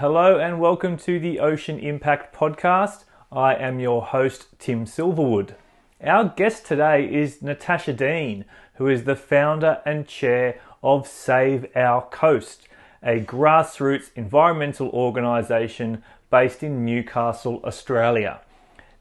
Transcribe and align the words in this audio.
Hello 0.00 0.38
and 0.38 0.60
welcome 0.60 0.98
to 0.98 1.18
the 1.18 1.40
Ocean 1.40 1.78
Impact 1.78 2.36
Podcast. 2.36 3.04
I 3.32 3.54
am 3.54 3.80
your 3.80 4.02
host, 4.02 4.48
Tim 4.58 4.84
Silverwood. 4.84 5.54
Our 6.04 6.34
guest 6.36 6.66
today 6.66 7.10
is 7.10 7.40
Natasha 7.40 7.94
Deen, 7.94 8.44
who 8.74 8.88
is 8.88 9.04
the 9.04 9.16
founder 9.16 9.80
and 9.86 10.06
chair 10.06 10.60
of 10.82 11.08
Save 11.08 11.74
Our 11.74 12.02
Coast, 12.02 12.68
a 13.02 13.20
grassroots 13.20 14.10
environmental 14.14 14.90
organisation 14.90 16.02
based 16.28 16.62
in 16.62 16.84
Newcastle, 16.84 17.62
Australia. 17.64 18.42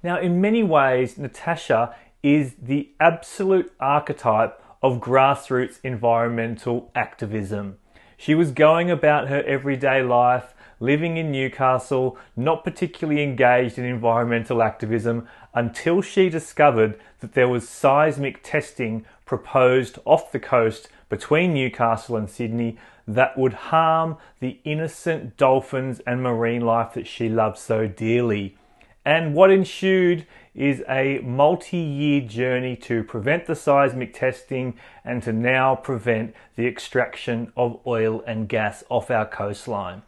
Now, 0.01 0.17
in 0.17 0.39
many 0.39 0.63
ways, 0.63 1.17
Natasha 1.17 1.93
is 2.23 2.55
the 2.61 2.91
absolute 3.01 3.69
archetype 3.81 4.63
of 4.81 5.01
grassroots 5.01 5.77
environmental 5.83 6.89
activism. 6.95 7.79
She 8.15 8.33
was 8.33 8.51
going 8.51 8.89
about 8.89 9.27
her 9.27 9.43
everyday 9.43 10.01
life 10.01 10.53
living 10.79 11.17
in 11.17 11.31
Newcastle, 11.31 12.17
not 12.35 12.63
particularly 12.63 13.23
engaged 13.23 13.77
in 13.77 13.85
environmental 13.85 14.61
activism 14.61 15.27
until 15.53 16.01
she 16.01 16.29
discovered 16.29 16.99
that 17.19 17.33
there 17.33 17.49
was 17.49 17.67
seismic 17.67 18.41
testing 18.43 19.05
proposed 19.25 19.97
off 20.05 20.31
the 20.31 20.39
coast 20.39 20.89
between 21.09 21.53
Newcastle 21.53 22.17
and 22.17 22.29
Sydney 22.29 22.77
that 23.07 23.37
would 23.37 23.53
harm 23.53 24.17
the 24.39 24.59
innocent 24.63 25.37
dolphins 25.37 26.01
and 26.05 26.21
marine 26.21 26.61
life 26.61 26.93
that 26.93 27.07
she 27.07 27.29
loved 27.29 27.57
so 27.57 27.87
dearly. 27.87 28.57
And 29.05 29.35
what 29.35 29.51
ensued 29.51 30.25
is 30.55 30.83
a 30.89 31.19
multi 31.19 31.77
year 31.77 32.21
journey 32.21 32.75
to 32.77 33.03
prevent 33.03 33.45
the 33.45 33.55
seismic 33.55 34.13
testing 34.13 34.75
and 35.03 35.21
to 35.23 35.31
now 35.31 35.75
prevent 35.75 36.33
the 36.55 36.65
extraction 36.65 37.51
of 37.55 37.79
oil 37.85 38.23
and 38.25 38.49
gas 38.49 38.83
off 38.89 39.11
our 39.11 39.27
coastline. 39.27 40.01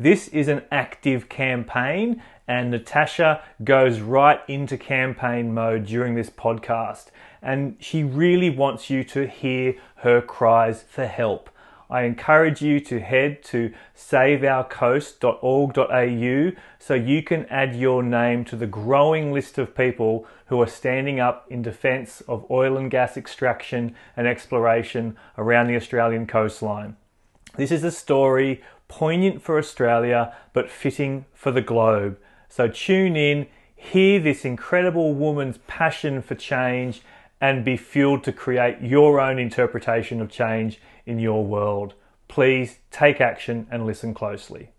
This 0.00 0.26
is 0.28 0.48
an 0.48 0.62
active 0.72 1.28
campaign, 1.28 2.22
and 2.48 2.70
Natasha 2.70 3.42
goes 3.62 4.00
right 4.00 4.40
into 4.48 4.78
campaign 4.78 5.52
mode 5.52 5.84
during 5.84 6.14
this 6.14 6.30
podcast. 6.30 7.08
And 7.42 7.76
she 7.80 8.02
really 8.02 8.48
wants 8.48 8.88
you 8.88 9.04
to 9.04 9.26
hear 9.26 9.74
her 9.96 10.22
cries 10.22 10.84
for 10.84 11.04
help. 11.04 11.50
I 11.90 12.04
encourage 12.04 12.62
you 12.62 12.80
to 12.80 12.98
head 12.98 13.42
to 13.44 13.74
saveourcoast.org.au 13.94 16.52
so 16.78 16.94
you 16.94 17.22
can 17.22 17.44
add 17.50 17.76
your 17.76 18.02
name 18.02 18.46
to 18.46 18.56
the 18.56 18.66
growing 18.66 19.34
list 19.34 19.58
of 19.58 19.76
people 19.76 20.26
who 20.46 20.62
are 20.62 20.66
standing 20.66 21.20
up 21.20 21.44
in 21.50 21.60
defence 21.60 22.22
of 22.22 22.50
oil 22.50 22.78
and 22.78 22.90
gas 22.90 23.18
extraction 23.18 23.94
and 24.16 24.26
exploration 24.26 25.18
around 25.36 25.66
the 25.66 25.76
Australian 25.76 26.26
coastline. 26.26 26.96
This 27.56 27.70
is 27.70 27.84
a 27.84 27.90
story 27.90 28.62
poignant 28.90 29.40
for 29.40 29.56
Australia 29.56 30.34
but 30.52 30.68
fitting 30.68 31.24
for 31.32 31.52
the 31.52 31.62
globe. 31.62 32.18
So 32.48 32.68
tune 32.68 33.16
in, 33.16 33.46
hear 33.74 34.20
this 34.20 34.44
incredible 34.44 35.14
woman's 35.14 35.58
passion 35.66 36.20
for 36.20 36.34
change, 36.34 37.00
and 37.40 37.64
be 37.64 37.76
fueled 37.78 38.24
to 38.24 38.32
create 38.32 38.82
your 38.82 39.18
own 39.18 39.38
interpretation 39.38 40.20
of 40.20 40.28
change 40.28 40.78
in 41.06 41.18
your 41.18 41.46
world. 41.46 41.94
Please 42.28 42.80
take 42.90 43.20
action 43.20 43.66
and 43.70 43.86
listen 43.86 44.12
closely. 44.12 44.72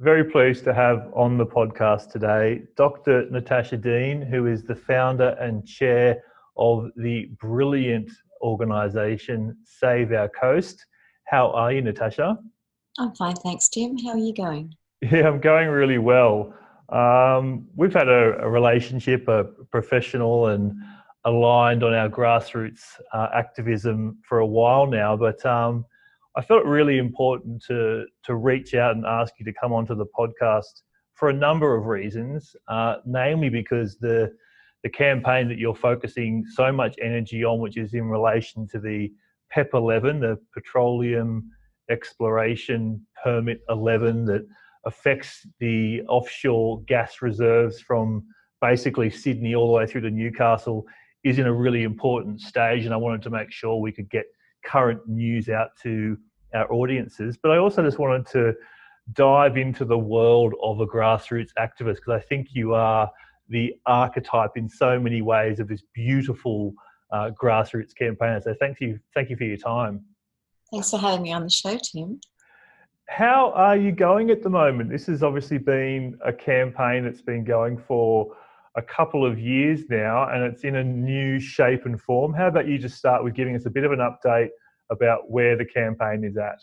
Very 0.00 0.24
pleased 0.24 0.64
to 0.64 0.74
have 0.74 1.10
on 1.14 1.38
the 1.38 1.46
podcast 1.46 2.10
today 2.10 2.64
Dr. 2.76 3.30
Natasha 3.30 3.78
Deen, 3.78 4.20
who 4.20 4.46
is 4.46 4.62
the 4.62 4.74
founder 4.74 5.30
and 5.40 5.66
chair 5.66 6.22
of 6.58 6.90
the 6.96 7.30
brilliant 7.40 8.10
organisation 8.42 9.56
Save 9.64 10.12
Our 10.12 10.28
Coast. 10.28 10.84
How 11.24 11.50
are 11.52 11.72
you, 11.72 11.80
Natasha? 11.80 12.38
I'm 12.98 13.14
fine, 13.14 13.36
thanks, 13.36 13.70
Tim. 13.70 13.96
How 13.96 14.10
are 14.10 14.18
you 14.18 14.34
going? 14.34 14.74
Yeah, 15.00 15.28
I'm 15.28 15.40
going 15.40 15.68
really 15.68 15.98
well. 15.98 16.54
Um, 16.90 17.66
we've 17.74 17.94
had 17.94 18.08
a, 18.08 18.38
a, 18.40 18.50
relationship, 18.50 19.26
a 19.28 19.44
professional 19.70 20.48
and 20.48 20.74
aligned 21.24 21.82
on 21.82 21.94
our 21.94 22.10
grassroots 22.10 22.82
uh, 23.14 23.28
activism 23.34 24.18
for 24.28 24.40
a 24.40 24.46
while 24.46 24.86
now, 24.86 25.16
but 25.16 25.44
um, 25.46 25.86
I 26.36 26.42
felt 26.42 26.64
really 26.66 26.98
important 26.98 27.64
to 27.66 28.04
to 28.24 28.34
reach 28.36 28.74
out 28.74 28.94
and 28.94 29.06
ask 29.06 29.34
you 29.38 29.44
to 29.46 29.52
come 29.52 29.72
onto 29.72 29.94
the 29.94 30.06
podcast 30.06 30.82
for 31.14 31.30
a 31.30 31.32
number 31.32 31.74
of 31.74 31.86
reasons, 31.86 32.54
uh, 32.68 32.96
namely 33.06 33.48
because 33.48 33.96
the 33.98 34.32
the 34.82 34.90
campaign 34.90 35.48
that 35.48 35.58
you're 35.58 35.74
focusing 35.74 36.44
so 36.54 36.70
much 36.70 36.94
energy 37.02 37.44
on, 37.44 37.58
which 37.60 37.78
is 37.78 37.94
in 37.94 38.04
relation 38.04 38.68
to 38.68 38.78
the 38.78 39.10
PEP 39.50 39.70
11, 39.72 40.20
the 40.20 40.38
Petroleum 40.52 41.50
Exploration 41.90 43.04
Permit 43.24 43.62
11, 43.68 44.26
that 44.26 44.46
affects 44.84 45.46
the 45.58 46.02
offshore 46.02 46.82
gas 46.82 47.22
reserves 47.22 47.80
from 47.80 48.22
basically 48.60 49.10
Sydney 49.10 49.54
all 49.54 49.66
the 49.66 49.72
way 49.72 49.86
through 49.86 50.02
to 50.02 50.10
Newcastle, 50.10 50.84
is 51.24 51.38
in 51.38 51.46
a 51.46 51.52
really 51.52 51.82
important 51.82 52.40
stage. 52.40 52.84
And 52.84 52.94
I 52.94 52.98
wanted 52.98 53.22
to 53.22 53.30
make 53.30 53.50
sure 53.50 53.80
we 53.80 53.92
could 53.92 54.10
get 54.10 54.26
current 54.66 55.00
news 55.06 55.48
out 55.48 55.70
to 55.82 56.16
our 56.54 56.70
audiences. 56.72 57.38
But 57.40 57.52
I 57.52 57.58
also 57.58 57.82
just 57.82 57.98
wanted 57.98 58.26
to 58.28 58.54
dive 59.12 59.56
into 59.56 59.84
the 59.84 59.98
world 59.98 60.54
of 60.62 60.80
a 60.80 60.86
grassroots 60.86 61.50
activist 61.58 61.96
because 61.96 62.14
I 62.14 62.20
think 62.20 62.48
you 62.52 62.74
are 62.74 63.10
the 63.48 63.74
archetype 63.86 64.56
in 64.56 64.68
so 64.68 64.98
many 64.98 65.22
ways 65.22 65.60
of 65.60 65.68
this 65.68 65.82
beautiful 65.94 66.74
uh, 67.12 67.30
grassroots 67.40 67.94
campaign. 67.96 68.40
So 68.42 68.54
thank 68.58 68.80
you, 68.80 68.98
thank 69.14 69.30
you 69.30 69.36
for 69.36 69.44
your 69.44 69.56
time. 69.56 70.04
Thanks 70.72 70.90
for 70.90 70.98
having 70.98 71.22
me 71.22 71.32
on 71.32 71.44
the 71.44 71.50
show, 71.50 71.78
Tim. 71.78 72.20
How 73.08 73.52
are 73.52 73.76
you 73.76 73.92
going 73.92 74.30
at 74.30 74.42
the 74.42 74.50
moment? 74.50 74.90
This 74.90 75.06
has 75.06 75.22
obviously 75.22 75.58
been 75.58 76.18
a 76.24 76.32
campaign 76.32 77.04
that's 77.04 77.22
been 77.22 77.44
going 77.44 77.78
for 77.78 78.34
a 78.76 78.82
couple 78.82 79.24
of 79.24 79.38
years 79.38 79.80
now 79.88 80.28
and 80.28 80.44
it's 80.44 80.62
in 80.62 80.76
a 80.76 80.84
new 80.84 81.40
shape 81.40 81.86
and 81.86 82.00
form. 82.00 82.34
How 82.34 82.48
about 82.48 82.68
you 82.68 82.78
just 82.78 82.98
start 82.98 83.24
with 83.24 83.34
giving 83.34 83.56
us 83.56 83.66
a 83.66 83.70
bit 83.70 83.84
of 83.84 83.92
an 83.92 84.00
update 84.00 84.50
about 84.90 85.30
where 85.30 85.56
the 85.56 85.64
campaign 85.64 86.24
is 86.24 86.36
at? 86.36 86.58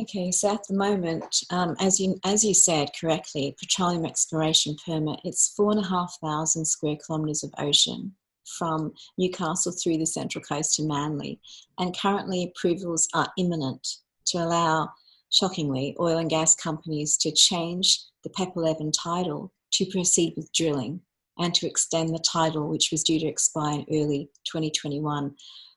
Okay, 0.00 0.32
so 0.32 0.52
at 0.52 0.66
the 0.66 0.74
moment, 0.74 1.44
um, 1.50 1.76
as 1.78 2.00
you 2.00 2.18
as 2.24 2.44
you 2.44 2.52
said 2.52 2.90
correctly, 3.00 3.54
petroleum 3.60 4.04
exploration 4.04 4.74
permit. 4.84 5.20
It's 5.22 5.54
four 5.56 5.70
and 5.70 5.78
a 5.78 5.86
half 5.86 6.18
thousand 6.20 6.64
square 6.64 6.96
kilometres 6.96 7.44
of 7.44 7.54
ocean 7.58 8.12
from 8.58 8.92
Newcastle 9.16 9.72
through 9.72 9.98
the 9.98 10.06
Central 10.06 10.42
Coast 10.42 10.74
to 10.74 10.82
Manly, 10.82 11.38
and 11.78 11.96
currently 11.96 12.42
approvals 12.42 13.08
are 13.14 13.32
imminent 13.38 13.86
to 14.26 14.38
allow, 14.38 14.90
shockingly, 15.30 15.96
oil 16.00 16.18
and 16.18 16.28
gas 16.28 16.56
companies 16.56 17.16
to 17.18 17.30
change 17.30 18.00
the 18.24 18.30
PEP 18.30 18.56
11 18.56 18.90
title 18.90 19.52
to 19.74 19.86
proceed 19.90 20.34
with 20.36 20.52
drilling 20.52 21.00
and 21.38 21.54
to 21.54 21.66
extend 21.66 22.10
the 22.10 22.24
title, 22.26 22.68
which 22.68 22.88
was 22.92 23.02
due 23.02 23.18
to 23.18 23.26
expire 23.26 23.84
in 23.88 24.02
early 24.02 24.30
2021 24.46 25.34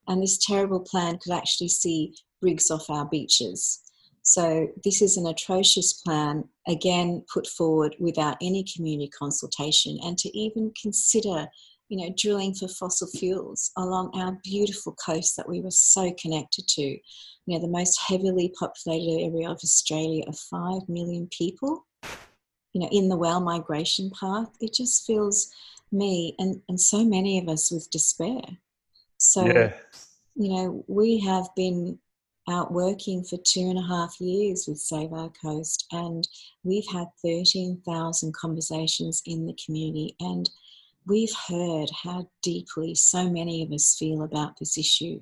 and 0.07 0.23
this 0.23 0.37
terrible 0.37 0.79
plan 0.79 1.17
could 1.17 1.33
actually 1.33 1.69
see 1.69 2.15
rigs 2.41 2.71
off 2.71 2.89
our 2.89 3.05
beaches. 3.05 3.81
So, 4.23 4.67
this 4.83 5.01
is 5.01 5.15
an 5.15 5.25
atrocious 5.25 5.93
plan, 5.93 6.43
again, 6.67 7.23
put 7.33 7.47
forward 7.47 7.95
without 7.99 8.37
any 8.41 8.65
community 8.75 9.09
consultation, 9.17 9.97
and 10.03 10.17
to 10.17 10.37
even 10.37 10.73
consider, 10.81 11.47
you 11.87 11.97
know, 11.97 12.13
drilling 12.17 12.53
for 12.53 12.67
fossil 12.67 13.07
fuels 13.07 13.71
along 13.77 14.11
our 14.15 14.37
beautiful 14.43 14.93
coast 14.95 15.37
that 15.37 15.47
we 15.47 15.61
were 15.61 15.71
so 15.71 16.13
connected 16.21 16.67
to. 16.67 16.81
You 16.81 16.99
know, 17.47 17.59
the 17.59 17.69
most 17.69 17.97
heavily 18.05 18.53
populated 18.59 19.23
area 19.23 19.49
of 19.49 19.59
Australia 19.63 20.23
of 20.27 20.37
5 20.37 20.89
million 20.89 21.29
people, 21.31 21.85
you 22.77 22.83
know, 22.83 22.89
in 22.91 23.09
the 23.09 23.17
whale 23.17 23.39
migration 23.39 24.11
path. 24.11 24.49
It 24.61 24.71
just 24.71 25.07
fills 25.07 25.51
me 25.91 26.35
and, 26.37 26.61
and 26.69 26.79
so 26.79 27.03
many 27.03 27.39
of 27.39 27.49
us 27.49 27.71
with 27.71 27.89
despair. 27.89 28.43
So, 29.17 29.47
yeah. 29.47 29.73
you 30.35 30.49
know, 30.49 30.85
we 30.87 31.19
have 31.21 31.47
been 31.55 31.97
out 32.47 32.71
working 32.71 33.23
for 33.23 33.37
two 33.37 33.61
and 33.61 33.79
a 33.79 33.81
half 33.81 34.21
years 34.21 34.65
with 34.67 34.77
Save 34.77 35.11
Our 35.11 35.31
Coast, 35.41 35.87
and 35.91 36.27
we've 36.63 36.85
had 36.93 37.07
13,000 37.23 38.31
conversations 38.35 39.23
in 39.25 39.47
the 39.47 39.57
community, 39.65 40.15
and 40.19 40.47
we've 41.07 41.33
heard 41.47 41.89
how 42.03 42.29
deeply 42.43 42.93
so 42.93 43.27
many 43.27 43.63
of 43.63 43.71
us 43.71 43.95
feel 43.97 44.21
about 44.21 44.59
this 44.59 44.77
issue. 44.77 45.19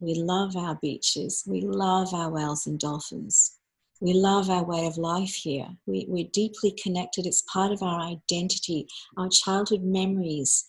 We 0.00 0.14
love 0.14 0.56
our 0.56 0.78
beaches, 0.80 1.44
we 1.46 1.60
love 1.60 2.14
our 2.14 2.30
whales 2.30 2.66
and 2.66 2.80
dolphins, 2.80 3.57
we 4.00 4.12
love 4.12 4.48
our 4.50 4.64
way 4.64 4.86
of 4.86 4.96
life 4.96 5.34
here. 5.34 5.68
We, 5.86 6.06
we're 6.08 6.28
deeply 6.32 6.74
connected, 6.82 7.26
it's 7.26 7.42
part 7.52 7.72
of 7.72 7.82
our 7.82 8.00
identity, 8.00 8.86
our 9.16 9.28
childhood 9.28 9.82
memories. 9.82 10.64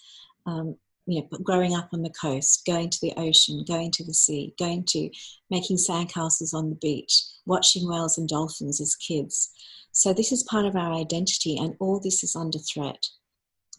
Um, 0.45 0.77
you 1.05 1.21
know, 1.21 1.27
growing 1.43 1.73
up 1.73 1.89
on 1.91 2.03
the 2.03 2.11
coast, 2.11 2.67
going 2.67 2.89
to 2.91 2.99
the 3.01 3.13
ocean, 3.17 3.65
going 3.67 3.89
to 3.91 4.05
the 4.05 4.13
sea, 4.13 4.53
going 4.59 4.83
to 4.89 5.09
making 5.49 5.77
sandcastles 5.77 6.53
on 6.53 6.69
the 6.69 6.75
beach, 6.75 7.23
watching 7.47 7.89
whales 7.89 8.19
and 8.19 8.29
dolphins 8.29 8.79
as 8.79 8.93
kids. 8.95 9.49
So 9.91 10.13
this 10.13 10.31
is 10.31 10.43
part 10.43 10.65
of 10.65 10.75
our 10.75 10.93
identity, 10.93 11.57
and 11.57 11.75
all 11.79 11.99
this 11.99 12.23
is 12.23 12.35
under 12.35 12.59
threat. 12.59 13.07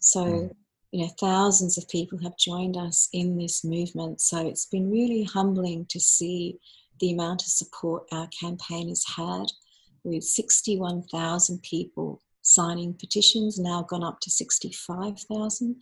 So, 0.01 0.25
mm. 0.25 0.51
you 0.91 1.05
know, 1.05 1.11
thousands 1.19 1.77
of 1.77 1.87
people 1.87 2.19
have 2.19 2.37
joined 2.37 2.75
us 2.75 3.07
in 3.13 3.37
this 3.37 3.63
movement. 3.63 4.19
So 4.19 4.45
it's 4.45 4.65
been 4.65 4.91
really 4.91 5.23
humbling 5.23 5.85
to 5.89 5.99
see 6.01 6.59
the 7.01 7.11
amount 7.11 7.41
of 7.41 7.47
support 7.49 8.03
our 8.11 8.27
campaign 8.27 8.87
has 8.87 9.03
had 9.17 9.47
with 10.03 10.23
61,000 10.23 11.61
people 11.61 12.21
signing 12.41 12.93
petitions, 12.93 13.59
now 13.59 13.83
gone 13.83 14.03
up 14.03 14.19
to 14.21 14.31
65,000. 14.31 15.75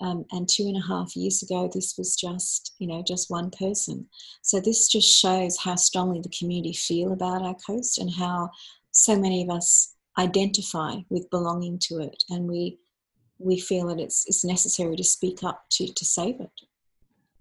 Um, 0.00 0.24
and 0.30 0.48
two 0.48 0.62
and 0.62 0.76
a 0.76 0.86
half 0.86 1.16
years 1.16 1.42
ago, 1.42 1.68
this 1.72 1.96
was 1.98 2.14
just, 2.14 2.74
you 2.78 2.86
know, 2.86 3.02
just 3.02 3.30
one 3.30 3.50
person. 3.50 4.06
So 4.42 4.60
this 4.60 4.86
just 4.88 5.08
shows 5.08 5.58
how 5.58 5.74
strongly 5.74 6.20
the 6.20 6.32
community 6.38 6.72
feel 6.72 7.12
about 7.12 7.42
our 7.42 7.56
coast 7.66 7.98
and 7.98 8.10
how 8.10 8.50
so 8.92 9.18
many 9.18 9.42
of 9.42 9.50
us 9.50 9.96
identify 10.16 10.96
with 11.08 11.30
belonging 11.30 11.78
to 11.80 11.98
it, 11.98 12.22
and 12.30 12.48
we 12.48 12.78
we 13.38 13.58
feel 13.58 13.86
that 13.88 14.00
it's 14.00 14.24
it's 14.26 14.44
necessary 14.44 14.96
to 14.96 15.04
speak 15.04 15.42
up 15.42 15.64
to 15.70 15.92
to 15.92 16.04
save 16.04 16.40
it. 16.40 16.60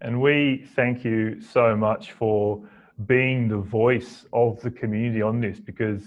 And 0.01 0.21
we 0.21 0.67
thank 0.75 1.03
you 1.03 1.41
so 1.41 1.75
much 1.75 2.11
for 2.11 2.61
being 3.05 3.47
the 3.47 3.57
voice 3.57 4.25
of 4.33 4.59
the 4.61 4.71
community 4.71 5.21
on 5.21 5.39
this 5.39 5.59
because 5.59 6.03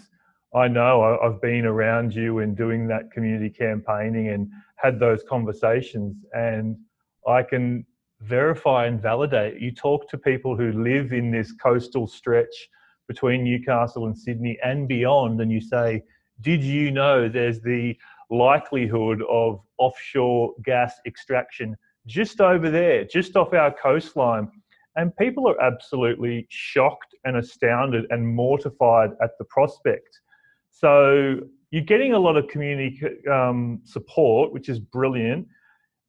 I 0.54 0.66
know 0.66 1.18
I've 1.22 1.40
been 1.40 1.64
around 1.64 2.12
you 2.14 2.40
and 2.40 2.56
doing 2.56 2.88
that 2.88 3.12
community 3.12 3.50
campaigning 3.50 4.28
and 4.28 4.50
had 4.76 4.98
those 4.98 5.22
conversations, 5.28 6.16
and 6.32 6.76
I 7.28 7.44
can 7.44 7.86
verify 8.20 8.86
and 8.86 9.00
validate. 9.00 9.60
You 9.60 9.70
talk 9.72 10.08
to 10.10 10.18
people 10.18 10.56
who 10.56 10.72
live 10.72 11.12
in 11.12 11.30
this 11.30 11.52
coastal 11.52 12.08
stretch 12.08 12.68
between 13.06 13.44
Newcastle 13.44 14.06
and 14.06 14.18
Sydney 14.18 14.58
and 14.64 14.88
beyond, 14.88 15.40
and 15.40 15.52
you 15.52 15.60
say, 15.60 16.02
Did 16.40 16.64
you 16.64 16.90
know 16.90 17.28
there's 17.28 17.60
the 17.60 17.96
likelihood 18.28 19.22
of 19.28 19.60
offshore 19.78 20.54
gas 20.64 20.94
extraction 21.06 21.76
just 22.06 22.40
over 22.40 22.70
there, 22.70 23.04
just 23.04 23.36
off 23.36 23.52
our 23.52 23.72
coastline? 23.72 24.50
And 25.00 25.16
people 25.16 25.48
are 25.48 25.58
absolutely 25.62 26.46
shocked 26.50 27.14
and 27.24 27.38
astounded 27.38 28.04
and 28.10 28.28
mortified 28.28 29.12
at 29.22 29.30
the 29.38 29.46
prospect. 29.46 30.20
So 30.68 31.40
you're 31.70 31.90
getting 31.94 32.12
a 32.12 32.18
lot 32.18 32.36
of 32.36 32.48
community 32.48 33.00
um, 33.32 33.80
support, 33.84 34.52
which 34.52 34.68
is 34.68 34.78
brilliant. 34.78 35.48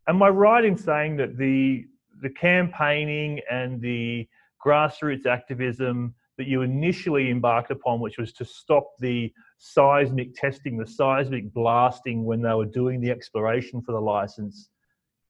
Am 0.09 0.21
I 0.21 0.27
right 0.27 0.65
in 0.65 0.77
saying 0.77 1.15
that 1.17 1.37
the 1.37 1.85
the 2.21 2.31
campaigning 2.31 3.39
and 3.49 3.81
the 3.81 4.27
grassroots 4.63 5.25
activism 5.25 6.13
that 6.37 6.47
you 6.47 6.61
initially 6.61 7.29
embarked 7.29 7.71
upon, 7.71 8.01
which 8.01 8.17
was 8.17 8.33
to 8.33 8.43
stop 8.43 8.91
the 8.99 9.31
seismic 9.57 10.35
testing, 10.35 10.77
the 10.77 10.85
seismic 10.85 11.53
blasting 11.53 12.25
when 12.25 12.41
they 12.41 12.53
were 12.53 12.65
doing 12.65 12.99
the 12.99 13.09
exploration 13.09 13.81
for 13.81 13.93
the 13.93 14.01
license, 14.01 14.69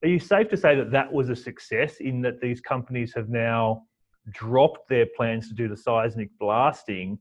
are 0.03 0.07
you 0.07 0.19
safe 0.19 0.49
to 0.49 0.57
say 0.57 0.75
that 0.75 0.91
that 0.91 1.11
was 1.11 1.29
a 1.29 1.35
success 1.35 1.97
in 1.99 2.21
that 2.21 2.41
these 2.41 2.59
companies 2.61 3.13
have 3.15 3.29
now 3.29 3.83
dropped 4.31 4.89
their 4.89 5.05
plans 5.15 5.47
to 5.49 5.53
do 5.53 5.67
the 5.67 5.77
seismic 5.77 6.29
blasting, 6.39 7.19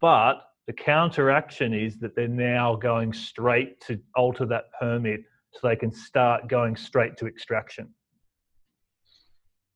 but 0.00 0.42
the 0.66 0.72
counteraction 0.72 1.72
is 1.72 1.98
that 1.98 2.14
they're 2.14 2.28
now 2.28 2.76
going 2.76 3.12
straight 3.12 3.80
to 3.80 3.98
alter 4.16 4.44
that 4.46 4.64
permit 4.78 5.20
so 5.52 5.66
they 5.66 5.76
can 5.76 5.90
start 5.90 6.48
going 6.48 6.76
straight 6.76 7.16
to 7.16 7.26
extraction. 7.26 7.88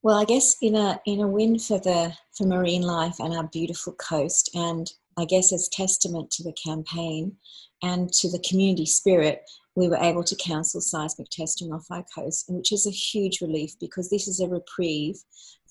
Well, 0.03 0.19
I 0.19 0.25
guess 0.25 0.57
in 0.61 0.75
a 0.75 1.01
in 1.07 1.21
a 1.21 1.29
win 1.29 1.59
for 1.59 1.79
the 1.79 2.13
for 2.37 2.45
marine 2.45 2.83
life 2.83 3.21
and 3.21 3.33
our 3.35 3.49
beautiful 3.49 3.95
coast, 3.95 4.51
and 4.55 4.91
I 5.17 5.25
guess 5.25 5.53
as 5.53 5.69
testament 5.69 6.31
to 6.33 6.43
the 6.43 6.53
campaign 6.53 7.37
and 7.83 8.13
to 8.15 8.29
the 8.29 8.43
community 8.47 8.87
spirit, 8.87 9.43
we 9.75 9.89
were 9.89 9.97
able 9.97 10.23
to 10.25 10.37
cancel 10.37 10.81
seismic 10.81 11.29
testing 11.31 11.73
off 11.73 11.87
our 11.91 12.05
coast, 12.15 12.47
which 12.49 12.73
is 12.73 12.87
a 12.87 12.91
huge 12.91 13.41
relief 13.41 13.73
because 13.81 14.11
this 14.11 14.29
is 14.29 14.41
a 14.41 14.49
reprieve 14.49 15.17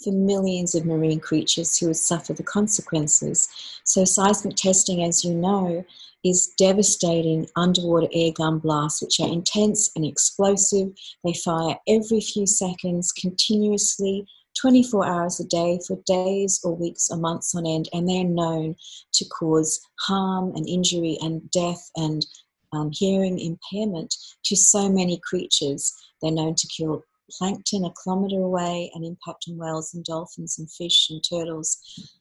for 0.03 0.11
millions 0.11 0.73
of 0.73 0.85
marine 0.85 1.19
creatures 1.19 1.77
who 1.77 1.87
would 1.87 1.97
suffer 1.97 2.33
the 2.33 2.43
consequences. 2.43 3.47
So, 3.83 4.03
seismic 4.05 4.55
testing, 4.55 5.03
as 5.03 5.23
you 5.23 5.33
know, 5.33 5.85
is 6.23 6.53
devastating 6.57 7.47
underwater 7.55 8.07
air 8.13 8.31
gun 8.31 8.59
blasts, 8.59 9.01
which 9.01 9.19
are 9.19 9.31
intense 9.31 9.91
and 9.95 10.05
explosive. 10.05 10.91
They 11.23 11.33
fire 11.33 11.77
every 11.87 12.21
few 12.21 12.47
seconds, 12.47 13.11
continuously, 13.11 14.25
24 14.59 15.05
hours 15.05 15.39
a 15.39 15.45
day 15.45 15.79
for 15.87 15.97
days 16.05 16.59
or 16.63 16.75
weeks 16.75 17.09
or 17.09 17.17
months 17.17 17.55
on 17.55 17.65
end, 17.65 17.87
and 17.93 18.07
they're 18.07 18.23
known 18.23 18.75
to 19.13 19.25
cause 19.25 19.79
harm 19.99 20.53
and 20.55 20.67
injury 20.67 21.17
and 21.21 21.49
death 21.51 21.89
and 21.95 22.25
um, 22.73 22.91
hearing 22.91 23.39
impairment 23.39 24.15
to 24.43 24.55
so 24.55 24.89
many 24.89 25.19
creatures. 25.23 25.93
They're 26.21 26.31
known 26.31 26.55
to 26.55 26.67
kill 26.67 27.03
plankton 27.31 27.85
a 27.85 27.93
kilometre 28.03 28.41
away 28.41 28.91
and 28.93 29.05
impact 29.05 29.45
on 29.49 29.57
whales 29.57 29.93
and 29.93 30.03
dolphins 30.03 30.59
and 30.59 30.69
fish 30.69 31.09
and 31.09 31.23
turtles. 31.23 31.77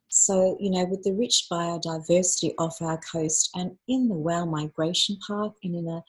So, 0.08 0.56
you 0.60 0.70
know, 0.70 0.84
with 0.84 1.02
the 1.02 1.12
rich 1.12 1.46
biodiversity 1.50 2.52
off 2.58 2.80
our 2.80 2.98
coast 2.98 3.50
and 3.54 3.76
in 3.88 4.08
the 4.08 4.14
whale 4.14 4.46
migration 4.46 5.18
park 5.26 5.54
and 5.62 5.74
in 5.74 5.88
a 5.88 6.02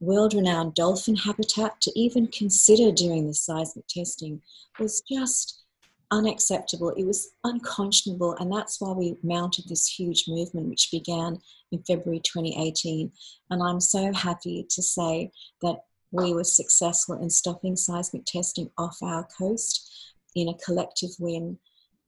world 0.00 0.34
renowned 0.34 0.74
dolphin 0.74 1.16
habitat, 1.16 1.80
to 1.82 1.92
even 1.98 2.26
consider 2.28 2.92
doing 2.92 3.26
the 3.26 3.34
seismic 3.34 3.86
testing 3.88 4.40
was 4.78 5.02
just 5.10 5.63
unacceptable. 6.10 6.90
It 6.90 7.04
was 7.06 7.30
unconscionable, 7.44 8.36
and 8.38 8.52
that's 8.52 8.80
why 8.80 8.92
we 8.92 9.16
mounted 9.22 9.68
this 9.68 9.86
huge 9.86 10.24
movement, 10.28 10.68
which 10.68 10.90
began 10.90 11.38
in 11.72 11.82
February 11.82 12.20
2018. 12.20 13.10
And 13.50 13.62
I'm 13.62 13.80
so 13.80 14.12
happy 14.12 14.66
to 14.70 14.82
say 14.82 15.30
that 15.62 15.80
we 16.10 16.32
were 16.32 16.44
successful 16.44 17.20
in 17.20 17.28
stopping 17.28 17.76
seismic 17.76 18.24
testing 18.24 18.70
off 18.78 18.96
our 19.02 19.26
coast 19.36 19.90
in 20.34 20.48
a 20.48 20.58
collective 20.64 21.10
win. 21.18 21.58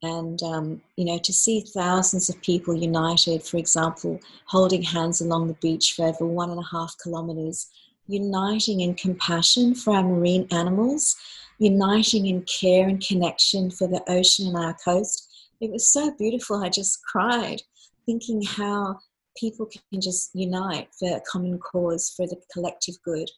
And, 0.02 0.40
um, 0.42 0.82
you 0.96 1.04
know, 1.04 1.18
to 1.18 1.32
see 1.32 1.64
thousands 1.74 2.28
of 2.28 2.40
people 2.42 2.74
united, 2.74 3.42
for 3.42 3.56
example, 3.56 4.20
holding 4.44 4.82
hands 4.82 5.20
along 5.20 5.48
the 5.48 5.54
beach 5.54 5.94
for 5.96 6.06
over 6.06 6.26
one 6.26 6.50
and 6.50 6.60
a 6.60 6.68
half 6.70 6.94
kilometres, 7.02 7.66
uniting 8.06 8.80
in 8.80 8.94
compassion 8.94 9.74
for 9.74 9.96
our 9.96 10.02
marine 10.02 10.46
animals 10.52 11.16
uniting 11.58 12.26
in 12.26 12.42
care 12.42 12.88
and 12.88 13.04
connection 13.06 13.70
for 13.70 13.88
the 13.88 14.02
ocean 14.08 14.48
and 14.48 14.56
our 14.56 14.76
coast. 14.84 15.28
It 15.60 15.70
was 15.70 15.92
so 15.92 16.12
beautiful. 16.18 16.62
I 16.62 16.68
just 16.68 16.98
cried 17.10 17.62
thinking 18.04 18.42
how 18.42 18.98
people 19.38 19.66
can 19.66 20.00
just 20.00 20.30
unite 20.34 20.88
for 20.98 21.16
a 21.16 21.20
common 21.30 21.58
cause, 21.58 22.12
for 22.16 22.26
the 22.26 22.36
collective 22.52 22.94
good. 23.04 23.28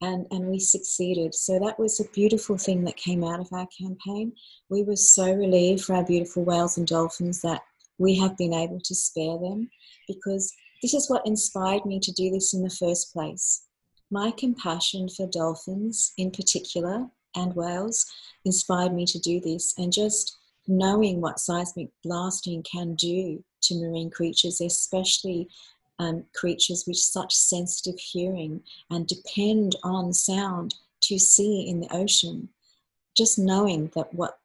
And, 0.00 0.26
and 0.30 0.46
we 0.46 0.58
succeeded. 0.58 1.34
So 1.34 1.60
that 1.60 1.78
was 1.78 2.00
a 2.00 2.10
beautiful 2.12 2.58
thing 2.58 2.82
that 2.84 2.96
came 2.96 3.22
out 3.22 3.38
of 3.38 3.48
our 3.52 3.68
campaign. 3.78 4.32
We 4.68 4.82
were 4.82 4.96
so 4.96 5.32
relieved 5.32 5.84
for 5.84 5.94
our 5.94 6.04
beautiful 6.04 6.44
whales 6.44 6.76
and 6.76 6.86
dolphins 6.86 7.40
that 7.42 7.62
we 7.98 8.16
have 8.18 8.36
been 8.36 8.52
able 8.52 8.80
to 8.80 8.94
spare 8.94 9.38
them 9.38 9.70
because 10.08 10.52
this 10.82 10.92
is 10.92 11.08
what 11.08 11.24
inspired 11.24 11.86
me 11.86 12.00
to 12.00 12.12
do 12.12 12.30
this 12.30 12.52
in 12.52 12.62
the 12.62 12.70
first 12.70 13.12
place. 13.12 13.66
My 14.10 14.32
compassion 14.32 15.08
for 15.08 15.28
dolphins, 15.28 16.12
in 16.18 16.32
particular, 16.32 17.06
and 17.34 17.54
whales 17.54 18.06
inspired 18.44 18.92
me 18.92 19.06
to 19.06 19.18
do 19.18 19.40
this. 19.40 19.74
And 19.78 19.92
just 19.92 20.36
knowing 20.66 21.20
what 21.20 21.40
seismic 21.40 21.88
blasting 22.02 22.62
can 22.62 22.94
do 22.94 23.42
to 23.62 23.80
marine 23.80 24.10
creatures, 24.10 24.60
especially 24.60 25.48
um, 25.98 26.24
creatures 26.34 26.84
with 26.86 26.96
such 26.96 27.34
sensitive 27.34 27.98
hearing 27.98 28.62
and 28.90 29.06
depend 29.06 29.76
on 29.82 30.12
sound 30.12 30.74
to 31.02 31.18
see 31.18 31.68
in 31.68 31.80
the 31.80 31.94
ocean, 31.94 32.48
just 33.16 33.38
knowing 33.38 33.90
that 33.94 34.12
what 34.14 34.38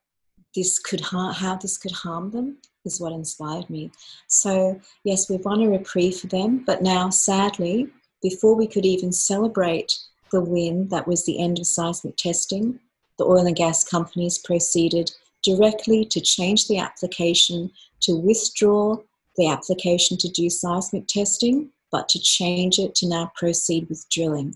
this 0.55 0.79
could 0.79 1.01
ha- 1.01 1.33
how 1.33 1.55
this 1.55 1.77
could 1.77 1.91
harm 1.91 2.31
them 2.31 2.57
is 2.85 2.99
what 2.99 3.13
inspired 3.13 3.69
me. 3.69 3.91
So 4.27 4.79
yes, 5.03 5.29
we've 5.29 5.45
won 5.45 5.61
a 5.61 5.69
reprieve 5.69 6.17
for 6.17 6.27
them, 6.27 6.63
but 6.65 6.81
now 6.81 7.09
sadly, 7.09 7.89
before 8.21 8.55
we 8.55 8.67
could 8.67 8.85
even 8.85 9.11
celebrate 9.11 9.99
the 10.31 10.41
win 10.41 10.87
that 10.89 11.07
was 11.07 11.25
the 11.25 11.39
end 11.39 11.59
of 11.59 11.67
seismic 11.67 12.17
testing, 12.17 12.79
the 13.17 13.25
oil 13.25 13.45
and 13.45 13.55
gas 13.55 13.83
companies 13.83 14.37
proceeded 14.37 15.11
directly 15.43 16.05
to 16.05 16.21
change 16.21 16.67
the 16.67 16.77
application 16.77 17.71
to 18.01 18.15
withdraw 18.15 18.97
the 19.37 19.47
application 19.47 20.17
to 20.17 20.29
do 20.29 20.49
seismic 20.49 21.07
testing, 21.07 21.69
but 21.91 22.09
to 22.09 22.19
change 22.19 22.79
it 22.79 22.95
to 22.95 23.07
now 23.07 23.31
proceed 23.35 23.87
with 23.89 24.05
drilling. 24.09 24.55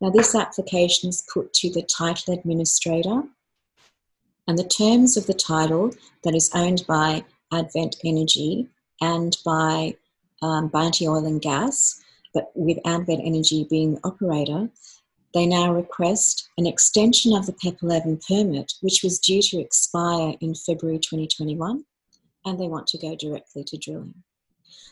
Now, 0.00 0.10
this 0.10 0.34
application 0.34 1.08
is 1.08 1.24
put 1.32 1.52
to 1.54 1.70
the 1.70 1.82
title 1.82 2.34
administrator, 2.34 3.22
and 4.46 4.58
the 4.58 4.68
terms 4.68 5.16
of 5.16 5.26
the 5.26 5.34
title 5.34 5.92
that 6.24 6.34
is 6.34 6.50
owned 6.54 6.84
by 6.86 7.24
Advent 7.52 7.96
Energy 8.04 8.68
and 9.00 9.36
by 9.44 9.96
um, 10.42 10.68
Bounty 10.68 11.06
Oil 11.06 11.26
and 11.26 11.42
Gas 11.42 12.00
but 12.34 12.50
with 12.54 12.78
Advent 12.84 13.22
Energy 13.24 13.66
being 13.68 13.94
the 13.94 14.00
operator, 14.04 14.68
they 15.38 15.46
now 15.46 15.72
request 15.72 16.48
an 16.58 16.66
extension 16.66 17.32
of 17.32 17.46
the 17.46 17.52
PEP 17.52 17.80
11 17.80 18.18
permit, 18.28 18.72
which 18.80 19.04
was 19.04 19.20
due 19.20 19.40
to 19.40 19.60
expire 19.60 20.34
in 20.40 20.52
February 20.52 20.98
2021, 20.98 21.84
and 22.44 22.58
they 22.58 22.66
want 22.66 22.88
to 22.88 22.98
go 22.98 23.14
directly 23.14 23.62
to 23.62 23.78
drilling. 23.78 24.14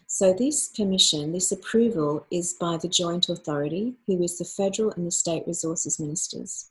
So, 0.06 0.32
this 0.32 0.68
permission, 0.68 1.32
this 1.32 1.50
approval 1.50 2.24
is 2.30 2.52
by 2.52 2.76
the 2.76 2.86
joint 2.86 3.28
authority, 3.28 3.94
who 4.06 4.22
is 4.22 4.38
the 4.38 4.44
federal 4.44 4.92
and 4.92 5.04
the 5.04 5.10
state 5.10 5.42
resources 5.48 5.98
ministers. 5.98 6.70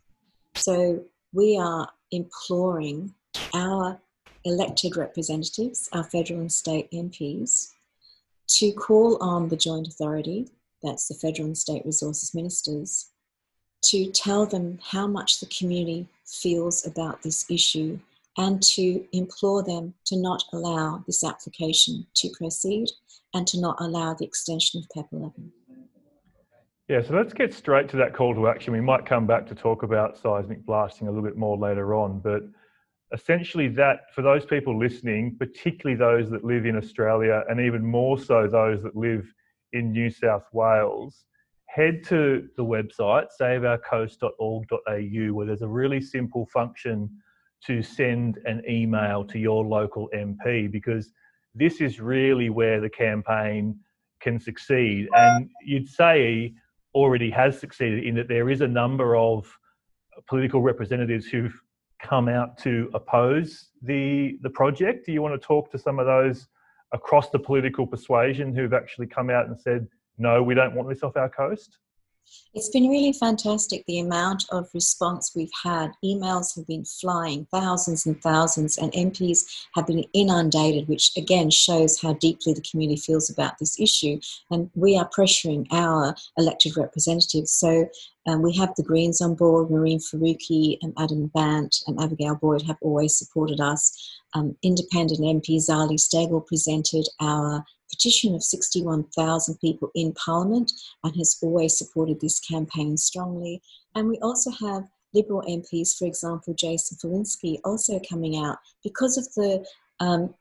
So, 0.54 1.04
we 1.34 1.58
are 1.58 1.90
imploring 2.12 3.14
our 3.54 4.00
elected 4.46 4.96
representatives, 4.96 5.90
our 5.92 6.06
federal 6.06 6.40
and 6.40 6.52
state 6.52 6.90
MPs, 6.92 7.74
to 8.48 8.72
call 8.72 9.22
on 9.22 9.50
the 9.50 9.58
joint 9.58 9.90
authority, 9.90 10.48
that's 10.82 11.10
the 11.10 11.16
federal 11.16 11.48
and 11.48 11.58
state 11.58 11.86
resources 11.86 12.34
ministers, 12.34 13.12
to 13.90 14.12
tell 14.12 14.46
them 14.46 14.80
how 14.84 15.08
much 15.08 15.40
the 15.40 15.46
community 15.48 16.08
feels 16.26 16.86
about 16.86 17.22
this 17.22 17.50
issue 17.50 18.00
and 18.38 18.62
to 18.62 19.06
implore 19.14 19.64
them 19.64 19.94
to 20.06 20.18
not 20.18 20.44
allow 20.54 21.04
this 21.06 21.24
application 21.24 22.06
to 22.16 22.30
proceed 22.38 22.90
and 23.34 23.48
to 23.48 23.60
not 23.60 23.78
allow 23.80 24.14
the 24.14 24.26
extension 24.26 24.80
of 24.80 24.90
PEP 24.90 25.08
11. 25.12 25.52
Yeah, 26.88 27.02
so 27.02 27.16
let's 27.16 27.34
get 27.34 27.54
straight 27.54 27.90
to 27.90 27.98
that 27.98 28.14
call 28.14 28.36
to 28.36 28.48
action. 28.48 28.74
We 28.74 28.82
might 28.82 29.06
come 29.06 29.26
back 29.26 29.48
to 29.48 29.56
talk 29.56 29.84
about 29.84 30.18
seismic 30.18 30.66
blasting 30.66 31.08
a 31.08 31.12
little 31.12 31.28
bit 31.28 31.38
more 31.38 31.58
later 31.58 31.96
on, 31.96 32.20
but 32.20 32.44
essentially 33.12 33.68
that 33.70 34.14
for 34.14 34.22
those 34.22 34.46
people 34.46 34.78
listening, 34.78 35.36
particularly 35.40 35.98
those 35.98 36.30
that 36.30 36.44
live 36.44 36.66
in 36.66 36.78
Australia 36.78 37.44
and 37.50 37.60
even 37.60 37.84
more 37.84 38.20
so 38.20 38.48
those 38.48 38.84
that 38.84 38.96
live 38.96 39.26
in 39.74 39.92
New 39.92 40.10
South 40.10 40.46
Wales, 40.54 41.26
head 41.76 42.04
to 42.06 42.48
the 42.56 42.64
website 42.64 43.28
saveourcoast.org.au 43.40 45.34
where 45.34 45.46
there's 45.46 45.62
a 45.62 45.68
really 45.68 46.00
simple 46.00 46.46
function 46.46 47.10
to 47.66 47.82
send 47.82 48.38
an 48.46 48.62
email 48.70 49.26
to 49.26 49.38
your 49.38 49.66
local 49.66 50.10
MP 50.16 50.72
because 50.72 51.12
this 51.54 51.82
is 51.82 52.00
really 52.00 52.50
where 52.50 52.80
the 52.80 52.90
campaign 52.90 53.78
can 54.22 54.40
succeed. 54.40 55.10
And 55.14 55.50
you'd 55.66 55.90
say 55.90 56.54
already 56.94 57.30
has 57.32 57.60
succeeded 57.60 58.06
in 58.06 58.16
that 58.16 58.30
there 58.30 58.50
is 58.50 58.62
a 58.62 58.68
number 58.68 59.18
of 59.18 59.46
political 60.28 60.62
representatives 60.62 61.26
who've 61.26 61.60
come 62.02 62.30
out 62.30 62.58
to 62.60 62.90
oppose 62.94 63.72
the 63.82 64.38
the 64.44 64.50
project. 64.50 65.06
Do 65.06 65.12
you 65.12 65.22
want 65.22 65.40
to 65.40 65.46
talk 65.46 65.72
to 65.72 65.78
some 65.78 66.00
of 66.00 66.06
those 66.06 66.48
across 66.94 67.32
the 67.32 67.40
political 67.40 67.86
persuasion 67.86 68.56
who've 68.56 68.74
actually 68.74 69.08
come 69.08 69.30
out 69.30 69.48
and 69.48 69.60
said, 69.60 69.88
no, 70.18 70.42
we 70.44 70.54
don't 70.54 70.76
want 70.76 70.90
this 70.90 71.04
off 71.04 71.16
our 71.18 71.30
coast? 71.30 71.78
It's 72.54 72.70
been 72.70 72.90
really 72.90 73.14
fantastic 73.14 73.86
the 73.86 74.00
amount 74.00 74.46
of 74.50 74.70
response 74.74 75.34
we've 75.36 75.52
had. 75.64 75.92
Emails 76.04 76.56
have 76.56 76.66
been 76.66 76.86
flying, 76.86 77.46
thousands 77.52 78.06
and 78.06 78.22
thousands, 78.22 78.78
and 78.78 78.92
MPs 78.94 79.68
have 79.76 79.86
been 79.86 80.06
inundated, 80.14 80.88
which 80.88 81.12
again 81.18 81.50
shows 81.50 82.02
how 82.02 82.14
deeply 82.14 82.54
the 82.54 82.62
community 82.62 83.00
feels 83.00 83.30
about 83.30 83.60
this 83.60 83.80
issue. 83.80 84.20
And 84.50 84.72
we 84.74 84.98
are 84.98 85.10
pressuring 85.10 85.68
our 85.72 86.16
elected 86.38 86.78
representatives. 86.78 87.52
So 87.52 87.90
um, 88.26 88.42
we 88.42 88.56
have 88.56 88.74
the 88.76 88.84
Greens 88.84 89.22
on 89.22 89.36
board, 89.36 89.70
Mehreen 89.70 90.02
Faruqi 90.02 90.78
and 90.82 90.94
Adam 90.98 91.28
Bandt 91.28 91.84
and 91.88 92.02
Abigail 92.02 92.36
Boyd 92.36 92.64
have 92.64 92.78
always 92.82 93.16
supported 93.16 93.60
us. 93.60 94.15
Um, 94.36 94.58
independent 94.64 95.22
MP 95.22 95.58
Zali 95.58 95.98
Steggall 95.98 96.46
presented 96.46 97.08
our 97.22 97.64
petition 97.90 98.36
of 98.36 98.44
61,000 98.44 99.58
people 99.60 99.90
in 99.96 100.14
Parliament 100.14 100.72
and 101.04 101.16
has 101.16 101.38
always 101.42 101.78
supported 101.78 102.20
this 102.20 102.40
campaign 102.40 102.98
strongly. 102.98 103.62
And 103.96 104.10
we 104.10 104.18
also 104.20 104.52
have 104.52 104.84
Liberal 105.14 105.42
MPs, 105.44 105.98
for 105.98 106.06
example, 106.06 106.54
Jason 106.54 106.98
Falinski, 106.98 107.60
also 107.64 108.00
coming 108.10 108.44
out 108.44 108.58
because 108.84 109.18
of 109.18 109.26
the 109.36 109.66
um, 110.00 110.34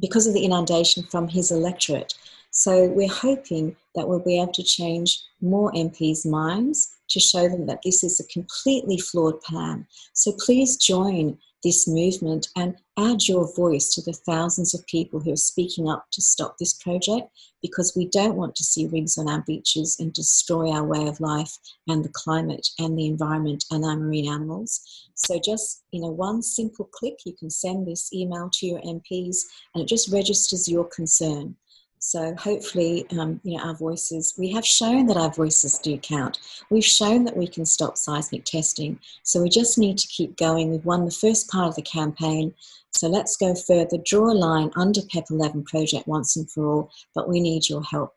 because 0.00 0.26
of 0.26 0.34
the 0.34 0.44
inundation 0.44 1.02
from 1.04 1.28
his 1.28 1.50
electorate. 1.50 2.14
So 2.50 2.86
we're 2.86 3.08
hoping 3.08 3.76
that 3.94 4.08
we'll 4.08 4.24
be 4.24 4.40
able 4.40 4.52
to 4.52 4.62
change 4.62 5.20
more 5.40 5.72
MPs' 5.72 6.26
minds 6.26 6.88
to 7.10 7.20
show 7.20 7.48
them 7.48 7.66
that 7.66 7.80
this 7.84 8.02
is 8.02 8.20
a 8.20 8.32
completely 8.32 8.98
flawed 8.98 9.40
plan. 9.42 9.86
So 10.12 10.32
please 10.44 10.76
join 10.76 11.38
this 11.64 11.88
movement 11.88 12.48
and 12.56 12.76
add 12.98 13.26
your 13.26 13.52
voice 13.54 13.94
to 13.94 14.02
the 14.02 14.12
thousands 14.12 14.74
of 14.74 14.86
people 14.86 15.20
who 15.20 15.32
are 15.32 15.36
speaking 15.36 15.88
up 15.88 16.06
to 16.12 16.20
stop 16.20 16.56
this 16.58 16.74
project 16.74 17.28
because 17.62 17.94
we 17.96 18.06
don't 18.06 18.36
want 18.36 18.54
to 18.54 18.64
see 18.64 18.86
rigs 18.86 19.18
on 19.18 19.28
our 19.28 19.42
beaches 19.42 19.96
and 19.98 20.12
destroy 20.12 20.70
our 20.70 20.84
way 20.84 21.08
of 21.08 21.20
life 21.20 21.58
and 21.88 22.04
the 22.04 22.10
climate 22.10 22.68
and 22.78 22.96
the 22.98 23.06
environment 23.06 23.64
and 23.70 23.84
our 23.84 23.96
marine 23.96 24.28
animals. 24.28 25.08
So 25.14 25.40
just 25.44 25.82
in 25.92 26.04
a 26.04 26.08
one 26.08 26.42
simple 26.42 26.84
click, 26.92 27.18
you 27.26 27.32
can 27.32 27.50
send 27.50 27.86
this 27.86 28.12
email 28.12 28.50
to 28.54 28.66
your 28.66 28.80
MPs 28.82 29.38
and 29.74 29.82
it 29.82 29.88
just 29.88 30.12
registers 30.12 30.68
your 30.68 30.84
concern. 30.84 31.56
So 32.00 32.34
hopefully, 32.36 33.06
um, 33.18 33.40
you 33.42 33.56
know, 33.56 33.64
our 33.64 33.74
voices, 33.74 34.34
we 34.38 34.52
have 34.52 34.64
shown 34.64 35.06
that 35.06 35.16
our 35.16 35.30
voices 35.30 35.78
do 35.78 35.98
count. 35.98 36.38
We've 36.70 36.84
shown 36.84 37.24
that 37.24 37.36
we 37.36 37.46
can 37.46 37.66
stop 37.66 37.96
seismic 37.96 38.44
testing. 38.44 38.98
So 39.22 39.42
we 39.42 39.48
just 39.48 39.78
need 39.78 39.98
to 39.98 40.08
keep 40.08 40.36
going. 40.36 40.70
We've 40.70 40.84
won 40.84 41.04
the 41.04 41.10
first 41.10 41.50
part 41.50 41.68
of 41.68 41.76
the 41.76 41.82
campaign. 41.82 42.54
So 42.90 43.08
let's 43.08 43.36
go 43.36 43.54
further, 43.54 43.98
draw 44.04 44.30
a 44.30 44.34
line 44.34 44.70
under 44.76 45.00
PEP 45.02 45.24
11 45.30 45.64
project 45.64 46.06
once 46.06 46.36
and 46.36 46.50
for 46.50 46.66
all, 46.66 46.90
but 47.14 47.28
we 47.28 47.40
need 47.40 47.68
your 47.68 47.82
help. 47.82 48.14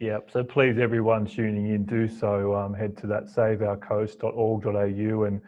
Yep. 0.00 0.30
So 0.32 0.44
please, 0.44 0.78
everyone 0.78 1.26
tuning 1.26 1.74
in, 1.74 1.84
do 1.84 2.08
so. 2.08 2.54
Um, 2.54 2.72
head 2.72 2.96
to 2.98 3.08
that 3.08 3.24
saveourcoast.org.au 3.24 5.24
and 5.24 5.40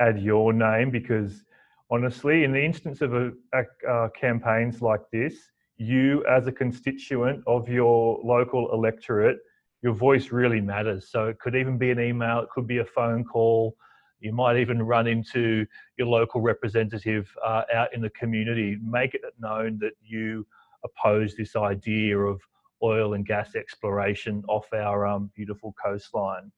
add 0.00 0.20
your 0.20 0.52
name 0.52 0.90
because 0.90 1.42
honestly, 1.90 2.44
in 2.44 2.52
the 2.52 2.64
instance 2.64 3.00
of 3.00 3.14
a, 3.14 3.32
a, 3.52 3.90
uh, 3.90 4.08
campaigns 4.10 4.80
like 4.80 5.00
this, 5.12 5.34
you 5.78 6.24
as 6.26 6.46
a 6.46 6.52
constituent 6.52 7.42
of 7.46 7.68
your 7.68 8.20
local 8.24 8.72
electorate, 8.72 9.38
your 9.82 9.92
voice 9.94 10.32
really 10.32 10.60
matters. 10.60 11.08
So 11.10 11.26
it 11.26 11.38
could 11.38 11.54
even 11.54 11.78
be 11.78 11.90
an 11.90 12.00
email, 12.00 12.40
it 12.40 12.50
could 12.50 12.66
be 12.66 12.78
a 12.78 12.84
phone 12.84 13.24
call. 13.24 13.76
You 14.20 14.32
might 14.32 14.56
even 14.56 14.82
run 14.82 15.06
into 15.06 15.66
your 15.98 16.06
local 16.06 16.40
representative 16.40 17.30
uh, 17.44 17.62
out 17.72 17.92
in 17.94 18.00
the 18.00 18.10
community. 18.10 18.78
Make 18.82 19.14
it 19.14 19.20
known 19.38 19.78
that 19.80 19.92
you 20.02 20.46
oppose 20.82 21.34
this 21.36 21.54
idea 21.54 22.18
of 22.18 22.40
oil 22.82 23.14
and 23.14 23.26
gas 23.26 23.54
exploration 23.54 24.42
off 24.48 24.66
our 24.72 25.06
um, 25.06 25.30
beautiful 25.34 25.74
coastline. 25.82 26.50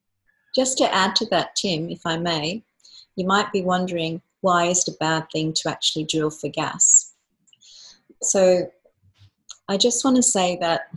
Just 0.55 0.77
to 0.79 0.93
add 0.93 1.15
to 1.17 1.25
that, 1.27 1.55
Tim, 1.55 1.89
if 1.89 2.01
I 2.05 2.17
may, 2.17 2.63
you 3.15 3.25
might 3.25 3.51
be 3.51 3.61
wondering 3.61 4.21
why 4.41 4.65
is 4.65 4.87
it 4.87 4.93
a 4.93 4.97
bad 4.99 5.27
thing 5.31 5.53
to 5.53 5.69
actually 5.69 6.05
drill 6.05 6.29
for 6.29 6.47
gas? 6.49 7.13
So 8.21 8.69
I 9.69 9.77
just 9.77 10.03
want 10.03 10.15
to 10.15 10.23
say 10.23 10.57
that, 10.61 10.89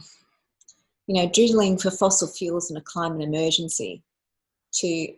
you 1.07 1.14
know, 1.14 1.29
drilling 1.29 1.76
for 1.76 1.91
fossil 1.91 2.26
fuels 2.26 2.71
in 2.71 2.76
a 2.79 2.81
climate 2.81 3.21
emergency 3.21 4.02
to 4.73 5.14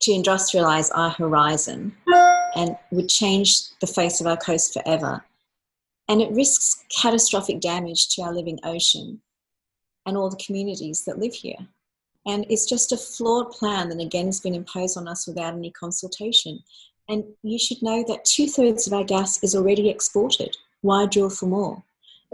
to 0.00 0.10
industrialize 0.10 0.90
our 0.94 1.10
horizon 1.10 1.94
and 2.54 2.76
would 2.90 3.08
change 3.08 3.70
the 3.80 3.86
face 3.86 4.20
of 4.20 4.26
our 4.26 4.36
coast 4.36 4.72
forever. 4.72 5.24
And 6.08 6.20
it 6.20 6.30
risks 6.32 6.84
catastrophic 6.90 7.60
damage 7.60 8.08
to 8.14 8.22
our 8.22 8.32
living 8.32 8.58
ocean 8.64 9.20
and 10.04 10.16
all 10.16 10.30
the 10.30 10.36
communities 10.44 11.04
that 11.04 11.18
live 11.18 11.34
here. 11.34 11.58
And 12.26 12.46
it's 12.50 12.66
just 12.66 12.92
a 12.92 12.96
flawed 12.96 13.50
plan 13.52 13.88
that 13.88 14.00
again 14.00 14.26
has 14.26 14.40
been 14.40 14.54
imposed 14.54 14.96
on 14.96 15.08
us 15.08 15.26
without 15.26 15.54
any 15.54 15.70
consultation. 15.72 16.62
And 17.08 17.24
you 17.42 17.58
should 17.58 17.82
know 17.82 18.04
that 18.08 18.24
two 18.24 18.46
thirds 18.46 18.86
of 18.86 18.92
our 18.92 19.04
gas 19.04 19.42
is 19.42 19.54
already 19.54 19.88
exported. 19.88 20.56
Why 20.80 21.06
drill 21.06 21.30
for 21.30 21.46
more? 21.46 21.82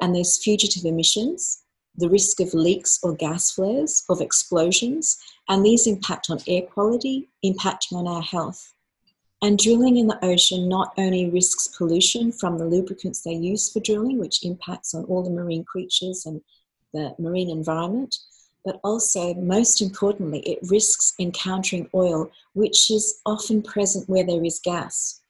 And 0.02 0.14
there's 0.14 0.42
fugitive 0.42 0.84
emissions, 0.84 1.62
the 1.96 2.08
risk 2.08 2.40
of 2.40 2.52
leaks 2.54 2.98
or 3.04 3.14
gas 3.14 3.52
flares, 3.52 4.02
of 4.10 4.20
explosions, 4.20 5.16
and 5.48 5.64
these 5.64 5.86
impact 5.86 6.28
on 6.28 6.40
air 6.48 6.62
quality, 6.62 7.28
impacting 7.44 7.92
on 7.92 8.08
our 8.08 8.20
health. 8.20 8.74
And 9.42 9.58
drilling 9.58 9.96
in 9.98 10.08
the 10.08 10.24
ocean 10.24 10.68
not 10.68 10.92
only 10.98 11.30
risks 11.30 11.68
pollution 11.78 12.32
from 12.32 12.58
the 12.58 12.66
lubricants 12.66 13.20
they 13.20 13.32
use 13.32 13.72
for 13.72 13.78
drilling, 13.78 14.18
which 14.18 14.44
impacts 14.44 14.92
on 14.92 15.04
all 15.04 15.22
the 15.22 15.30
marine 15.30 15.64
creatures 15.64 16.26
and 16.26 16.40
the 16.92 17.14
marine 17.20 17.50
environment, 17.50 18.16
but 18.64 18.80
also, 18.82 19.34
most 19.34 19.80
importantly, 19.80 20.40
it 20.40 20.58
risks 20.68 21.14
encountering 21.20 21.88
oil, 21.94 22.30
which 22.54 22.90
is 22.90 23.20
often 23.24 23.62
present 23.62 24.08
where 24.08 24.24
there 24.24 24.44
is 24.44 24.60
gas. 24.64 25.21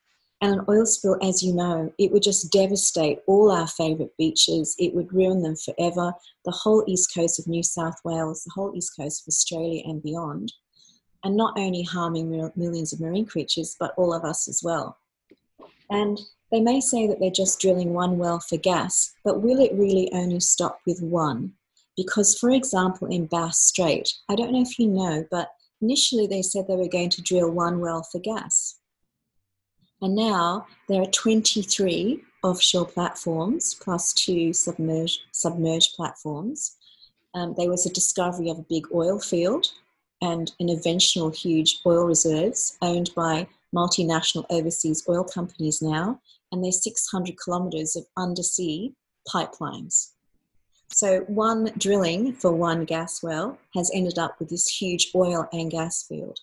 And 0.43 0.59
an 0.59 0.65
oil 0.69 0.85
spill, 0.85 1.17
as 1.23 1.41
you 1.41 1.55
know, 1.55 1.93
it 1.99 2.11
would 2.11 2.25
just 2.25 2.51
devastate 2.51 3.21
all 3.29 3.53
our 3.53 3.69
favourite 3.69 4.11
beaches. 4.19 4.75
It 4.77 4.93
would 4.93 5.13
ruin 5.13 5.41
them 5.41 5.55
forever. 5.55 6.13
The 6.45 6.51
whole 6.51 6.83
east 6.89 7.15
coast 7.15 7.39
of 7.39 7.47
New 7.47 7.63
South 7.63 7.95
Wales, 8.05 8.43
the 8.43 8.51
whole 8.53 8.75
east 8.75 8.95
coast 8.99 9.23
of 9.23 9.29
Australia 9.29 9.83
and 9.85 10.03
beyond. 10.03 10.53
And 11.23 11.37
not 11.37 11.57
only 11.57 11.85
harming 11.85 12.29
millions 12.57 12.93
of 12.93 12.99
marine 12.99 13.25
creatures, 13.25 13.77
but 13.79 13.95
all 13.97 14.13
of 14.13 14.25
us 14.25 14.49
as 14.49 14.63
well. 14.65 14.99
And 15.91 16.19
they 16.51 16.61
may 16.61 16.81
say 16.81 17.07
that 17.07 17.21
they're 17.21 17.31
just 17.31 17.61
drilling 17.61 17.95
one 17.95 18.19
well 18.19 18.41
for 18.41 18.57
gas, 18.57 19.13
but 19.25 19.43
will 19.43 19.61
it 19.61 19.73
really 19.75 20.11
only 20.13 20.41
stop 20.41 20.81
with 20.85 21.01
one? 21.01 21.53
Because, 21.97 22.37
for 22.37 22.51
example, 22.51 23.07
in 23.07 23.27
Bass 23.27 23.59
Strait, 23.61 24.13
I 24.29 24.35
don't 24.35 24.51
know 24.51 24.63
if 24.63 24.77
you 24.77 24.89
know, 24.89 25.25
but 25.31 25.53
initially 25.81 26.27
they 26.27 26.43
said 26.43 26.67
they 26.67 26.75
were 26.75 26.89
going 26.89 27.11
to 27.11 27.23
drill 27.23 27.51
one 27.51 27.79
well 27.79 28.03
for 28.03 28.19
gas. 28.19 28.81
And 30.03 30.17
now 30.17 30.67
there 30.89 31.01
are 31.01 31.07
23 31.07 32.23
offshore 32.43 32.87
platforms 32.87 33.75
plus 33.75 34.13
two 34.13 34.53
submerged, 34.53 35.21
submerged 35.31 35.95
platforms. 35.95 36.77
Um, 37.35 37.55
there 37.57 37.71
was 37.71 37.87
a 37.87 37.93
discovery 37.93 38.51
of 38.51 38.59
a 38.59 38.67
big 38.69 38.85
oil 38.93 39.21
field 39.21 39.69
and 40.21 40.53
an 40.59 40.69
eventual 40.69 41.31
huge 41.31 41.81
oil 41.87 42.05
reserves 42.05 42.77
owned 42.83 43.11
by 43.15 43.47
multinational 43.75 44.45
overseas 44.51 45.05
oil 45.09 45.25
companies 45.25 45.81
now, 45.81 46.21
and 46.51 46.63
there's 46.63 46.83
600 46.83 47.37
kilometres 47.43 47.97
of 47.97 48.05
undersea 48.17 48.93
pipelines. 49.33 50.11
So, 50.89 51.21
one 51.21 51.73
drilling 51.79 52.35
for 52.35 52.53
one 52.53 52.85
gas 52.85 53.23
well 53.23 53.59
has 53.75 53.91
ended 53.95 54.19
up 54.19 54.39
with 54.39 54.51
this 54.51 54.69
huge 54.69 55.11
oil 55.15 55.49
and 55.53 55.71
gas 55.71 56.05
field. 56.07 56.39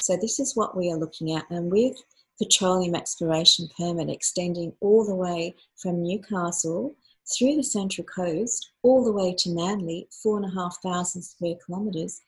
So, 0.00 0.16
this 0.16 0.40
is 0.40 0.56
what 0.56 0.76
we 0.76 0.90
are 0.90 0.98
looking 0.98 1.32
at, 1.32 1.48
and 1.50 1.70
with 1.70 2.02
petroleum 2.38 2.94
exploration 2.94 3.68
permit 3.76 4.10
extending 4.10 4.72
all 4.80 5.04
the 5.04 5.14
way 5.14 5.54
from 5.76 6.02
Newcastle 6.02 6.94
through 7.26 7.56
the 7.56 7.62
Central 7.62 8.06
Coast 8.06 8.72
all 8.82 9.04
the 9.04 9.12
way 9.12 9.34
to 9.38 9.50
Manly, 9.50 10.08
four 10.22 10.36
and 10.36 10.46
a 10.46 10.54
half 10.54 10.76
thousand 10.82 11.22
square 11.22 11.54
kilometres. 11.64 12.20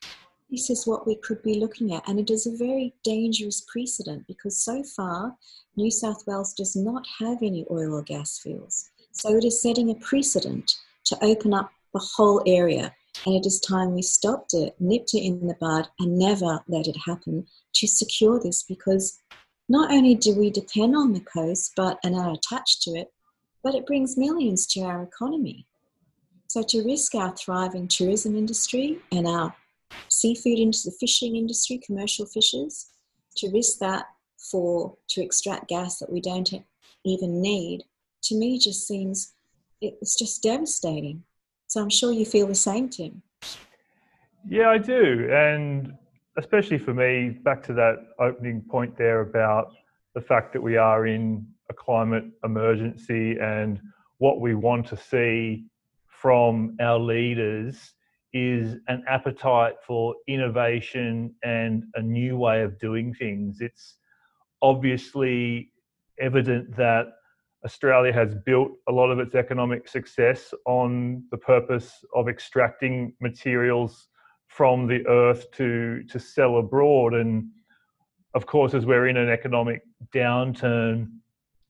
This 0.51 0.71
is 0.71 0.87
what 0.87 1.07
we 1.07 1.17
could 1.17 1.43
be 1.43 1.55
looking 1.55 1.93
at, 1.95 2.07
and 2.09 2.21
it 2.21 2.31
is 2.31 2.47
a 2.47 2.57
very 2.57 2.95
dangerous 3.03 3.65
precedent 3.67 4.27
because 4.27 4.63
so 4.63 4.83
far 4.83 5.37
New 5.77 5.91
South 5.91 6.25
Wales 6.27 6.53
does 6.53 6.77
not 6.77 7.05
have 7.19 7.39
any 7.43 7.67
oil 7.71 7.95
or 7.95 8.03
gas 8.03 8.39
fields. 8.39 8.91
So 9.13 9.37
it 9.37 9.45
is 9.45 9.61
setting 9.61 9.91
a 9.91 9.95
precedent 9.97 10.77
to 11.05 11.25
open 11.25 11.55
up 11.55 11.71
the 11.93 12.07
whole 12.17 12.43
area. 12.47 12.95
And 13.27 13.35
it 13.35 13.47
is 13.47 13.61
time 13.61 13.95
we 13.95 14.03
stopped 14.03 14.55
it, 14.55 14.75
nipped 14.81 15.15
it 15.15 15.25
in 15.25 15.47
the 15.47 15.55
bud, 15.61 15.89
and 15.99 16.19
never 16.19 16.61
let 16.69 16.89
it 16.89 16.97
happen 17.07 17.47
to 17.75 17.87
secure 17.87 18.41
this 18.41 18.63
because 18.65 19.21
not 19.69 19.91
only 19.91 20.15
do 20.15 20.35
we 20.35 20.51
depend 20.51 20.95
on 20.95 21.13
the 21.13 21.21
coast 21.21 21.73
but 21.77 21.99
and 22.05 22.15
are 22.15 22.33
attached 22.33 22.83
to 22.83 22.91
it, 22.93 23.13
but 23.63 23.75
it 23.75 23.87
brings 23.87 24.17
millions 24.17 24.67
to 24.67 24.81
our 24.81 25.03
economy. 25.03 25.67
So 26.49 26.63
to 26.69 26.85
risk 26.85 27.15
our 27.15 27.35
thriving 27.37 27.89
tourism 27.89 28.37
industry 28.37 28.99
and 29.11 29.27
our 29.27 29.55
seafood 30.09 30.59
industry, 30.59 30.91
the 30.91 30.97
fishing 31.01 31.37
industry, 31.37 31.81
commercial 31.85 32.27
fishers, 32.27 32.91
to 33.37 33.51
risk 33.51 33.79
that 33.79 34.07
for 34.39 34.97
to 35.09 35.23
extract 35.23 35.69
gas 35.69 35.99
that 35.99 36.13
we 36.13 36.21
don't 36.21 36.53
even 37.05 37.41
need, 37.41 37.85
to 38.25 38.35
me 38.37 38.59
just 38.59 38.87
seems 38.87 39.33
it's 39.81 40.17
just 40.17 40.43
devastating. 40.43 41.23
So 41.67 41.81
I'm 41.81 41.91
sure 41.91 42.13
you 42.13 42.25
feel 42.25 42.47
the 42.47 42.55
same, 42.55 42.89
Tim. 42.89 43.23
Yeah, 44.49 44.69
I 44.69 44.79
do. 44.79 45.29
And 45.33 45.95
especially 46.37 46.79
for 46.79 46.95
me, 46.95 47.31
back 47.31 47.63
to 47.65 47.73
that 47.75 47.97
opening 48.19 48.61
point 48.61 48.97
there 48.97 49.21
about 49.21 49.73
the 50.15 50.21
fact 50.21 50.53
that 50.53 50.63
we 50.63 50.77
are 50.77 51.07
in 51.07 51.47
a 51.71 51.75
climate 51.75 52.25
emergency 52.45 53.39
and 53.41 53.81
what 54.19 54.41
we 54.41 54.55
want 54.55 54.87
to 54.87 54.97
see 54.97 55.65
from 56.07 56.77
our 56.81 56.99
leaders 56.99 57.95
is 58.33 58.77
an 58.89 59.05
appetite 59.09 59.75
for 59.87 60.15
innovation 60.27 61.33
and 61.45 61.85
a 61.95 62.03
new 62.03 62.37
way 62.37 62.63
of 62.63 62.79
doing 62.81 63.15
things. 63.15 63.61
It's 63.61 63.97
obviously 64.61 65.71
evident 66.19 66.77
that 66.77 67.07
Australia 67.65 68.13
has 68.13 68.35
built 68.45 68.73
a 68.89 68.93
lot 68.93 69.11
of 69.11 69.21
its 69.21 69.35
economic 69.35 69.89
success 69.89 70.53
on 70.67 71.25
the 71.31 71.37
purpose 71.37 72.05
of 72.15 72.29
extracting 72.29 73.15
materials 73.21 74.09
from 74.57 74.87
the 74.87 75.05
earth 75.09 75.51
to 75.53 76.03
to 76.05 76.19
sell 76.19 76.59
abroad 76.59 77.15
and 77.15 77.45
of 78.35 78.47
course 78.47 78.73
as 78.75 78.87
we're 78.87 79.09
in 79.09 79.17
an 79.17 79.29
economic 79.29 79.83
downturn 80.15 81.09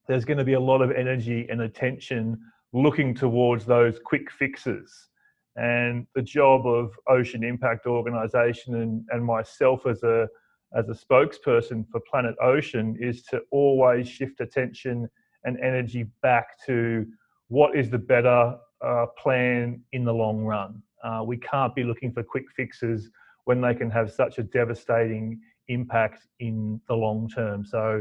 there's 0.06 0.24
going 0.24 0.38
to 0.38 0.44
be 0.44 0.52
a 0.52 0.60
lot 0.60 0.82
of 0.82 0.90
energy 0.90 1.46
and 1.50 1.62
attention 1.62 2.38
looking 2.74 3.14
towards 3.14 3.64
those 3.64 3.98
quick 4.04 4.30
fixes 4.30 5.08
and 5.56 6.06
the 6.14 6.20
job 6.20 6.66
of 6.66 6.92
ocean 7.08 7.42
impact 7.42 7.86
organization 7.86 8.74
and, 8.74 9.04
and 9.10 9.24
myself 9.24 9.86
as 9.86 10.02
a 10.02 10.28
as 10.76 10.88
a 10.88 10.92
spokesperson 10.92 11.88
for 11.90 12.00
planet 12.10 12.34
ocean 12.42 12.96
is 13.00 13.22
to 13.22 13.40
always 13.50 14.08
shift 14.08 14.40
attention 14.40 15.08
and 15.44 15.58
energy 15.60 16.04
back 16.20 16.46
to 16.66 17.06
what 17.48 17.76
is 17.76 17.88
the 17.88 17.98
better 17.98 18.56
uh, 18.84 19.06
plan 19.16 19.80
in 19.92 20.04
the 20.04 20.12
long 20.12 20.44
run. 20.44 20.82
Uh, 21.04 21.22
we 21.24 21.36
can't 21.36 21.74
be 21.74 21.84
looking 21.84 22.12
for 22.12 22.22
quick 22.22 22.44
fixes 22.56 23.10
when 23.44 23.60
they 23.60 23.74
can 23.74 23.90
have 23.90 24.10
such 24.10 24.38
a 24.38 24.42
devastating 24.42 25.38
impact 25.68 26.26
in 26.40 26.80
the 26.88 26.94
long 26.94 27.28
term. 27.28 27.64
So, 27.64 28.00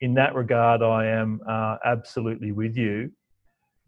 in 0.00 0.14
that 0.14 0.34
regard, 0.34 0.82
I 0.82 1.06
am 1.06 1.40
uh, 1.48 1.76
absolutely 1.84 2.52
with 2.52 2.76
you. 2.76 3.10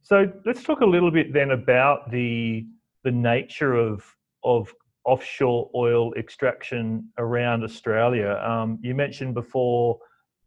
So, 0.02 0.32
let's 0.44 0.62
talk 0.62 0.80
a 0.80 0.86
little 0.86 1.10
bit 1.10 1.32
then 1.32 1.52
about 1.52 2.10
the 2.10 2.66
the 3.04 3.10
nature 3.12 3.74
of 3.74 4.04
of 4.42 4.72
offshore 5.04 5.70
oil 5.74 6.12
extraction 6.14 7.08
around 7.18 7.62
Australia. 7.62 8.42
Um, 8.44 8.78
you 8.82 8.94
mentioned 8.94 9.34
before 9.34 9.98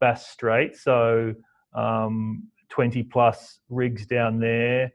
Bass 0.01 0.27
Strait, 0.27 0.75
so 0.75 1.33
um, 1.73 2.43
20 2.69 3.03
plus 3.03 3.59
rigs 3.69 4.05
down 4.05 4.39
there. 4.39 4.91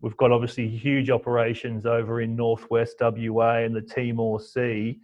We've 0.00 0.16
got 0.16 0.30
obviously 0.30 0.68
huge 0.68 1.10
operations 1.10 1.86
over 1.86 2.20
in 2.20 2.36
northwest 2.36 2.96
WA 3.00 3.58
and 3.58 3.74
the 3.74 3.80
Timor 3.80 4.40
Sea. 4.40 5.00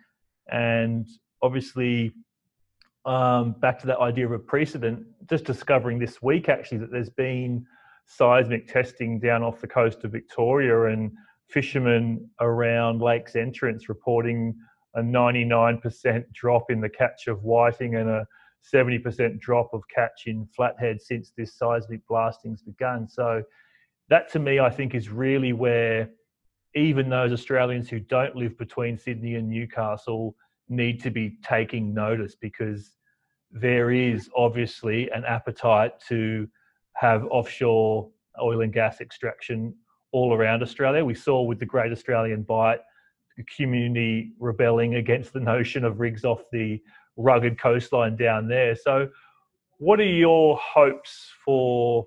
And 0.50 1.06
obviously, 1.40 2.12
um, 3.04 3.52
back 3.52 3.78
to 3.80 3.86
that 3.86 3.98
idea 3.98 4.26
of 4.26 4.32
a 4.32 4.38
precedent, 4.38 5.04
just 5.28 5.44
discovering 5.44 5.98
this 5.98 6.20
week 6.22 6.48
actually 6.48 6.78
that 6.78 6.92
there's 6.92 7.10
been 7.10 7.66
seismic 8.06 8.68
testing 8.68 9.18
down 9.18 9.42
off 9.42 9.60
the 9.60 9.66
coast 9.66 10.04
of 10.04 10.12
Victoria 10.12 10.86
and 10.86 11.10
fishermen 11.48 12.28
around 12.40 13.00
Lakes 13.00 13.34
Entrance 13.34 13.88
reporting 13.88 14.54
a 14.94 15.00
99% 15.00 16.24
drop 16.32 16.70
in 16.70 16.80
the 16.80 16.88
catch 16.88 17.26
of 17.28 17.42
whiting 17.42 17.96
and 17.96 18.08
a 18.08 18.26
70% 18.72 19.40
drop 19.40 19.70
of 19.72 19.82
catch 19.88 20.24
in 20.26 20.46
flathead 20.54 21.00
since 21.00 21.32
this 21.36 21.54
seismic 21.54 22.06
blasting's 22.06 22.62
begun. 22.62 23.08
So 23.08 23.42
that 24.12 24.30
to 24.30 24.38
me, 24.38 24.60
I 24.60 24.68
think, 24.68 24.94
is 24.94 25.08
really 25.08 25.54
where 25.54 26.10
even 26.74 27.08
those 27.08 27.32
Australians 27.32 27.88
who 27.88 27.98
don't 27.98 28.36
live 28.36 28.58
between 28.58 28.98
Sydney 28.98 29.36
and 29.36 29.48
Newcastle 29.48 30.36
need 30.68 31.02
to 31.02 31.10
be 31.10 31.38
taking 31.42 31.94
notice 31.94 32.34
because 32.34 32.98
there 33.50 33.90
is 33.90 34.28
obviously 34.36 35.10
an 35.12 35.24
appetite 35.24 35.92
to 36.08 36.46
have 36.92 37.24
offshore 37.30 38.10
oil 38.38 38.60
and 38.60 38.70
gas 38.70 39.00
extraction 39.00 39.74
all 40.12 40.34
around 40.34 40.62
Australia. 40.62 41.02
We 41.02 41.14
saw 41.14 41.40
with 41.40 41.58
the 41.58 41.64
Great 41.64 41.90
Australian 41.90 42.42
Bight, 42.42 42.80
the 43.38 43.44
community 43.56 44.32
rebelling 44.38 44.96
against 44.96 45.32
the 45.32 45.40
notion 45.40 45.86
of 45.86 46.00
rigs 46.00 46.26
off 46.26 46.42
the 46.52 46.82
rugged 47.16 47.58
coastline 47.58 48.16
down 48.16 48.46
there. 48.46 48.76
So, 48.76 49.08
what 49.78 50.00
are 50.00 50.04
your 50.04 50.58
hopes 50.58 51.30
for 51.46 52.04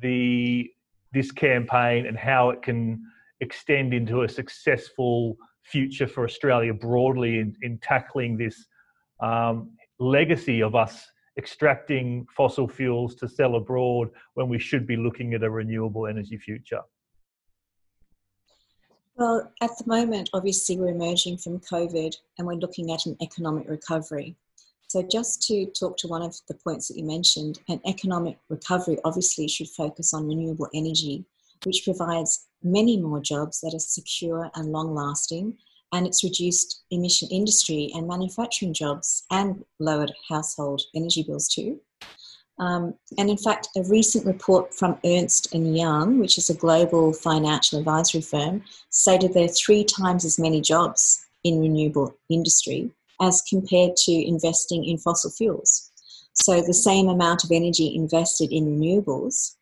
the 0.00 0.70
this 1.12 1.32
campaign 1.32 2.06
and 2.06 2.18
how 2.18 2.50
it 2.50 2.62
can 2.62 3.02
extend 3.40 3.94
into 3.94 4.22
a 4.22 4.28
successful 4.28 5.36
future 5.62 6.06
for 6.06 6.24
Australia 6.24 6.72
broadly 6.72 7.38
in, 7.38 7.54
in 7.62 7.78
tackling 7.78 8.36
this 8.36 8.66
um, 9.20 9.70
legacy 9.98 10.62
of 10.62 10.74
us 10.74 11.06
extracting 11.38 12.26
fossil 12.34 12.66
fuels 12.66 13.14
to 13.16 13.28
sell 13.28 13.56
abroad 13.56 14.08
when 14.34 14.48
we 14.48 14.58
should 14.58 14.86
be 14.86 14.96
looking 14.96 15.34
at 15.34 15.42
a 15.42 15.50
renewable 15.50 16.06
energy 16.06 16.38
future? 16.38 16.80
Well, 19.16 19.50
at 19.62 19.70
the 19.78 19.86
moment, 19.86 20.30
obviously, 20.32 20.78
we're 20.78 20.88
emerging 20.88 21.38
from 21.38 21.60
COVID 21.60 22.16
and 22.38 22.46
we're 22.46 22.54
looking 22.54 22.92
at 22.92 23.06
an 23.06 23.16
economic 23.22 23.68
recovery. 23.68 24.36
So, 24.96 25.02
just 25.02 25.42
to 25.48 25.66
talk 25.78 25.98
to 25.98 26.08
one 26.08 26.22
of 26.22 26.34
the 26.48 26.54
points 26.54 26.88
that 26.88 26.96
you 26.96 27.04
mentioned, 27.04 27.58
an 27.68 27.82
economic 27.86 28.38
recovery 28.48 28.96
obviously 29.04 29.46
should 29.46 29.68
focus 29.68 30.14
on 30.14 30.26
renewable 30.26 30.68
energy, 30.72 31.26
which 31.64 31.84
provides 31.84 32.46
many 32.62 32.98
more 32.98 33.20
jobs 33.20 33.60
that 33.60 33.74
are 33.74 33.78
secure 33.78 34.50
and 34.54 34.72
long 34.72 34.94
lasting, 34.94 35.58
and 35.92 36.06
it's 36.06 36.24
reduced 36.24 36.84
emission 36.90 37.28
industry 37.30 37.90
and 37.94 38.08
manufacturing 38.08 38.72
jobs 38.72 39.24
and 39.30 39.66
lowered 39.80 40.14
household 40.30 40.80
energy 40.94 41.22
bills 41.22 41.46
too. 41.46 41.78
Um, 42.58 42.94
and 43.18 43.28
in 43.28 43.36
fact, 43.36 43.68
a 43.76 43.82
recent 43.82 44.24
report 44.24 44.72
from 44.72 44.98
Ernst 45.04 45.54
and 45.54 45.76
Young, 45.76 46.20
which 46.20 46.38
is 46.38 46.48
a 46.48 46.54
global 46.54 47.12
financial 47.12 47.78
advisory 47.78 48.22
firm, 48.22 48.64
stated 48.88 49.34
there 49.34 49.44
are 49.44 49.48
three 49.48 49.84
times 49.84 50.24
as 50.24 50.38
many 50.38 50.62
jobs 50.62 51.26
in 51.44 51.60
renewable 51.60 52.16
industry 52.30 52.90
as 53.20 53.42
compared 53.48 53.96
to 53.96 54.12
investing 54.12 54.84
in 54.84 54.98
fossil 54.98 55.30
fuels. 55.30 55.90
So 56.34 56.60
the 56.60 56.74
same 56.74 57.08
amount 57.08 57.44
of 57.44 57.50
energy 57.50 57.94
invested 57.94 58.52
in 58.52 58.66
renewables 58.66 59.56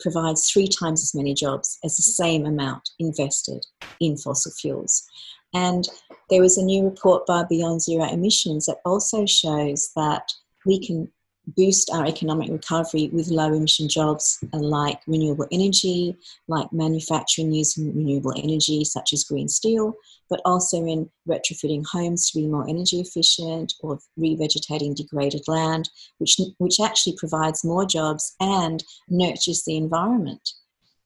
provides 0.00 0.50
three 0.50 0.68
times 0.68 1.02
as 1.02 1.14
many 1.14 1.34
jobs 1.34 1.78
as 1.84 1.96
the 1.96 2.02
same 2.02 2.44
amount 2.44 2.90
invested 2.98 3.64
in 4.00 4.16
fossil 4.16 4.52
fuels. 4.52 5.06
And 5.54 5.88
there 6.28 6.42
was 6.42 6.58
a 6.58 6.62
new 6.62 6.84
report 6.84 7.26
by 7.26 7.44
Beyond 7.48 7.82
Zero 7.82 8.04
Emissions 8.04 8.66
that 8.66 8.80
also 8.84 9.24
shows 9.24 9.90
that 9.96 10.30
we 10.66 10.84
can 10.84 11.10
boost 11.56 11.90
our 11.90 12.06
economic 12.06 12.50
recovery 12.50 13.08
with 13.12 13.28
low 13.28 13.52
emission 13.52 13.88
jobs 13.88 14.38
like 14.52 15.00
renewable 15.06 15.46
energy, 15.50 16.16
like 16.46 16.72
manufacturing 16.72 17.52
using 17.52 17.94
renewable 17.94 18.34
energy, 18.36 18.84
such 18.84 19.12
as 19.12 19.24
green 19.24 19.48
steel, 19.48 19.94
but 20.28 20.40
also 20.44 20.84
in 20.84 21.08
retrofitting 21.28 21.84
homes 21.86 22.30
to 22.30 22.38
be 22.38 22.46
more 22.46 22.68
energy 22.68 23.00
efficient 23.00 23.74
or 23.80 23.98
revegetating 24.18 24.94
degraded 24.94 25.42
land, 25.48 25.88
which, 26.18 26.38
which 26.58 26.80
actually 26.80 27.16
provides 27.16 27.64
more 27.64 27.86
jobs 27.86 28.34
and 28.40 28.84
nurtures 29.08 29.64
the 29.64 29.76
environment. 29.76 30.50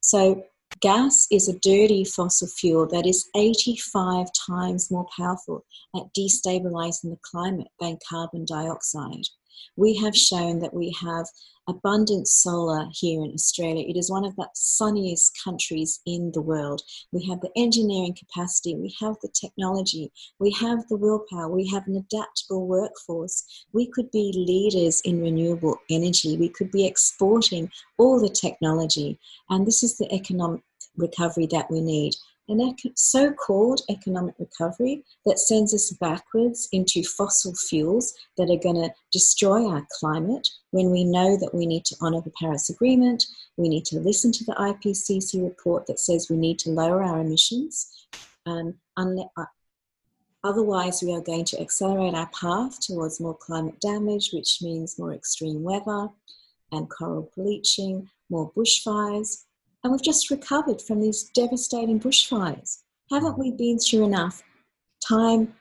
So, 0.00 0.44
gas 0.80 1.26
is 1.30 1.48
a 1.48 1.58
dirty 1.58 2.02
fossil 2.02 2.48
fuel 2.48 2.86
that 2.88 3.06
is 3.06 3.28
85 3.36 4.26
times 4.48 4.90
more 4.90 5.06
powerful 5.16 5.64
at 5.94 6.12
destabilizing 6.18 7.10
the 7.10 7.18
climate 7.22 7.68
than 7.78 7.98
carbon 8.08 8.44
dioxide 8.46 9.26
we 9.76 9.96
have 9.96 10.16
shown 10.16 10.60
that 10.60 10.74
we 10.74 10.94
have 11.00 11.26
abundant 11.68 12.26
solar 12.26 12.86
here 12.92 13.22
in 13.22 13.32
Australia. 13.32 13.84
It 13.86 13.96
is 13.96 14.10
one 14.10 14.24
of 14.24 14.34
the 14.36 14.48
sunniest 14.54 15.38
countries 15.42 16.00
in 16.06 16.32
the 16.32 16.40
world. 16.40 16.82
We 17.12 17.24
have 17.26 17.40
the 17.40 17.52
engineering 17.56 18.16
capacity, 18.18 18.74
we 18.74 18.94
have 19.00 19.16
the 19.22 19.28
technology, 19.28 20.10
we 20.38 20.50
have 20.52 20.86
the 20.88 20.96
willpower, 20.96 21.48
we 21.48 21.68
have 21.68 21.86
an 21.86 21.96
adaptable 21.96 22.66
workforce. 22.66 23.44
We 23.72 23.86
could 23.86 24.10
be 24.10 24.32
leaders 24.34 25.00
in 25.04 25.20
renewable 25.20 25.78
energy, 25.90 26.36
we 26.36 26.48
could 26.48 26.70
be 26.70 26.86
exporting 26.86 27.70
all 27.98 28.20
the 28.20 28.28
technology, 28.28 29.18
and 29.48 29.66
this 29.66 29.82
is 29.82 29.98
the 29.98 30.12
economic 30.12 30.62
recovery 30.96 31.46
that 31.50 31.70
we 31.70 31.80
need 31.80 32.14
an 32.48 32.76
so 32.96 33.32
called 33.32 33.82
economic 33.88 34.34
recovery 34.38 35.04
that 35.24 35.38
sends 35.38 35.72
us 35.72 35.90
backwards 35.92 36.68
into 36.72 37.02
fossil 37.02 37.54
fuels 37.54 38.14
that 38.36 38.50
are 38.50 38.62
going 38.62 38.82
to 38.82 38.92
destroy 39.12 39.66
our 39.66 39.86
climate 40.00 40.48
when 40.72 40.90
we 40.90 41.04
know 41.04 41.36
that 41.36 41.54
we 41.54 41.66
need 41.66 41.84
to 41.84 41.96
honour 42.02 42.20
the 42.20 42.32
Paris 42.40 42.68
Agreement, 42.68 43.26
we 43.56 43.68
need 43.68 43.84
to 43.86 44.00
listen 44.00 44.32
to 44.32 44.44
the 44.44 44.52
IPCC 44.52 45.42
report 45.42 45.86
that 45.86 46.00
says 46.00 46.28
we 46.28 46.36
need 46.36 46.58
to 46.60 46.70
lower 46.70 47.02
our 47.02 47.20
emissions. 47.20 48.06
Um, 48.46 48.74
uh, 48.96 49.44
otherwise, 50.42 51.02
we 51.02 51.14
are 51.14 51.20
going 51.20 51.44
to 51.44 51.60
accelerate 51.60 52.14
our 52.14 52.28
path 52.28 52.80
towards 52.80 53.20
more 53.20 53.36
climate 53.36 53.80
damage, 53.80 54.30
which 54.32 54.58
means 54.62 54.98
more 54.98 55.12
extreme 55.12 55.62
weather 55.62 56.08
and 56.72 56.90
coral 56.90 57.30
bleaching, 57.36 58.08
more 58.30 58.50
bushfires, 58.52 59.44
and 59.82 59.92
we've 59.92 60.02
just 60.02 60.30
recovered 60.30 60.80
from 60.80 61.00
these 61.00 61.24
devastating 61.24 61.98
bushfires. 61.98 62.82
Haven't 63.10 63.38
we 63.38 63.50
been 63.50 63.78
through 63.78 64.04
enough? 64.04 64.42
Time, 65.06 65.54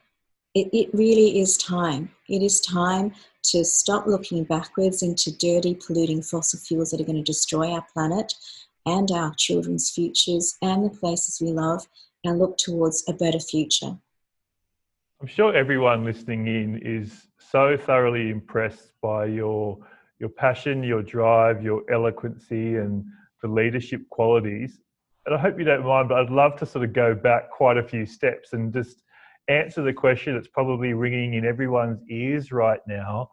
it, 0.54 0.68
it 0.72 0.90
really 0.94 1.40
is 1.40 1.56
time. 1.56 2.10
It 2.28 2.42
is 2.42 2.60
time 2.60 3.12
to 3.44 3.64
stop 3.64 4.06
looking 4.06 4.44
backwards 4.44 5.02
into 5.02 5.36
dirty, 5.36 5.74
polluting 5.74 6.22
fossil 6.22 6.60
fuels 6.60 6.90
that 6.90 7.00
are 7.00 7.04
going 7.04 7.16
to 7.16 7.22
destroy 7.22 7.72
our 7.72 7.84
planet 7.92 8.32
and 8.86 9.10
our 9.10 9.34
children's 9.36 9.90
futures 9.90 10.56
and 10.62 10.84
the 10.84 10.90
places 10.90 11.40
we 11.40 11.52
love 11.52 11.86
and 12.24 12.38
look 12.38 12.56
towards 12.56 13.04
a 13.08 13.12
better 13.12 13.40
future. 13.40 13.96
I'm 15.20 15.26
sure 15.26 15.54
everyone 15.54 16.04
listening 16.04 16.46
in 16.46 16.78
is 16.78 17.28
so 17.38 17.76
thoroughly 17.76 18.30
impressed 18.30 18.92
by 19.00 19.26
your 19.26 19.78
your 20.18 20.28
passion, 20.28 20.84
your 20.84 21.02
drive, 21.02 21.64
your 21.64 21.82
eloquency, 21.90 22.76
and 22.76 23.04
the 23.42 23.48
leadership 23.48 24.08
qualities. 24.10 24.80
And 25.26 25.34
I 25.34 25.38
hope 25.38 25.58
you 25.58 25.64
don't 25.64 25.84
mind, 25.84 26.08
but 26.08 26.18
I'd 26.18 26.30
love 26.30 26.56
to 26.58 26.66
sort 26.66 26.84
of 26.84 26.92
go 26.92 27.14
back 27.14 27.50
quite 27.50 27.76
a 27.76 27.82
few 27.82 28.06
steps 28.06 28.52
and 28.52 28.72
just 28.72 29.02
answer 29.48 29.82
the 29.82 29.92
question 29.92 30.34
that's 30.34 30.48
probably 30.48 30.94
ringing 30.94 31.34
in 31.34 31.44
everyone's 31.44 32.02
ears 32.08 32.52
right 32.52 32.80
now. 32.86 33.28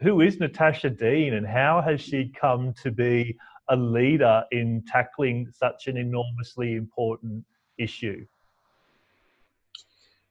Who 0.00 0.20
is 0.20 0.38
Natasha 0.38 0.90
Deen 0.90 1.34
and 1.34 1.46
how 1.46 1.82
has 1.82 2.00
she 2.00 2.32
come 2.38 2.74
to 2.82 2.90
be 2.90 3.36
a 3.70 3.76
leader 3.76 4.44
in 4.52 4.82
tackling 4.86 5.48
such 5.50 5.86
an 5.86 5.96
enormously 5.96 6.74
important 6.74 7.44
issue? 7.78 8.26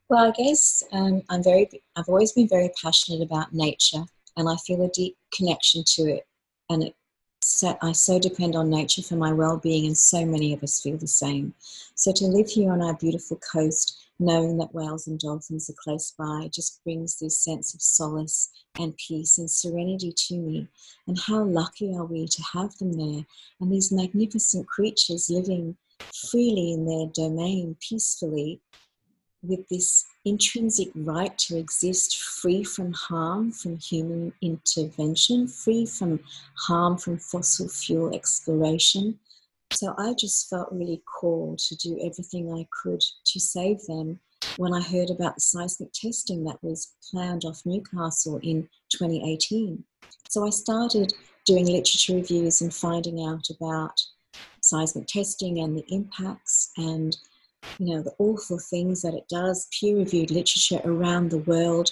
Well, 0.10 0.26
I 0.26 0.32
guess 0.32 0.84
um, 0.92 1.24
I'm 1.30 1.44
very. 1.44 1.70
I've 1.96 2.10
always 2.10 2.34
been 2.34 2.48
very 2.48 2.70
passionate 2.84 3.24
about 3.24 3.54
nature, 3.54 4.04
and 4.38 4.48
I 4.48 4.56
feel 4.58 4.84
a 4.84 4.90
deep 4.90 5.18
connection 5.34 5.84
to 5.96 6.04
it, 6.04 6.28
and 6.70 6.84
it 6.84 6.96
so, 7.44 7.78
I 7.82 7.92
so 7.92 8.20
depend 8.20 8.56
on 8.56 8.70
nature 8.70 9.02
for 9.02 9.16
my 9.16 9.34
well 9.34 9.58
being, 9.58 9.86
and 9.86 9.98
so 9.98 10.26
many 10.26 10.54
of 10.54 10.64
us 10.64 10.82
feel 10.82 10.98
the 10.98 11.08
same. 11.08 11.54
So, 11.96 12.12
to 12.14 12.26
live 12.26 12.48
here 12.50 12.72
on 12.72 12.82
our 12.82 12.94
beautiful 12.94 13.38
coast, 13.38 14.00
knowing 14.20 14.58
that 14.58 14.74
whales 14.74 15.08
and 15.08 15.20
dolphins 15.20 15.70
are 15.70 15.74
close 15.74 16.12
by, 16.12 16.50
just 16.54 16.84
brings 16.84 17.20
this 17.20 17.38
sense 17.38 17.74
of 17.74 17.82
solace 17.82 18.50
and 18.80 18.96
peace 18.98 19.38
and 19.38 19.50
serenity 19.50 20.14
to 20.16 20.38
me. 20.38 20.68
And 21.08 21.20
how 21.20 21.44
lucky 21.44 21.94
are 21.96 22.06
we 22.06 22.28
to 22.28 22.44
have 22.54 22.78
them 22.78 22.94
there, 22.94 23.26
and 23.60 23.72
these 23.72 23.92
magnificent 23.92 24.68
creatures 24.68 25.30
living 25.30 25.78
freely 26.30 26.74
in 26.74 26.86
their 26.86 27.08
domain 27.08 27.76
peacefully 27.80 28.62
with 29.42 29.68
this 29.70 30.06
intrinsic 30.26 30.90
right 30.96 31.38
to 31.38 31.58
exist 31.58 32.22
free 32.22 32.64
from 32.64 32.94
harm 32.94 33.52
from 33.52 33.78
human 33.78 34.34
intervention, 34.42 35.48
free 35.48 35.86
from 35.86 36.20
harm 36.56 36.98
from 36.98 37.18
fossil 37.18 37.68
fuel 37.68 38.14
exploration. 38.16 39.20
So 39.74 39.94
I 39.98 40.14
just 40.14 40.50
felt 40.50 40.72
really 40.72 41.02
called 41.20 41.60
to 41.60 41.76
do 41.76 42.00
everything 42.02 42.54
I 42.54 42.68
could 42.72 43.04
to 43.26 43.40
save 43.40 43.86
them 43.88 44.20
when 44.58 44.74
I 44.74 44.82
heard 44.82 45.10
about 45.10 45.36
the 45.36 45.42
seismic 45.42 45.92
testing 45.94 46.44
that 46.46 46.62
was 46.62 46.94
planned 47.10 47.44
off 47.46 47.66
Newcastle 47.66 48.40
in 48.44 48.70
2018. 48.90 49.84
So 50.30 50.46
I 50.46 50.52
started 50.52 51.14
doing 51.46 51.66
literature 51.66 52.16
reviews 52.16 52.62
and 52.62 52.74
finding 52.74 53.26
out 53.26 53.50
about 53.50 54.02
seismic 54.62 55.08
testing 55.08 55.60
and 55.60 55.78
the 55.78 55.86
impacts 55.90 56.72
and 56.78 57.18
you 57.80 57.88
know, 57.88 58.02
the 58.02 58.14
awful 58.20 58.60
things 58.60 59.02
that 59.02 59.14
it 59.14 59.28
does, 59.30 59.68
peer 59.78 59.98
reviewed 59.98 60.32
literature 60.32 60.82
around 60.86 61.30
the 61.30 61.40
world. 61.40 61.92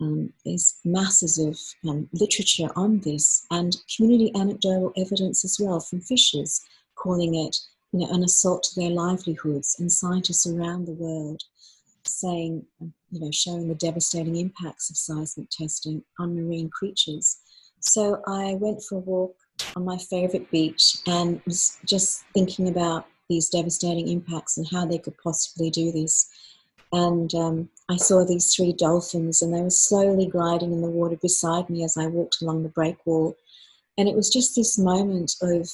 Um, 0.00 0.32
there's 0.44 0.80
masses 0.84 1.38
of 1.38 1.58
um, 1.88 2.08
literature 2.12 2.70
on 2.74 3.00
this 3.00 3.46
and 3.50 3.76
community 3.94 4.32
anecdotal 4.34 4.92
evidence 4.96 5.44
as 5.44 5.58
well 5.60 5.78
from 5.80 6.00
fishers 6.00 6.62
calling 6.94 7.34
it 7.34 7.56
you 7.92 8.00
know, 8.00 8.12
an 8.12 8.22
assault 8.22 8.62
to 8.62 8.80
their 8.80 8.90
livelihoods 8.90 9.76
and 9.78 9.90
scientists 9.90 10.46
around 10.46 10.86
the 10.86 10.92
world 10.92 11.42
saying, 12.04 12.64
you 12.80 13.20
know, 13.20 13.30
showing 13.30 13.68
the 13.68 13.74
devastating 13.74 14.36
impacts 14.36 14.90
of 14.90 14.96
seismic 14.96 15.50
testing 15.50 16.02
on 16.18 16.34
marine 16.34 16.70
creatures. 16.70 17.38
So 17.80 18.22
I 18.26 18.54
went 18.54 18.82
for 18.82 18.96
a 18.96 19.00
walk 19.00 19.34
on 19.76 19.84
my 19.84 19.98
favorite 19.98 20.50
beach 20.50 20.98
and 21.06 21.40
was 21.44 21.78
just 21.84 22.24
thinking 22.32 22.68
about 22.68 23.06
these 23.30 23.48
devastating 23.48 24.08
impacts 24.08 24.58
and 24.58 24.68
how 24.70 24.84
they 24.84 24.98
could 24.98 25.16
possibly 25.22 25.70
do 25.70 25.90
this. 25.90 26.28
And 26.92 27.32
um, 27.34 27.68
I 27.88 27.96
saw 27.96 28.24
these 28.24 28.52
three 28.54 28.72
dolphins, 28.72 29.40
and 29.40 29.54
they 29.54 29.62
were 29.62 29.70
slowly 29.70 30.26
gliding 30.26 30.72
in 30.72 30.82
the 30.82 30.90
water 30.90 31.16
beside 31.16 31.70
me 31.70 31.84
as 31.84 31.96
I 31.96 32.08
walked 32.08 32.42
along 32.42 32.64
the 32.64 32.68
breakwall. 32.68 33.34
And 33.96 34.08
it 34.08 34.16
was 34.16 34.28
just 34.28 34.56
this 34.56 34.76
moment 34.76 35.36
of 35.40 35.70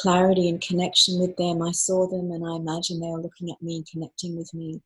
clarity 0.00 0.48
and 0.48 0.60
connection 0.60 1.20
with 1.20 1.36
them. 1.36 1.62
I 1.62 1.70
saw 1.70 2.08
them, 2.08 2.32
and 2.32 2.44
I 2.44 2.56
imagined 2.56 3.00
they 3.00 3.06
were 3.06 3.22
looking 3.22 3.50
at 3.50 3.62
me 3.62 3.76
and 3.76 3.88
connecting 3.88 4.36
with 4.36 4.52
me. 4.52 4.82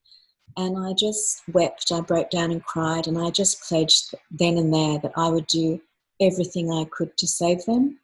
And 0.59 0.77
I 0.77 0.93
just 0.93 1.43
wept, 1.55 1.91
I 1.91 2.03
broke 2.03 2.29
down 2.29 2.51
and 2.53 2.63
cried, 2.63 3.07
and 3.07 3.19
I 3.19 3.31
just 3.31 3.63
pledged 3.63 4.15
then 4.31 4.59
and 4.59 4.73
there 4.73 4.99
that 4.99 5.13
I 5.17 5.31
would 5.31 5.47
do 5.47 5.81
everything 6.21 6.71
I 6.71 6.85
could 6.85 7.17
to 7.17 7.27
save 7.27 7.65
them 7.65 7.99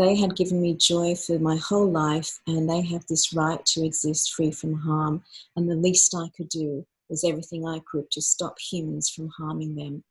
they 0.00 0.16
had 0.16 0.34
given 0.34 0.62
me 0.62 0.72
joy 0.72 1.14
for 1.14 1.38
my 1.38 1.56
whole 1.56 1.90
life, 1.90 2.40
and 2.46 2.70
they 2.70 2.80
have 2.80 3.04
this 3.06 3.34
right 3.34 3.64
to 3.66 3.84
exist 3.84 4.32
free 4.32 4.50
from 4.50 4.72
harm. 4.72 5.22
And 5.56 5.68
the 5.68 5.74
least 5.74 6.14
I 6.14 6.30
could 6.34 6.48
do 6.48 6.86
was 7.10 7.22
everything 7.22 7.66
I 7.66 7.80
could 7.80 8.10
to 8.12 8.22
stop 8.22 8.58
humans 8.58 9.10
from 9.10 9.28
harming 9.28 9.74
them. 9.74 10.02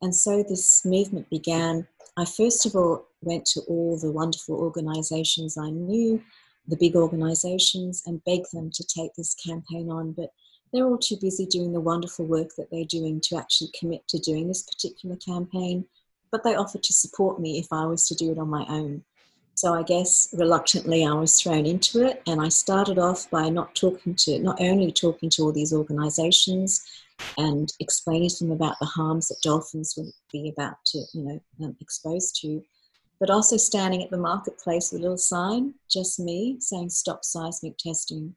And 0.00 0.14
so 0.14 0.44
this 0.44 0.84
movement 0.84 1.28
began. 1.28 1.88
I 2.16 2.24
first 2.24 2.66
of 2.66 2.76
all 2.76 3.08
went 3.22 3.44
to 3.46 3.62
all 3.62 3.98
the 3.98 4.12
wonderful 4.12 4.54
organizations 4.54 5.58
I 5.58 5.70
knew, 5.70 6.22
the 6.68 6.76
big 6.76 6.94
organizations, 6.94 8.04
and 8.06 8.24
begged 8.24 8.52
them 8.52 8.70
to 8.70 8.84
take 8.84 9.12
this 9.14 9.34
campaign 9.34 9.90
on. 9.90 10.12
But 10.12 10.30
they're 10.72 10.86
all 10.86 10.98
too 10.98 11.16
busy 11.20 11.46
doing 11.46 11.72
the 11.72 11.80
wonderful 11.80 12.26
work 12.26 12.50
that 12.56 12.70
they're 12.70 12.84
doing 12.84 13.20
to 13.22 13.38
actually 13.38 13.72
commit 13.76 14.06
to 14.06 14.20
doing 14.20 14.46
this 14.46 14.62
particular 14.62 15.16
campaign. 15.16 15.84
But 16.30 16.44
they 16.44 16.54
offered 16.54 16.84
to 16.84 16.92
support 16.92 17.40
me 17.40 17.58
if 17.58 17.66
I 17.72 17.86
was 17.86 18.06
to 18.06 18.14
do 18.14 18.30
it 18.30 18.38
on 18.38 18.48
my 18.48 18.64
own. 18.68 19.02
So 19.54 19.74
I 19.74 19.82
guess 19.82 20.28
reluctantly 20.32 21.04
I 21.04 21.12
was 21.12 21.40
thrown 21.40 21.66
into 21.66 22.06
it, 22.06 22.22
and 22.26 22.40
I 22.40 22.48
started 22.48 22.98
off 22.98 23.30
by 23.30 23.48
not 23.48 23.74
talking 23.74 24.14
to, 24.14 24.38
not 24.38 24.60
only 24.60 24.90
talking 24.90 25.30
to 25.30 25.42
all 25.42 25.52
these 25.52 25.72
organisations 25.72 26.82
and 27.38 27.72
explaining 27.78 28.30
to 28.30 28.44
them 28.44 28.52
about 28.52 28.76
the 28.80 28.86
harms 28.86 29.28
that 29.28 29.42
dolphins 29.42 29.94
would 29.96 30.10
be 30.32 30.48
about 30.48 30.76
to, 30.86 30.98
you 31.12 31.22
know, 31.22 31.40
um, 31.64 31.76
exposed 31.80 32.40
to, 32.40 32.62
but 33.20 33.30
also 33.30 33.56
standing 33.56 34.02
at 34.02 34.10
the 34.10 34.16
marketplace 34.16 34.90
with 34.90 35.00
a 35.00 35.02
little 35.02 35.18
sign, 35.18 35.74
just 35.88 36.18
me, 36.18 36.56
saying 36.58 36.88
"Stop 36.90 37.24
seismic 37.24 37.76
testing." 37.76 38.34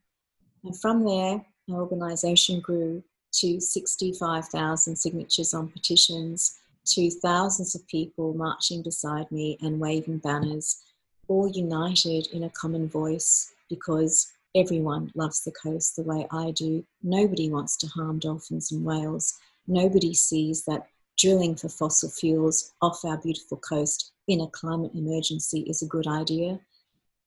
And 0.63 0.80
from 0.80 1.06
there, 1.06 1.45
our 1.71 1.82
organisation 1.82 2.60
grew 2.60 3.04
to 3.39 3.60
65,000 3.60 4.95
signatures 4.95 5.54
on 5.54 5.69
petitions 5.69 6.60
to 6.86 7.10
thousands 7.10 7.73
of 7.73 7.88
people 7.88 8.34
marching 8.34 8.84
beside 8.84 9.32
me 9.32 9.58
and 9.62 9.80
waving 9.80 10.19
banners, 10.19 10.84
all 11.27 11.49
united 11.49 12.27
in 12.27 12.43
a 12.43 12.49
common 12.49 12.88
voice 12.88 13.53
because 13.69 14.31
everyone 14.55 15.11
loves 15.15 15.43
the 15.43 15.51
coast 15.51 15.95
the 15.95 16.03
way 16.03 16.27
I 16.31 16.51
do. 16.51 16.85
Nobody 17.03 17.49
wants 17.49 17.77
to 17.77 17.88
harm 17.88 18.19
dolphins 18.19 18.71
and 18.71 18.83
whales. 18.83 19.33
Nobody 19.67 20.13
sees 20.13 20.63
that 20.65 20.88
drilling 21.17 21.55
for 21.55 21.69
fossil 21.69 22.09
fuels 22.09 22.73
off 22.81 23.03
our 23.05 23.17
beautiful 23.17 23.57
coast 23.57 24.11
in 24.27 24.41
a 24.41 24.47
climate 24.47 24.91
emergency 24.95 25.61
is 25.61 25.81
a 25.81 25.88
good 25.88 26.07
idea. 26.07 26.59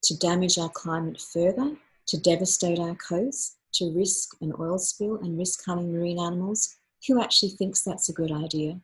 To 0.04 0.16
damage 0.18 0.58
our 0.58 0.68
climate 0.68 1.20
further, 1.20 1.76
to 2.06 2.20
devastate 2.20 2.78
our 2.78 2.96
coast, 2.96 3.56
to 3.74 3.92
risk 3.92 4.36
an 4.40 4.52
oil 4.58 4.78
spill 4.78 5.16
and 5.16 5.38
risk 5.38 5.64
harming 5.64 5.92
marine 5.92 6.18
animals, 6.18 6.76
who 7.06 7.22
actually 7.22 7.50
thinks 7.50 7.82
that's 7.82 8.08
a 8.08 8.12
good 8.12 8.32
idea? 8.32 8.80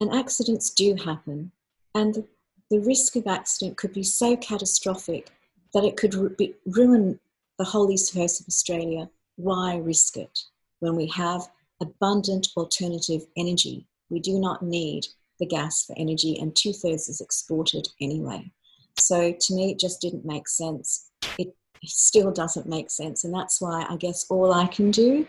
And 0.00 0.12
accidents 0.12 0.70
do 0.70 0.94
happen, 0.94 1.52
and 1.94 2.14
the, 2.14 2.26
the 2.72 2.80
risk 2.80 3.16
of 3.16 3.26
accident 3.26 3.76
could 3.76 3.92
be 3.92 4.02
so 4.02 4.34
catastrophic 4.34 5.28
that 5.74 5.84
it 5.84 5.98
could 5.98 6.14
ru- 6.14 6.34
ruin 6.64 7.20
the 7.58 7.66
whole 7.66 7.90
east 7.90 8.14
coast 8.14 8.40
of 8.40 8.48
Australia. 8.48 9.10
Why 9.36 9.76
risk 9.76 10.16
it 10.16 10.38
when 10.80 10.96
we 10.96 11.06
have 11.08 11.42
abundant 11.82 12.48
alternative 12.56 13.26
energy? 13.36 13.86
We 14.08 14.20
do 14.20 14.40
not 14.40 14.62
need 14.62 15.06
the 15.38 15.44
gas 15.44 15.84
for 15.84 15.94
energy, 15.98 16.38
and 16.40 16.56
two 16.56 16.72
thirds 16.72 17.10
is 17.10 17.20
exported 17.20 17.88
anyway. 18.00 18.50
So 18.98 19.34
to 19.38 19.54
me, 19.54 19.72
it 19.72 19.78
just 19.78 20.00
didn't 20.00 20.24
make 20.24 20.48
sense. 20.48 21.10
It 21.36 21.54
still 21.84 22.32
doesn't 22.32 22.66
make 22.66 22.90
sense. 22.90 23.24
And 23.24 23.34
that's 23.34 23.60
why 23.60 23.84
I 23.86 23.96
guess 23.96 24.24
all 24.30 24.50
I 24.50 24.66
can 24.66 24.90
do 24.90 25.26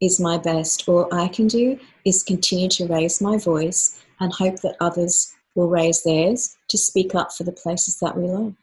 is 0.00 0.18
my 0.18 0.36
best. 0.36 0.88
All 0.88 1.08
I 1.14 1.28
can 1.28 1.46
do 1.46 1.78
is 2.04 2.24
continue 2.24 2.68
to 2.70 2.88
raise 2.88 3.20
my 3.20 3.38
voice 3.38 4.02
and 4.18 4.32
hope 4.32 4.60
that 4.62 4.76
others 4.80 5.32
will 5.54 5.68
raise 5.68 6.02
theirs 6.02 6.56
to 6.68 6.78
speak 6.78 7.14
up 7.14 7.32
for 7.32 7.44
the 7.44 7.52
places 7.52 7.98
that 8.00 8.16
we 8.16 8.28
love. 8.28 8.54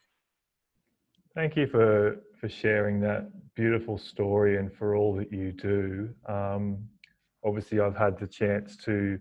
Thank 1.36 1.56
you 1.56 1.68
for, 1.68 2.18
for 2.40 2.50
sharing 2.50 3.00
that 3.02 3.30
beautiful 3.56 3.98
story 3.98 4.58
and 4.58 4.74
for 4.74 4.96
all 4.96 5.16
that 5.16 5.32
you 5.32 5.52
do. 5.52 6.10
Um, 6.28 6.80
obviously, 7.44 7.80
I've 7.80 7.96
had 7.96 8.18
the 8.20 8.28
chance 8.28 8.76
to 8.86 9.20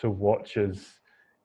to 0.00 0.10
watch 0.10 0.56
as 0.56 0.84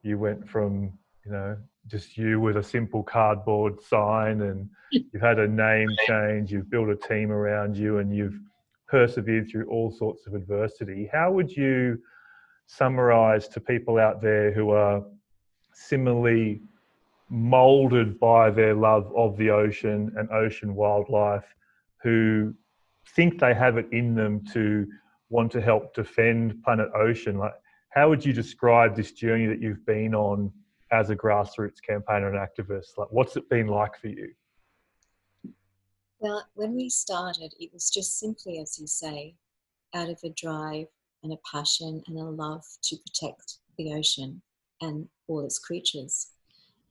you 0.04 0.18
went 0.18 0.48
from 0.48 0.92
you 1.26 1.32
know 1.32 1.58
just 1.88 2.18
you 2.18 2.40
with 2.40 2.58
a 2.58 2.64
simple 2.64 3.04
cardboard 3.04 3.82
sign 3.82 4.42
and 4.42 4.70
you've 4.92 5.22
had 5.22 5.40
a 5.40 5.48
name 5.48 5.90
change 6.06 6.52
you've 6.52 6.70
built 6.70 6.90
a 6.90 6.96
team 6.96 7.32
around 7.32 7.78
you 7.78 8.00
and 8.00 8.16
you've 8.16 8.40
persevered 8.88 9.50
through 9.50 9.66
all 9.68 9.92
sorts 9.92 10.28
of 10.28 10.34
adversity 10.34 11.10
how 11.12 11.32
would 11.32 11.50
you 11.50 11.98
summarize 12.68 13.48
to 13.48 13.60
people 13.60 13.98
out 13.98 14.22
there 14.22 14.52
who 14.52 14.72
are 14.72 15.04
similarly 15.74 16.62
molded 17.30 18.20
by 18.20 18.50
their 18.50 18.74
love 18.74 19.12
of 19.16 19.38
the 19.38 19.50
ocean 19.50 20.12
and 20.18 20.30
ocean 20.32 20.76
wildlife 20.76 21.56
who 22.04 22.54
think 23.16 23.40
they 23.40 23.54
have 23.54 23.78
it 23.78 23.88
in 23.92 24.16
them 24.16 24.44
to 24.54 24.86
want 25.30 25.52
to 25.52 25.62
help 25.62 25.94
defend 25.94 26.62
planet 26.64 26.90
ocean 26.94 27.38
like 27.38 27.54
how 27.92 28.08
would 28.10 28.26
you 28.26 28.34
describe 28.34 28.96
this 28.96 29.12
journey 29.12 29.46
that 29.48 29.62
you've 29.62 29.86
been 29.86 30.16
on 30.16 30.52
as 30.92 31.10
a 31.10 31.16
grassroots 31.16 31.82
campaigner 31.86 32.34
and 32.34 32.38
activist? 32.38 32.98
Like, 32.98 33.10
what's 33.12 33.36
it 33.36 33.50
been 33.50 33.68
like 33.68 33.98
for 33.98 34.08
you? 34.08 34.32
Well, 36.20 36.46
when 36.54 36.76
we 36.76 36.90
started, 36.90 37.54
it 37.60 37.72
was 37.74 37.90
just 37.90 38.20
simply, 38.20 38.60
as 38.60 38.80
you 38.80 38.88
say, 38.88 39.36
out 39.94 40.10
of 40.10 40.20
a 40.24 40.30
drive 40.30 40.88
and 41.24 41.34
a 41.34 41.38
passion 41.52 42.02
and 42.08 42.18
a 42.18 42.24
love 42.24 42.64
to 42.84 42.96
protect 42.98 43.58
the 43.78 43.94
ocean 43.94 44.42
and 44.82 45.08
all 45.28 45.46
its 45.46 45.60
creatures. 45.60 46.32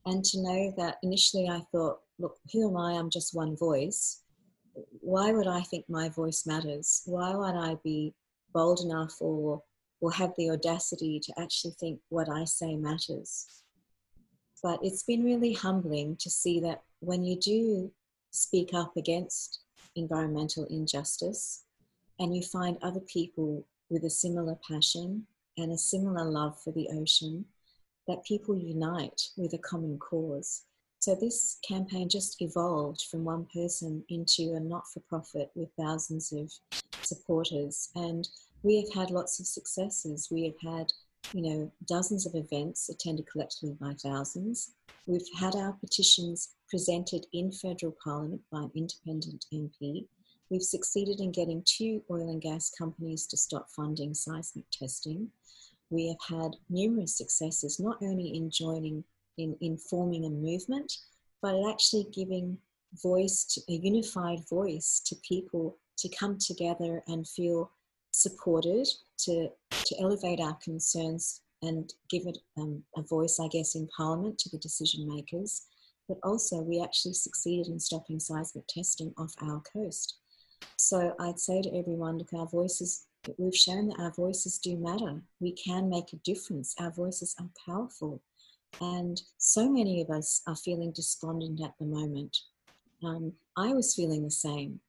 And 0.07 0.24
to 0.24 0.42
know 0.42 0.72
that 0.79 0.98
initially 1.03 1.48
I 1.48 1.61
thought, 1.72 1.98
look, 2.18 2.38
who 2.53 2.68
am 2.68 2.76
I? 2.76 2.92
I'm 2.92 3.11
just 3.11 3.35
one 3.35 3.57
voice. 3.57 4.22
Why 5.00 5.33
would 5.33 5.46
I 5.46 5.61
think 5.61 5.85
my 5.88 6.09
voice 6.09 6.46
matters? 6.46 7.03
Why 7.05 7.35
would 7.35 7.57
I 7.57 7.76
be 7.85 8.14
bold 8.53 8.81
enough 8.81 9.16
or, 9.20 9.62
or 10.00 10.12
have 10.12 10.33
the 10.37 10.50
audacity 10.50 11.20
to 11.20 11.40
actually 11.40 11.72
think 11.72 12.00
what 12.09 12.29
I 12.29 12.44
say 12.44 12.76
matters? 12.76 13.46
But 14.62 14.81
it's 14.83 15.03
been 15.03 15.24
really 15.24 15.53
humbling 15.53 16.16
to 16.20 16.31
see 16.31 16.61
that 16.61 16.83
when 17.00 17.24
you 17.24 17.37
do 17.37 17.90
speak 18.31 18.74
up 18.74 18.96
against 18.96 19.61
environmental 19.96 20.64
injustice 20.66 21.64
and 22.18 22.37
you 22.37 22.42
find 22.42 22.79
other 22.83 23.00
people 23.00 23.64
with 23.88 24.05
a 24.05 24.11
similar 24.11 24.57
passion 24.68 25.26
and 25.59 25.72
a 25.72 25.79
similar 25.79 26.24
love 26.24 26.61
for 26.62 26.72
the 26.72 26.88
ocean, 26.92 27.44
that 28.08 28.24
people 28.24 28.56
unite 28.56 29.20
with 29.36 29.52
a 29.54 29.58
common 29.58 29.98
cause. 29.98 30.64
So 30.98 31.14
this 31.14 31.58
campaign 31.66 32.08
just 32.08 32.40
evolved 32.42 33.02
from 33.10 33.24
one 33.24 33.46
person 33.54 34.04
into 34.08 34.54
a 34.54 34.60
not 34.60 34.84
for 34.92 35.00
profit 35.00 35.50
with 35.54 35.70
thousands 35.78 36.32
of 36.32 36.52
supporters. 37.02 37.90
And 37.94 38.28
we 38.62 38.76
have 38.80 38.92
had 38.94 39.10
lots 39.10 39.40
of 39.40 39.46
successes. 39.46 40.28
We 40.30 40.44
have 40.44 40.74
had 40.74 40.92
you 41.32 41.42
know, 41.42 41.72
dozens 41.86 42.26
of 42.26 42.34
events 42.34 42.88
attended 42.88 43.26
collectively 43.26 43.76
by 43.80 43.94
thousands. 44.02 44.72
We've 45.06 45.26
had 45.38 45.54
our 45.54 45.72
petitions 45.74 46.54
presented 46.68 47.26
in 47.32 47.52
federal 47.52 47.94
parliament 48.02 48.42
by 48.50 48.62
an 48.62 48.70
independent 48.74 49.46
MP. 49.52 50.06
We've 50.50 50.62
succeeded 50.62 51.20
in 51.20 51.30
getting 51.30 51.62
two 51.64 52.02
oil 52.10 52.28
and 52.28 52.42
gas 52.42 52.70
companies 52.76 53.26
to 53.28 53.36
stop 53.36 53.68
funding 53.70 54.14
seismic 54.14 54.64
testing. 54.72 55.28
We 55.90 56.09
have 56.09 56.38
had 56.38 56.57
numerous 56.68 57.16
successes, 57.16 57.81
not 57.81 57.98
only 58.00 58.37
in 58.37 58.50
joining, 58.50 59.05
in, 59.38 59.57
in 59.61 59.76
forming 59.76 60.24
a 60.24 60.31
movement, 60.31 60.92
but 61.42 61.55
actually 61.68 62.07
giving 62.12 62.59
voice, 63.03 63.44
to, 63.44 63.61
a 63.72 63.76
unified 63.76 64.40
voice 64.48 65.00
to 65.07 65.16
people 65.26 65.79
to 65.98 66.09
come 66.09 66.38
together 66.38 67.03
and 67.09 67.29
feel 67.29 67.70
supported 68.12 68.88
to, 69.18 69.48
to 69.70 70.00
elevate 70.00 70.40
our 70.40 70.57
concerns 70.62 71.42
and 71.62 71.92
give 72.09 72.26
it 72.26 72.38
um, 72.57 72.83
a 72.96 73.03
voice, 73.03 73.38
I 73.38 73.48
guess, 73.48 73.74
in 73.74 73.88
Parliament 73.96 74.38
to 74.38 74.48
the 74.48 74.59
decision 74.59 75.07
makers. 75.07 75.66
But 76.09 76.18
also, 76.22 76.62
we 76.62 76.83
actually 76.83 77.14
succeeded 77.14 77.68
in 77.68 77.79
stopping 77.79 78.18
seismic 78.18 78.66
testing 78.66 79.12
off 79.18 79.35
our 79.42 79.62
coast. 79.72 80.16
So 80.76 81.14
I'd 81.20 81.38
say 81.38 81.62
to 81.62 81.76
everyone, 81.76 82.18
look, 82.18 82.33
our 82.35 82.46
voices, 82.46 83.07
we've 83.38 83.56
shown 83.56 83.88
that 83.88 84.00
our 84.00 84.12
voices 84.12 84.59
do 84.59 84.76
matter. 84.76 85.22
We 85.40 85.52
can 85.52 85.88
make 85.88 86.12
a 86.12 86.16
difference. 86.16 86.74
Our 86.78 86.90
voices 86.90 87.35
are 87.38 87.48
powerful. 87.66 88.22
And 88.80 89.20
so 89.38 89.68
many 89.68 90.00
of 90.00 90.11
us 90.11 90.42
are 90.46 90.56
feeling 90.56 90.92
despondent 90.92 91.61
at 91.61 91.74
the 91.78 91.87
moment. 91.87 92.37
Um, 93.02 93.33
I 93.56 93.72
was 93.72 93.94
feeling 93.94 94.24
the 94.24 94.30
same, 94.30 94.80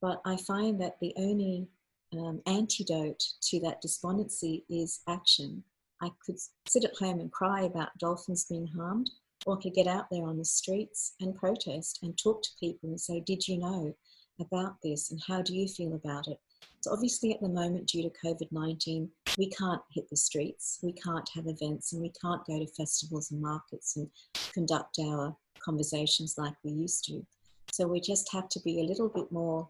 but 0.00 0.20
I 0.24 0.36
find 0.36 0.80
that 0.80 0.98
the 1.00 1.14
only 1.16 1.68
um, 2.12 2.42
antidote 2.46 3.24
to 3.42 3.60
that 3.60 3.80
despondency 3.80 4.64
is 4.68 5.00
action. 5.08 5.62
I 6.02 6.10
could 6.24 6.38
sit 6.66 6.84
at 6.84 6.96
home 6.96 7.20
and 7.20 7.30
cry 7.30 7.62
about 7.62 7.96
dolphins 7.98 8.44
being 8.44 8.66
harmed, 8.66 9.10
or 9.46 9.56
I 9.56 9.62
could 9.62 9.74
get 9.74 9.86
out 9.86 10.06
there 10.10 10.24
on 10.24 10.38
the 10.38 10.44
streets 10.44 11.14
and 11.20 11.34
protest 11.34 12.00
and 12.02 12.16
talk 12.16 12.42
to 12.42 12.50
people 12.58 12.88
and 12.88 13.00
say, 13.00 13.20
Did 13.20 13.46
you 13.46 13.58
know 13.58 13.94
about 14.40 14.76
this 14.82 15.10
and 15.10 15.20
how 15.26 15.42
do 15.42 15.54
you 15.54 15.68
feel 15.68 15.94
about 15.94 16.28
it? 16.28 16.40
So, 16.80 16.92
obviously, 16.92 17.32
at 17.34 17.40
the 17.40 17.48
moment, 17.48 17.88
due 17.88 18.02
to 18.02 18.10
COVID 18.24 18.50
19, 18.50 19.10
we 19.36 19.50
can't 19.50 19.82
hit 19.92 20.08
the 20.08 20.16
streets, 20.16 20.78
we 20.82 20.92
can't 20.92 21.28
have 21.34 21.46
events, 21.46 21.92
and 21.92 22.00
we 22.00 22.12
can't 22.20 22.44
go 22.46 22.58
to 22.58 22.66
festivals 22.66 23.30
and 23.30 23.40
markets 23.40 23.96
and 23.96 24.08
conduct 24.52 24.98
our 24.98 25.36
conversations 25.62 26.36
like 26.38 26.54
we 26.64 26.70
used 26.70 27.04
to. 27.04 27.24
So, 27.70 27.86
we 27.86 28.00
just 28.00 28.32
have 28.32 28.48
to 28.50 28.60
be 28.60 28.80
a 28.80 28.84
little 28.84 29.08
bit 29.08 29.30
more 29.30 29.68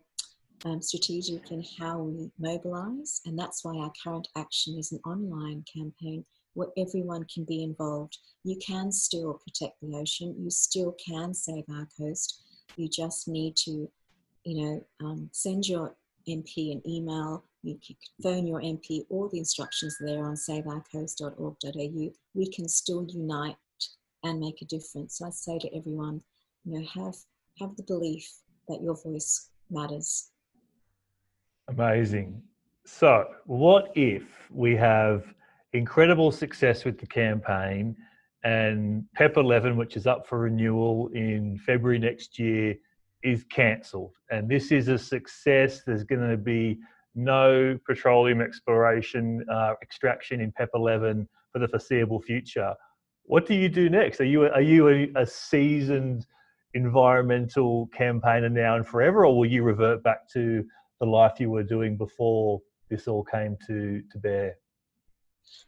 um, 0.64 0.80
strategic 0.80 1.50
in 1.50 1.64
how 1.78 1.98
we 1.98 2.30
mobilize, 2.38 3.20
and 3.26 3.38
that's 3.38 3.64
why 3.64 3.76
our 3.76 3.92
current 4.04 4.28
action 4.36 4.78
is 4.78 4.92
an 4.92 5.00
online 5.04 5.64
campaign 5.72 6.24
where 6.54 6.68
everyone 6.76 7.24
can 7.32 7.44
be 7.44 7.62
involved. 7.62 8.18
You 8.44 8.56
can 8.64 8.92
still 8.92 9.34
protect 9.34 9.80
the 9.80 9.96
ocean, 9.96 10.34
you 10.38 10.50
still 10.50 10.94
can 11.04 11.34
save 11.34 11.64
our 11.70 11.88
coast. 11.98 12.42
You 12.76 12.88
just 12.88 13.28
need 13.28 13.56
to, 13.64 13.90
you 14.44 14.62
know, 14.62 14.86
um, 15.00 15.28
send 15.32 15.68
your 15.68 15.94
MP 16.28 16.72
an 16.72 16.82
email. 16.88 17.44
You 17.62 17.78
can 17.84 17.96
phone 18.22 18.46
your 18.46 18.60
MP. 18.60 19.04
All 19.10 19.28
the 19.28 19.38
instructions 19.38 19.96
are 20.00 20.06
there 20.06 20.24
on 20.24 20.34
saveourcoast.org.au. 20.34 22.12
We 22.34 22.50
can 22.50 22.68
still 22.68 23.06
unite 23.08 23.56
and 24.22 24.40
make 24.40 24.62
a 24.62 24.66
difference. 24.66 25.18
So 25.18 25.26
I 25.26 25.30
say 25.30 25.58
to 25.58 25.76
everyone, 25.76 26.22
you 26.64 26.78
know, 26.78 26.86
have 26.94 27.16
have 27.58 27.76
the 27.76 27.82
belief 27.82 28.30
that 28.68 28.80
your 28.82 28.96
voice 29.02 29.50
matters 29.70 30.30
Amazing. 31.70 32.42
So, 32.84 33.26
what 33.46 33.92
if 33.94 34.24
we 34.50 34.74
have 34.76 35.24
incredible 35.72 36.32
success 36.32 36.84
with 36.84 36.98
the 36.98 37.06
campaign 37.06 37.96
and 38.42 39.04
PEP 39.14 39.36
11, 39.36 39.76
which 39.76 39.96
is 39.96 40.06
up 40.06 40.26
for 40.26 40.40
renewal 40.40 41.08
in 41.14 41.60
February 41.64 42.00
next 42.00 42.40
year, 42.40 42.74
is 43.22 43.44
cancelled? 43.44 44.14
And 44.30 44.48
this 44.48 44.72
is 44.72 44.88
a 44.88 44.98
success. 44.98 45.82
There's 45.86 46.04
going 46.04 46.28
to 46.28 46.36
be 46.36 46.78
no 47.14 47.78
petroleum 47.86 48.40
exploration, 48.40 49.44
uh, 49.50 49.74
extraction 49.82 50.40
in 50.40 50.52
PEP 50.52 50.70
11 50.74 51.28
for 51.52 51.58
the 51.58 51.68
foreseeable 51.68 52.20
future. 52.20 52.74
What 53.24 53.46
do 53.46 53.54
you 53.54 53.68
do 53.68 53.88
next? 53.88 54.20
Are 54.20 54.24
you 54.24 54.44
are 54.44 54.60
you 54.60 54.88
a, 54.88 55.22
a 55.22 55.26
seasoned 55.26 56.26
environmental 56.74 57.88
campaigner 57.88 58.48
now 58.48 58.76
and 58.76 58.86
forever, 58.86 59.26
or 59.26 59.36
will 59.36 59.46
you 59.46 59.62
revert 59.62 60.02
back 60.02 60.28
to 60.32 60.64
the 61.00 61.06
life 61.06 61.38
you 61.38 61.50
were 61.50 61.62
doing 61.62 61.96
before 61.96 62.60
this 62.88 63.06
all 63.06 63.24
came 63.24 63.56
to 63.66 64.02
to 64.10 64.18
bear? 64.18 64.56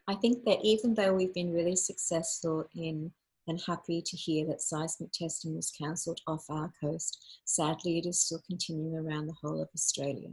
I 0.09 0.15
think 0.15 0.45
that 0.45 0.59
even 0.63 0.95
though 0.95 1.15
we've 1.15 1.35
been 1.35 1.53
really 1.53 1.77
successful 1.77 2.67
in 2.75 3.13
and 3.49 3.61
happy 3.67 4.03
to 4.03 4.17
hear 4.17 4.47
that 4.47 4.63
seismic 4.63 5.13
testing 5.13 5.57
was 5.57 5.71
cancelled 5.71 6.21
off 6.27 6.45
our 6.49 6.73
coast, 6.81 7.41
sadly 7.45 7.99
it 7.99 8.07
is 8.07 8.25
still 8.25 8.43
continuing 8.47 8.97
around 8.97 9.27
the 9.27 9.37
whole 9.41 9.61
of 9.61 9.69
Australia. 9.75 10.31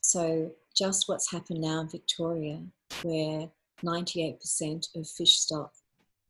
So 0.00 0.52
just 0.76 1.08
what's 1.08 1.30
happened 1.30 1.60
now 1.60 1.80
in 1.80 1.88
Victoria, 1.88 2.62
where 3.02 3.48
98% 3.84 4.88
of 4.96 5.08
fish 5.08 5.38
stock 5.38 5.72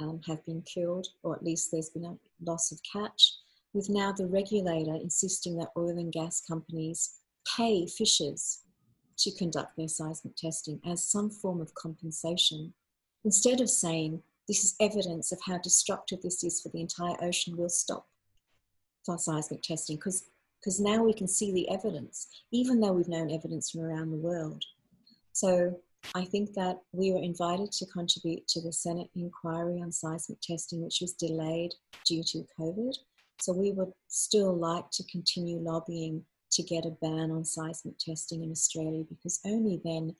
um, 0.00 0.20
have 0.26 0.44
been 0.46 0.62
killed, 0.62 1.08
or 1.22 1.34
at 1.34 1.44
least 1.44 1.70
there's 1.70 1.90
been 1.90 2.04
a 2.04 2.18
loss 2.44 2.72
of 2.72 2.80
catch, 2.90 3.34
with 3.74 3.88
now 3.90 4.12
the 4.12 4.26
regulator 4.26 4.94
insisting 4.94 5.56
that 5.56 5.70
oil 5.76 5.98
and 5.98 6.12
gas 6.12 6.40
companies 6.40 7.20
pay 7.56 7.86
fishers 7.86 8.62
to 9.18 9.34
conduct 9.36 9.76
their 9.76 9.88
seismic 9.88 10.36
testing 10.36 10.80
as 10.86 11.10
some 11.10 11.28
form 11.28 11.60
of 11.60 11.74
compensation. 11.74 12.72
Instead 13.24 13.60
of 13.60 13.68
saying, 13.68 14.22
this 14.48 14.64
is 14.64 14.74
evidence 14.80 15.30
of 15.30 15.38
how 15.46 15.58
destructive 15.58 16.22
this 16.22 16.42
is 16.42 16.60
for 16.60 16.70
the 16.70 16.80
entire 16.80 17.16
ocean, 17.22 17.56
we'll 17.56 17.68
stop 17.68 18.06
for 19.04 19.18
seismic 19.18 19.62
testing 19.62 19.96
because 19.96 20.24
because 20.60 20.80
now 20.80 21.04
we 21.04 21.12
can 21.12 21.28
see 21.28 21.52
the 21.52 21.70
evidence, 21.70 22.26
even 22.50 22.80
though 22.80 22.92
we've 22.92 23.08
known 23.08 23.30
evidence 23.30 23.70
from 23.70 23.82
around 23.82 24.10
the 24.10 24.16
world. 24.16 24.64
So 25.32 25.78
I 26.16 26.24
think 26.24 26.52
that 26.54 26.78
we 26.92 27.12
were 27.12 27.22
invited 27.22 27.70
to 27.72 27.86
contribute 27.86 28.48
to 28.48 28.60
the 28.60 28.72
Senate 28.72 29.08
inquiry 29.14 29.80
on 29.80 29.92
seismic 29.92 30.40
testing, 30.40 30.82
which 30.82 30.98
was 31.00 31.12
delayed 31.12 31.74
due 32.04 32.24
to 32.24 32.44
COVID. 32.58 32.92
So 33.40 33.52
we 33.52 33.70
would 33.70 33.92
still 34.08 34.56
like 34.56 34.90
to 34.92 35.04
continue 35.04 35.58
lobbying 35.58 36.24
to 36.52 36.62
get 36.62 36.86
a 36.86 36.96
ban 37.02 37.30
on 37.30 37.44
seismic 37.44 37.98
testing 37.98 38.42
in 38.42 38.50
Australia 38.50 39.04
because 39.08 39.38
only 39.46 39.80
then 39.84 40.16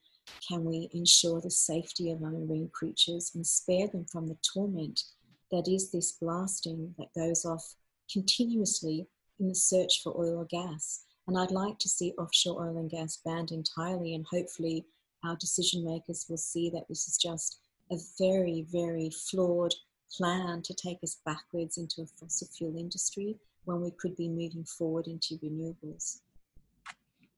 can 0.46 0.64
we 0.64 0.88
ensure 0.92 1.40
the 1.40 1.50
safety 1.50 2.10
of 2.10 2.22
our 2.22 2.30
marine 2.30 2.70
creatures 2.72 3.32
and 3.34 3.46
spare 3.46 3.88
them 3.88 4.04
from 4.04 4.26
the 4.26 4.36
torment 4.54 5.04
that 5.50 5.68
is 5.68 5.90
this 5.90 6.12
blasting 6.12 6.94
that 6.98 7.14
goes 7.14 7.44
off 7.44 7.74
continuously 8.12 9.06
in 9.40 9.48
the 9.48 9.54
search 9.54 10.02
for 10.02 10.18
oil 10.18 10.38
or 10.38 10.44
gas. 10.46 11.04
And 11.26 11.38
I'd 11.38 11.50
like 11.50 11.78
to 11.80 11.88
see 11.88 12.14
offshore 12.18 12.66
oil 12.66 12.78
and 12.78 12.90
gas 12.90 13.18
banned 13.24 13.52
entirely, 13.52 14.14
and 14.14 14.24
hopefully, 14.30 14.86
our 15.24 15.36
decision 15.36 15.84
makers 15.84 16.26
will 16.28 16.38
see 16.38 16.70
that 16.70 16.88
this 16.88 17.08
is 17.08 17.18
just 17.18 17.60
a 17.90 17.96
very, 18.18 18.66
very 18.70 19.10
flawed 19.10 19.74
plan 20.10 20.62
to 20.62 20.74
take 20.74 20.98
us 21.02 21.20
backwards 21.26 21.76
into 21.76 22.02
a 22.02 22.06
fossil 22.06 22.48
fuel 22.48 22.76
industry 22.76 23.36
when 23.64 23.82
we 23.82 23.90
could 23.90 24.16
be 24.16 24.28
moving 24.28 24.64
forward 24.64 25.06
into 25.06 25.38
renewables. 25.38 26.20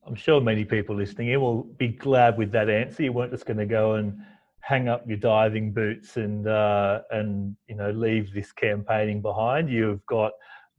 I'm 0.07 0.15
sure 0.15 0.41
many 0.41 0.65
people 0.65 0.97
listening 0.97 1.29
in 1.29 1.41
will 1.41 1.63
be 1.63 1.89
glad 1.89 2.39
with 2.39 2.53
that 2.53 2.71
answer. 2.71 3.03
You 3.03 3.13
weren't 3.13 3.33
just 3.33 3.47
going 3.47 3.59
to 3.59 3.67
go 3.67 3.95
and 3.95 4.19
hang 4.61 4.89
up 4.89 5.07
your 5.07 5.19
diving 5.19 5.73
boots 5.73 6.17
and 6.17 6.47
uh, 6.47 7.03
and 7.11 7.57
you 7.69 7.75
know 7.75 7.91
leave 7.91 8.33
this 8.33 8.53
campaigning 8.53 9.21
behind. 9.21 9.69
You've 9.71 10.05
got 10.07 10.33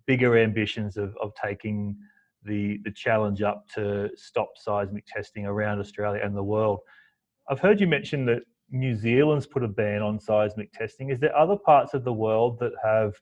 bigger 0.07 0.37
ambitions 0.37 0.97
of, 0.97 1.15
of 1.21 1.31
taking 1.41 1.95
the 2.43 2.79
the 2.83 2.91
challenge 2.91 3.41
up 3.41 3.67
to 3.75 4.09
stop 4.15 4.49
seismic 4.57 5.05
testing 5.05 5.45
around 5.45 5.79
Australia 5.79 6.21
and 6.23 6.35
the 6.35 6.43
world. 6.43 6.79
I've 7.49 7.59
heard 7.59 7.79
you 7.79 7.87
mention 7.87 8.25
that 8.25 8.43
New 8.71 8.95
Zealand's 8.95 9.45
put 9.45 9.63
a 9.63 9.67
ban 9.67 10.01
on 10.01 10.19
seismic 10.19 10.71
testing. 10.71 11.09
Is 11.09 11.19
there 11.19 11.35
other 11.35 11.57
parts 11.57 11.93
of 11.93 12.03
the 12.03 12.13
world 12.13 12.59
that 12.59 12.71
have 12.83 13.13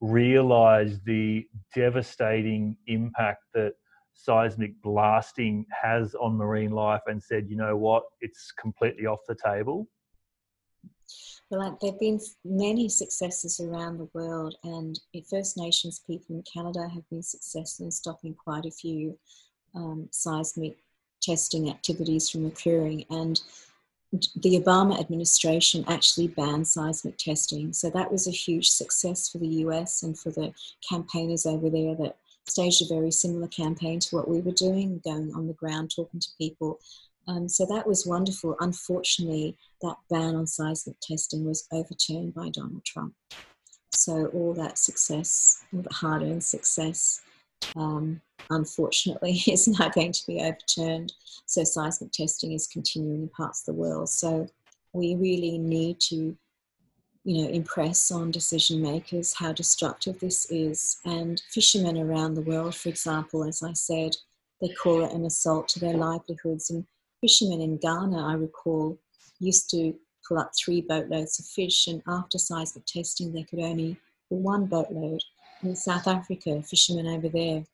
realised 0.00 1.04
the 1.04 1.46
devastating 1.74 2.76
impact 2.86 3.42
that 3.54 3.72
seismic 4.18 4.72
blasting 4.82 5.64
has 5.70 6.14
on 6.16 6.36
marine 6.36 6.72
life 6.72 7.02
and 7.06 7.22
said, 7.22 7.48
you 7.48 7.56
know 7.56 7.76
what, 7.76 8.02
it's 8.20 8.52
completely 8.52 9.06
off 9.06 9.20
the 9.28 9.36
table? 9.36 9.88
Well, 11.50 11.78
there 11.80 11.92
have 11.92 12.00
been 12.00 12.20
many 12.44 12.88
successes 12.88 13.58
around 13.60 13.96
the 13.96 14.10
world, 14.12 14.56
and 14.64 14.98
First 15.30 15.56
Nations 15.56 16.02
people 16.06 16.36
in 16.36 16.42
Canada 16.42 16.86
have 16.92 17.08
been 17.08 17.22
successful 17.22 17.86
in 17.86 17.92
stopping 17.92 18.34
quite 18.34 18.66
a 18.66 18.70
few 18.70 19.18
um, 19.74 20.08
seismic 20.10 20.76
testing 21.22 21.70
activities 21.70 22.28
from 22.28 22.44
occurring. 22.44 23.04
And 23.08 23.40
the 24.12 24.60
Obama 24.60 25.00
administration 25.00 25.84
actually 25.88 26.28
banned 26.28 26.66
seismic 26.66 27.16
testing. 27.16 27.72
So 27.72 27.88
that 27.90 28.10
was 28.10 28.26
a 28.26 28.32
huge 28.32 28.68
success 28.68 29.28
for 29.28 29.38
the 29.38 29.64
US 29.64 30.02
and 30.02 30.18
for 30.18 30.30
the 30.30 30.52
campaigners 30.86 31.46
over 31.46 31.70
there 31.70 31.94
that 31.94 32.16
staged 32.48 32.82
a 32.82 32.94
very 32.94 33.10
similar 33.10 33.48
campaign 33.48 34.00
to 34.00 34.16
what 34.16 34.28
we 34.28 34.40
were 34.40 34.52
doing, 34.52 35.00
going 35.04 35.34
on 35.34 35.46
the 35.46 35.54
ground, 35.54 35.92
talking 35.94 36.20
to 36.20 36.28
people. 36.38 36.80
Um, 37.26 37.48
so 37.48 37.66
that 37.66 37.86
was 37.86 38.06
wonderful. 38.06 38.56
Unfortunately, 38.60 39.56
that 39.82 39.96
ban 40.10 40.34
on 40.34 40.46
seismic 40.46 40.98
testing 41.00 41.44
was 41.44 41.66
overturned 41.72 42.34
by 42.34 42.48
Donald 42.48 42.84
Trump. 42.84 43.14
So 43.92 44.26
all 44.26 44.54
that 44.54 44.78
success, 44.78 45.62
all 45.74 45.82
the 45.82 45.92
hard-earned 45.92 46.44
success, 46.44 47.20
um, 47.76 48.20
unfortunately, 48.50 49.32
is 49.46 49.68
now 49.68 49.88
going 49.90 50.12
to 50.12 50.26
be 50.26 50.40
overturned. 50.40 51.12
So 51.46 51.64
seismic 51.64 52.12
testing 52.12 52.52
is 52.52 52.66
continuing 52.66 53.22
in 53.22 53.28
parts 53.28 53.62
of 53.62 53.74
the 53.74 53.80
world. 53.80 54.08
So 54.08 54.48
we 54.92 55.14
really 55.16 55.58
need 55.58 56.00
to 56.00 56.36
you 57.24 57.42
know, 57.42 57.50
impress 57.50 58.10
on 58.10 58.30
decision 58.30 58.80
makers 58.80 59.34
how 59.34 59.52
destructive 59.52 60.18
this 60.20 60.50
is. 60.50 60.98
And 61.04 61.42
fishermen 61.50 61.98
around 61.98 62.34
the 62.34 62.42
world, 62.42 62.74
for 62.74 62.88
example, 62.88 63.44
as 63.44 63.62
I 63.62 63.72
said, 63.72 64.16
they 64.60 64.68
call 64.68 65.04
it 65.04 65.12
an 65.12 65.24
assault 65.24 65.68
to 65.68 65.80
their 65.80 65.94
livelihoods. 65.94 66.70
And 66.70 66.86
fishermen 67.20 67.60
in 67.60 67.76
Ghana, 67.76 68.26
I 68.26 68.34
recall, 68.34 68.98
used 69.40 69.70
to 69.70 69.94
pull 70.26 70.38
up 70.38 70.52
three 70.54 70.80
boatloads 70.80 71.38
of 71.38 71.46
fish, 71.46 71.86
and 71.86 72.02
after 72.06 72.38
seismic 72.38 72.84
testing, 72.86 73.32
they 73.32 73.44
could 73.44 73.60
only 73.60 73.96
pull 74.28 74.40
one 74.40 74.66
boatload. 74.66 75.22
In 75.62 75.74
South 75.74 76.06
Africa, 76.06 76.62
fishermen 76.62 77.06
over 77.06 77.28
there 77.28 77.64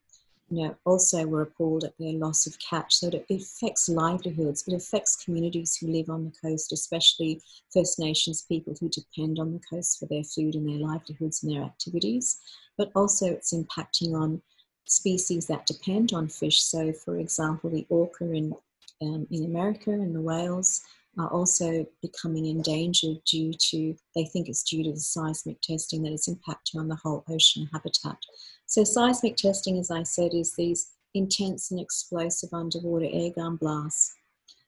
you 0.51 0.63
know, 0.63 0.77
also 0.85 1.27
were 1.27 1.43
appalled 1.43 1.85
at 1.85 1.97
their 1.99 2.13
loss 2.13 2.47
of 2.47 2.57
catch. 2.59 2.95
So 2.95 3.09
it 3.09 3.27
affects 3.31 3.89
livelihoods. 3.89 4.65
It 4.67 4.75
affects 4.75 5.17
communities 5.25 5.77
who 5.77 5.89
live 5.89 6.11
on 6.11 6.25
the 6.25 6.49
coast, 6.49 6.73
especially 6.73 7.41
First 7.73 7.99
Nations 7.99 8.45
people 8.49 8.75
who 8.79 8.89
depend 8.89 9.39
on 9.39 9.53
the 9.53 9.61
coast 9.71 9.99
for 9.99 10.07
their 10.07 10.25
food 10.25 10.55
and 10.55 10.69
their 10.69 10.87
livelihoods 10.87 11.43
and 11.43 11.53
their 11.53 11.63
activities. 11.63 12.39
But 12.77 12.91
also 12.95 13.27
it's 13.27 13.55
impacting 13.55 14.15
on 14.15 14.43
species 14.87 15.47
that 15.47 15.67
depend 15.67 16.13
on 16.13 16.29
fish. 16.29 16.63
So, 16.63 16.93
for 16.93 17.19
example, 17.19 17.71
the 17.71 17.87
orca 17.89 18.31
in, 18.31 18.55
um, 19.01 19.27
in 19.31 19.45
America 19.45 19.91
and 19.91 20.15
the 20.15 20.21
whales 20.21 20.83
are 21.19 21.29
also 21.29 21.87
becoming 22.03 22.47
endangered 22.47 23.19
due 23.25 23.53
to, 23.53 23.97
they 24.15 24.25
think 24.25 24.49
it's 24.49 24.65
due 24.65 24.83
to 24.83 24.93
the 24.93 25.01
seismic 25.01 25.61
testing 25.61 26.03
that 26.03 26.13
is 26.13 26.29
impacting 26.29 26.79
on 26.79 26.89
the 26.89 26.97
whole 26.97 27.25
ocean 27.29 27.69
habitat. 27.73 28.19
So, 28.75 28.83
seismic 28.83 29.37
testing, 29.37 29.79
as 29.79 29.93
I 29.93 30.03
said, 30.03 30.35
is 30.35 30.57
these 30.57 30.91
intense 31.15 31.71
and 31.71 31.79
explosive 31.79 32.53
underwater 32.53 33.07
airgun 33.07 33.57
blasts. 33.57 34.17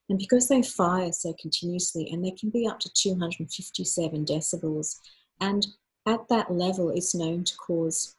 And 0.08 0.16
because 0.16 0.46
they 0.46 0.62
fire 0.62 1.10
so 1.10 1.32
continuously, 1.32 2.08
and 2.12 2.24
they 2.24 2.30
can 2.30 2.50
be 2.50 2.68
up 2.68 2.78
to 2.78 2.92
257 2.92 4.24
decibels, 4.24 5.00
and 5.40 5.66
at 6.06 6.28
that 6.28 6.52
level, 6.52 6.90
it's 6.90 7.16
known 7.16 7.42
to 7.42 7.56
cause 7.56 8.14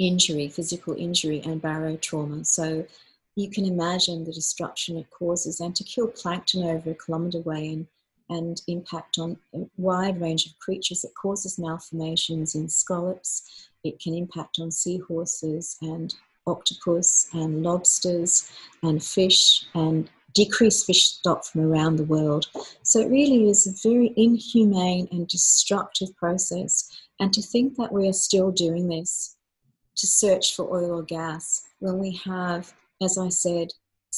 injury, 0.00 0.48
physical 0.48 0.96
injury, 0.96 1.42
and 1.44 1.62
barotrauma. 1.62 2.44
So 2.44 2.84
you 3.36 3.48
can 3.50 3.66
imagine 3.66 4.24
the 4.24 4.32
destruction 4.32 4.96
it 4.96 5.10
causes, 5.10 5.60
and 5.60 5.76
to 5.76 5.84
kill 5.84 6.08
plankton 6.08 6.64
over 6.64 6.90
a 6.90 6.94
kilometre 6.94 7.38
away 7.38 7.86
and 8.28 8.60
impact 8.68 9.18
on 9.18 9.36
a 9.54 9.60
wide 9.76 10.20
range 10.20 10.46
of 10.46 10.58
creatures. 10.58 11.04
It 11.04 11.12
causes 11.20 11.58
malformations 11.58 12.54
in 12.54 12.68
scallops, 12.68 13.68
it 13.84 14.00
can 14.00 14.14
impact 14.14 14.58
on 14.60 14.70
seahorses 14.70 15.76
and 15.80 16.14
octopus 16.46 17.28
and 17.32 17.62
lobsters 17.62 18.50
and 18.82 19.02
fish 19.02 19.64
and 19.74 20.10
decrease 20.34 20.84
fish 20.84 21.04
stock 21.08 21.44
from 21.44 21.62
around 21.62 21.96
the 21.96 22.04
world. 22.04 22.46
So 22.82 23.00
it 23.00 23.10
really 23.10 23.48
is 23.48 23.66
a 23.66 23.88
very 23.88 24.12
inhumane 24.16 25.08
and 25.10 25.26
destructive 25.26 26.14
process. 26.16 26.90
And 27.20 27.32
to 27.32 27.42
think 27.42 27.76
that 27.76 27.92
we 27.92 28.08
are 28.08 28.12
still 28.12 28.50
doing 28.50 28.88
this 28.88 29.36
to 29.96 30.06
search 30.06 30.54
for 30.54 30.72
oil 30.72 30.98
or 30.98 31.02
gas 31.02 31.64
when 31.80 31.98
we 31.98 32.20
have, 32.24 32.72
as 33.02 33.18
I 33.18 33.28
said, 33.28 33.68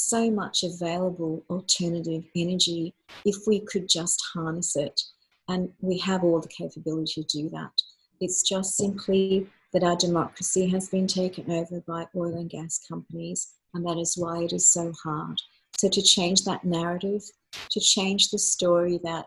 so 0.00 0.30
much 0.30 0.62
available 0.62 1.44
alternative 1.50 2.24
energy 2.36 2.94
if 3.24 3.36
we 3.46 3.60
could 3.60 3.88
just 3.88 4.22
harness 4.34 4.76
it. 4.76 5.00
And 5.48 5.70
we 5.80 5.98
have 5.98 6.22
all 6.22 6.40
the 6.40 6.48
capability 6.48 7.22
to 7.22 7.38
do 7.38 7.48
that. 7.50 7.72
It's 8.20 8.42
just 8.42 8.76
simply 8.76 9.48
that 9.72 9.82
our 9.82 9.96
democracy 9.96 10.68
has 10.68 10.88
been 10.88 11.06
taken 11.06 11.50
over 11.50 11.80
by 11.86 12.06
oil 12.16 12.34
and 12.36 12.50
gas 12.50 12.80
companies, 12.88 13.54
and 13.74 13.84
that 13.86 13.98
is 13.98 14.16
why 14.16 14.42
it 14.42 14.52
is 14.52 14.68
so 14.68 14.92
hard. 15.02 15.40
So, 15.76 15.88
to 15.88 16.02
change 16.02 16.44
that 16.44 16.64
narrative, 16.64 17.22
to 17.70 17.80
change 17.80 18.30
the 18.30 18.38
story 18.38 19.00
that 19.04 19.26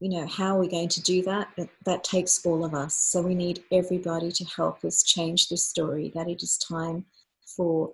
you 0.00 0.08
know, 0.08 0.26
how 0.26 0.56
are 0.56 0.58
we 0.58 0.68
going 0.68 0.88
to 0.88 1.02
do 1.02 1.22
that? 1.22 1.48
That, 1.84 2.04
takes 2.04 2.44
all 2.46 2.64
of 2.64 2.74
us. 2.74 2.94
So 2.94 3.20
we 3.20 3.34
need 3.34 3.62
everybody 3.70 4.32
to 4.32 4.44
help 4.44 4.82
us 4.84 5.02
change 5.02 5.48
the 5.48 5.58
story 5.58 6.10
that 6.14 6.26
it 6.26 6.42
is 6.42 6.56
time 6.56 7.04
for 7.44 7.92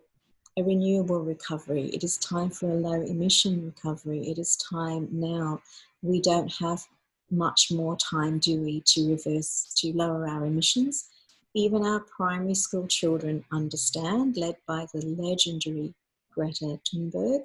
a 0.58 0.62
renewable 0.62 1.20
recovery. 1.20 1.90
It 1.92 2.02
is 2.02 2.16
time 2.16 2.48
for 2.50 2.70
a 2.70 2.74
low 2.74 3.02
emission 3.02 3.66
recovery. 3.66 4.26
It 4.26 4.38
is 4.38 4.56
time 4.56 5.08
now. 5.12 5.60
We 6.02 6.20
don't 6.20 6.50
have 6.56 6.82
much 7.30 7.70
more 7.70 7.96
time, 7.96 8.38
do 8.38 8.60
we, 8.60 8.80
to 8.86 9.10
reverse, 9.10 9.74
to 9.78 9.92
lower 9.92 10.26
our 10.26 10.46
emissions. 10.46 11.08
Even 11.54 11.84
our 11.84 12.00
primary 12.00 12.54
school 12.54 12.86
children 12.86 13.44
understand, 13.52 14.36
led 14.38 14.56
by 14.66 14.86
the 14.94 15.04
legendary 15.04 15.92
Greta 16.32 16.80
Thunberg, 16.86 17.44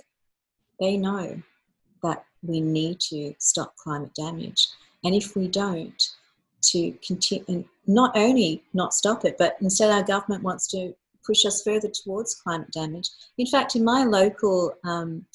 they 0.79 0.95
know 0.95 1.41
that 2.03 2.23
we 2.43 2.61
need 2.61 2.99
to 2.99 3.33
stop 3.39 3.75
climate 3.75 4.13
damage. 4.13 4.69
And 5.03 5.15
if 5.15 5.35
we 5.35 5.47
don't, 5.47 6.01
to 6.61 6.91
continue, 7.05 7.65
not 7.87 8.15
only 8.15 8.63
not 8.73 8.93
stop 8.93 9.25
it, 9.25 9.37
but 9.37 9.57
instead 9.61 9.89
our 9.89 10.03
government 10.03 10.43
wants 10.43 10.67
to 10.67 10.93
push 11.25 11.45
us 11.45 11.63
further 11.63 11.89
towards 11.89 12.35
climate 12.35 12.71
damage. 12.71 13.09
In 13.37 13.47
fact, 13.47 13.75
in 13.75 13.83
my 13.83 14.03
local 14.03 14.73
um, 14.83 15.25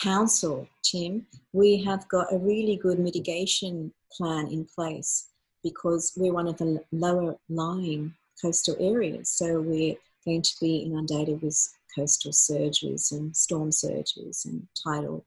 council, 0.00 0.68
Tim, 0.82 1.26
we 1.52 1.82
have 1.84 2.08
got 2.08 2.32
a 2.32 2.38
really 2.38 2.76
good 2.76 2.98
mitigation 2.98 3.92
plan 4.12 4.48
in 4.48 4.66
place 4.74 5.28
because 5.62 6.12
we're 6.16 6.32
one 6.32 6.46
of 6.46 6.56
the 6.58 6.82
lower 6.92 7.36
lying 7.48 8.14
coastal 8.40 8.76
areas. 8.78 9.30
So 9.30 9.60
we're 9.60 9.96
going 10.24 10.42
to 10.42 10.52
be 10.60 10.78
inundated 10.78 11.42
with 11.42 11.58
coastal 11.94 12.32
surges 12.32 13.12
and 13.12 13.34
storm 13.34 13.72
surges 13.72 14.44
and 14.44 14.66
tidal 14.84 15.24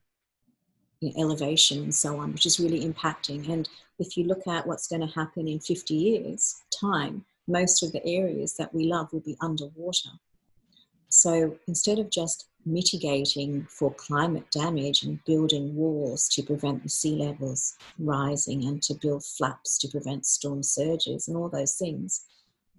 you 1.02 1.10
know, 1.10 1.24
elevation 1.24 1.84
and 1.84 1.96
so 1.96 2.18
on, 2.20 2.34
which 2.34 2.46
is 2.46 2.60
really 2.60 2.86
impacting. 2.86 3.50
And 3.50 3.68
if 3.98 4.18
you 4.18 4.26
look 4.26 4.48
at 4.48 4.68
what's 4.68 4.88
going 4.88 5.02
to 5.02 5.14
happen 5.14 5.48
in 5.48 5.60
50 5.60 5.94
years' 5.94 6.62
time, 6.80 7.26
most 7.50 7.84
of 7.84 7.92
the 7.92 8.06
areas 8.06 8.56
that 8.58 8.74
we 8.74 8.86
love 8.86 9.12
will 9.12 9.20
be 9.22 9.38
underwater. 9.42 10.12
So 11.10 11.58
instead 11.68 12.00
of 12.00 12.12
just 12.12 12.48
mitigating 12.66 13.66
for 13.70 13.94
climate 13.96 14.50
damage 14.52 15.04
and 15.04 15.24
building 15.26 15.76
walls 15.76 16.30
to 16.30 16.44
prevent 16.44 16.84
the 16.84 16.90
sea 16.90 17.16
levels 17.16 17.76
rising 17.98 18.66
and 18.66 18.82
to 18.84 18.94
build 18.94 19.26
flaps 19.26 19.78
to 19.80 19.88
prevent 19.88 20.26
storm 20.26 20.62
surges 20.62 21.28
and 21.28 21.36
all 21.36 21.50
those 21.50 21.76
things, 21.76 22.26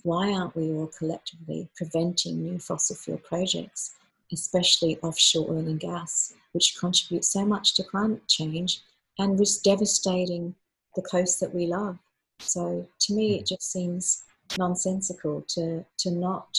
why 0.03 0.33
aren't 0.33 0.57
we 0.57 0.71
all 0.71 0.87
collectively 0.87 1.69
preventing 1.77 2.43
new 2.43 2.59
fossil 2.59 2.97
fuel 2.97 3.19
projects, 3.19 3.97
especially 4.33 4.99
offshore 4.99 5.51
oil 5.51 5.59
and 5.59 5.81
gas, 5.81 6.33
which 6.53 6.77
contribute 6.79 7.25
so 7.25 7.45
much 7.45 7.75
to 7.75 7.83
climate 7.83 8.27
change 8.29 8.83
and 9.19 9.39
risk 9.39 9.63
devastating 9.63 10.55
the 10.95 11.03
coast 11.03 11.41
that 11.41 11.55
we 11.55 11.67
love? 11.67 11.99
So 12.39 12.87
to 13.01 13.15
me, 13.15 13.35
it 13.35 13.41
hmm. 13.41 13.55
just 13.55 13.73
seems 13.73 14.25
nonsensical 14.59 15.45
to, 15.49 15.85
to 15.99 16.11
not 16.11 16.59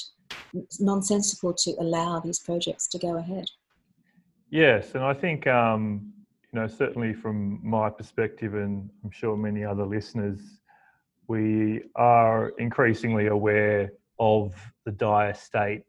nonsensical 0.79 1.53
to 1.53 1.71
allow 1.79 2.19
these 2.19 2.39
projects 2.39 2.87
to 2.87 2.99
go 2.99 3.17
ahead. 3.17 3.45
Yes, 4.49 4.95
and 4.95 5.03
I 5.03 5.13
think 5.13 5.47
um, 5.47 6.11
you 6.51 6.59
know 6.59 6.67
certainly 6.67 7.13
from 7.13 7.59
my 7.63 7.89
perspective, 7.89 8.53
and 8.53 8.89
I'm 9.03 9.11
sure 9.11 9.37
many 9.37 9.63
other 9.63 9.85
listeners, 9.85 10.39
we 11.27 11.83
are 11.95 12.49
increasingly 12.57 13.27
aware 13.27 13.93
of 14.19 14.53
the 14.85 14.91
dire 14.91 15.33
state 15.33 15.83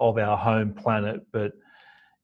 of 0.00 0.18
our 0.18 0.36
home 0.36 0.72
planet, 0.72 1.20
but 1.32 1.52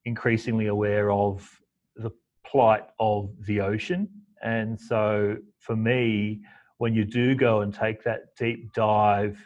increasingly 0.04 0.66
aware 0.66 1.10
of 1.10 1.60
the 1.96 2.10
plight 2.46 2.84
of 2.98 3.30
the 3.46 3.60
ocean. 3.60 4.08
And 4.42 4.80
so 4.80 5.36
for 5.58 5.76
me, 5.76 6.40
when 6.80 6.94
you 6.94 7.04
do 7.04 7.34
go 7.34 7.60
and 7.60 7.74
take 7.74 8.02
that 8.02 8.34
deep 8.38 8.72
dive 8.72 9.38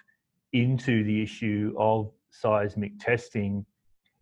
into 0.53 1.03
the 1.03 1.21
issue 1.21 1.75
of 1.77 2.13
seismic 2.31 2.93
testing, 3.01 3.67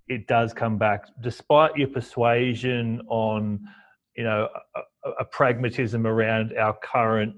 it 0.08 0.26
does 0.26 0.54
come 0.54 0.78
back, 0.78 1.04
despite 1.20 1.76
your 1.76 1.88
persuasion 1.88 3.02
on, 3.08 3.60
you 4.16 4.24
know, 4.24 4.48
a, 5.04 5.10
a 5.20 5.24
pragmatism 5.26 6.06
around 6.06 6.56
our 6.56 6.74
current 6.82 7.34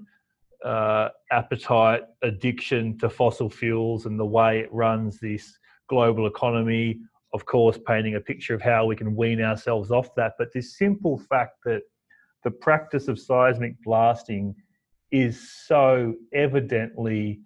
uh, 0.63 1.09
appetite, 1.33 2.03
addiction 2.23 2.97
to 2.97 3.09
fossil 3.09 3.49
fuels, 3.49 4.05
and 4.05 4.17
the 4.17 4.25
way 4.25 4.59
it 4.59 4.73
runs 4.73 5.19
this 5.19 5.57
global 5.89 6.25
economy. 6.25 7.01
Of 7.33 7.45
course, 7.45 7.77
painting 7.85 8.15
a 8.15 8.21
picture 8.21 8.53
of 8.53 8.61
how 8.61 8.85
we 8.85 8.95
can 8.95 9.13
wean 9.13 9.41
ourselves 9.41 9.91
off 9.91 10.15
that. 10.15 10.35
But 10.39 10.53
this 10.53 10.77
simple 10.77 11.17
fact 11.17 11.57
that 11.65 11.81
the 12.45 12.51
practice 12.51 13.09
of 13.09 13.19
seismic 13.19 13.75
blasting 13.83 14.55
is 15.15 15.49
so 15.65 16.13
evidently 16.33 17.39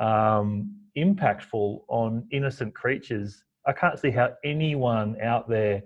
um, 0.00 0.74
impactful 0.98 1.82
on 1.86 2.26
innocent 2.32 2.74
creatures. 2.74 3.44
I 3.64 3.72
can't 3.72 3.96
see 3.96 4.10
how 4.10 4.30
anyone 4.42 5.16
out 5.22 5.48
there 5.48 5.84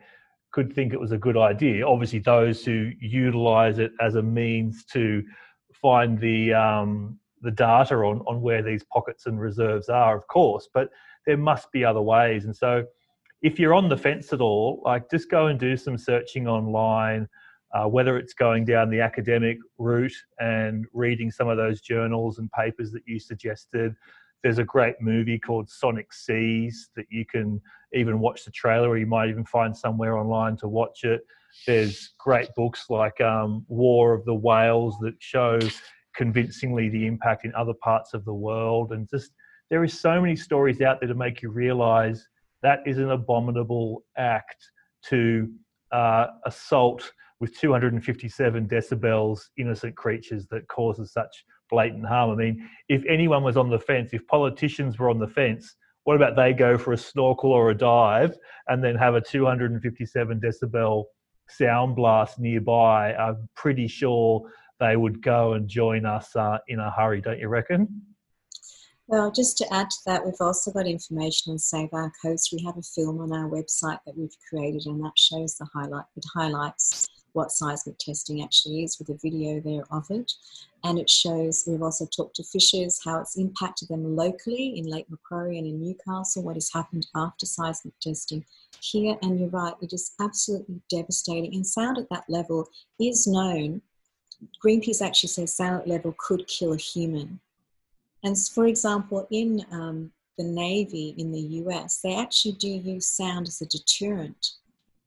could 0.51 0.73
think 0.73 0.95
it 0.95 1.01
was 1.01 1.13
a 1.13 1.19
good 1.19 1.37
idea. 1.37 1.87
Obviously, 1.87 2.21
those 2.21 2.65
who 2.65 2.91
utilize 3.03 3.79
it 3.79 3.93
as 4.01 4.15
a 4.15 4.23
means 4.23 4.87
to 4.93 5.23
find 5.75 6.19
the 6.19 6.55
um, 6.55 7.19
the 7.43 7.51
data 7.51 7.97
on 7.97 8.21
on 8.21 8.41
where 8.41 8.63
these 8.63 8.85
pockets 8.85 9.27
and 9.27 9.39
reserves 9.39 9.91
are, 9.91 10.17
of 10.17 10.27
course, 10.29 10.71
but 10.73 10.89
there 11.27 11.37
must 11.37 11.71
be 11.71 11.85
other 11.85 12.01
ways. 12.01 12.47
And 12.47 12.57
so, 12.57 12.87
if 13.43 13.59
you're 13.59 13.75
on 13.75 13.91
the 13.91 13.97
fence 13.99 14.33
at 14.33 14.41
all, 14.41 14.81
like 14.87 15.11
just 15.11 15.31
go 15.31 15.49
and 15.49 15.61
do 15.61 15.77
some 15.77 15.99
searching 15.99 16.49
online 16.49 17.29
uh, 17.77 17.87
whether 17.87 18.17
it's 18.17 18.33
going 18.33 18.65
down 18.65 18.89
the 18.89 19.01
academic 19.01 19.59
route 19.77 20.15
and 20.39 20.87
reading 20.95 21.31
some 21.31 21.49
of 21.49 21.59
those 21.59 21.81
journals 21.83 22.39
and 22.39 22.51
papers 22.53 22.91
that 22.91 23.03
you 23.07 23.19
suggested. 23.19 23.95
There's 24.43 24.59
a 24.59 24.65
great 24.65 24.95
movie 25.01 25.39
called 25.39 25.69
Sonic 25.69 26.13
Seas 26.13 26.89
that 26.97 27.05
you 27.11 27.27
can 27.27 27.61
even 27.93 28.19
watch 28.19 28.45
the 28.45 28.51
trailer, 28.51 28.89
or 28.89 28.97
you 28.97 29.07
might 29.07 29.29
even 29.29 29.45
find 29.45 29.77
somewhere 29.77 30.17
online 30.17 30.57
to 30.59 30.69
watch 30.69 31.05
it. 31.05 31.21
There's 31.67 32.15
great 32.19 32.49
books 32.55 32.87
like 32.89 33.21
um, 33.21 33.67
War 33.69 34.15
of 34.15 34.25
the 34.25 34.35
Whales 34.35 34.97
that 35.01 35.15
show 35.19 35.59
convincingly 36.15 36.89
the 36.89 37.07
impact 37.07 37.45
in 37.45 37.55
other 37.55 37.75
parts 37.83 38.15
of 38.15 38.25
the 38.25 38.35
world. 38.35 38.93
And 38.93 39.09
just 39.09 39.33
there 39.69 39.85
is 39.85 39.99
so 39.99 40.19
many 40.19 40.37
stories 40.37 40.81
out 40.81 41.01
there 41.01 41.09
to 41.09 41.15
make 41.15 41.43
you 41.43 41.51
realize 41.51 42.27
that 42.63 42.81
is 42.87 42.97
an 42.99 43.11
abominable 43.11 44.05
act 44.17 44.65
to 45.09 45.53
uh, 45.93 46.29
assault 46.47 47.13
with 47.41 47.57
257 47.59 48.69
decibels 48.69 49.41
innocent 49.59 49.97
creatures 49.97 50.47
that 50.51 50.67
causes 50.69 51.13
such 51.13 51.45
blatant 51.71 52.07
harm. 52.07 52.31
I 52.31 52.35
mean, 52.35 52.69
if 52.89 53.05
anyone 53.09 53.43
was 53.43 53.57
on 53.57 53.71
the 53.71 53.79
fence, 53.79 54.11
if 54.13 54.27
politicians 54.27 54.99
were 54.99 55.11
on 55.11 55.19
the 55.19 55.29
fence, 55.29 55.77
what 56.05 56.17
about 56.17 56.37
they 56.37 56.53
go 56.53 56.79
for 56.79 56.93
a 56.93 56.99
snorkel 56.99 57.51
or 57.51 57.71
a 57.71 57.77
dive 57.77 58.37
and 58.69 58.83
then 58.83 58.95
have 58.95 59.15
a 59.15 59.21
257 59.21 60.41
decibel 60.41 61.05
sound 61.49 61.97
blast 61.97 62.39
nearby? 62.39 63.13
I'm 63.15 63.49
pretty 63.55 63.89
sure 63.89 64.49
they 64.79 64.97
would 64.97 65.21
go 65.21 65.55
and 65.55 65.69
join 65.69 66.07
us 66.07 66.35
uh, 66.37 66.59
in 66.69 66.79
a 66.79 66.91
hurry, 66.91 67.21
don't 67.21 67.41
you 67.41 67.49
reckon? 67.49 68.03
Well, 69.09 69.31
just 69.31 69.57
to 69.59 69.73
add 69.73 69.89
to 69.89 69.97
that, 70.07 70.25
we've 70.25 70.35
also 70.41 70.73
got 70.73 70.87
information 70.87 71.53
on 71.53 71.59
Save 71.59 71.91
Our 71.93 72.13
Coast. 72.23 72.51
We 72.53 72.65
have 72.65 72.77
a 72.77 72.83
film 72.83 73.21
on 73.21 73.33
our 73.33 73.49
website 73.49 73.99
that 74.05 74.17
we've 74.17 74.37
created, 74.49 74.83
and 74.87 75.03
that 75.05 75.13
shows 75.17 75.57
the 75.57 75.67
highlight. 75.73 76.07
It 76.17 76.25
highlights 76.35 77.07
what 77.37 77.53
seismic 77.53 77.99
testing 77.99 78.43
actually 78.43 78.83
is 78.83 78.99
with 78.99 79.11
a 79.11 79.19
video 79.23 79.61
there 79.61 79.85
of 79.91 80.07
it. 80.11 80.33
And 80.83 80.99
it 80.99 81.11
shows, 81.11 81.65
we've 81.67 81.83
also 81.83 82.07
talked 82.07 82.37
to 82.37 82.45
fishers, 82.45 82.99
how 83.05 83.21
it's 83.21 83.37
impacted 83.37 83.89
them 83.89 84.17
locally 84.17 84.79
in 84.79 84.87
Lake 84.87 85.11
Macquarie 85.11 85.59
and 85.59 85.67
in 85.67 85.81
Newcastle, 85.81 86.43
what 86.43 86.57
has 86.57 86.73
happened 86.73 87.07
after 87.15 87.45
seismic 87.45 87.93
testing 88.01 88.43
here. 88.81 89.17
And 89.23 89.39
you're 89.39 89.51
right, 89.51 89.75
it 89.83 89.93
is 89.93 90.15
absolutely 90.19 90.81
devastating. 90.89 91.55
And 91.55 91.67
sound 91.67 91.99
at 91.99 92.09
that 92.09 92.25
level 92.29 92.69
is 92.99 93.27
known. 93.27 93.83
Greenpeace 94.65 95.05
actually 95.05 95.29
says 95.29 95.55
sound 95.55 95.83
at 95.83 95.89
level 95.89 96.15
could 96.19 96.47
kill 96.47 96.73
a 96.73 96.79
human. 96.79 97.39
And 98.25 98.39
for 98.39 98.67
example, 98.67 99.29
in 99.31 99.65
um, 99.71 100.11
the 100.39 100.45
Navy 100.45 101.15
in 101.19 101.33
the 101.33 101.41
US, 101.65 102.01
they 102.03 102.17
actually 102.17 102.53
do 102.53 102.69
use 102.69 103.07
sound 103.07 103.47
as 103.47 103.61
a 103.61 103.67
deterrent 103.67 104.53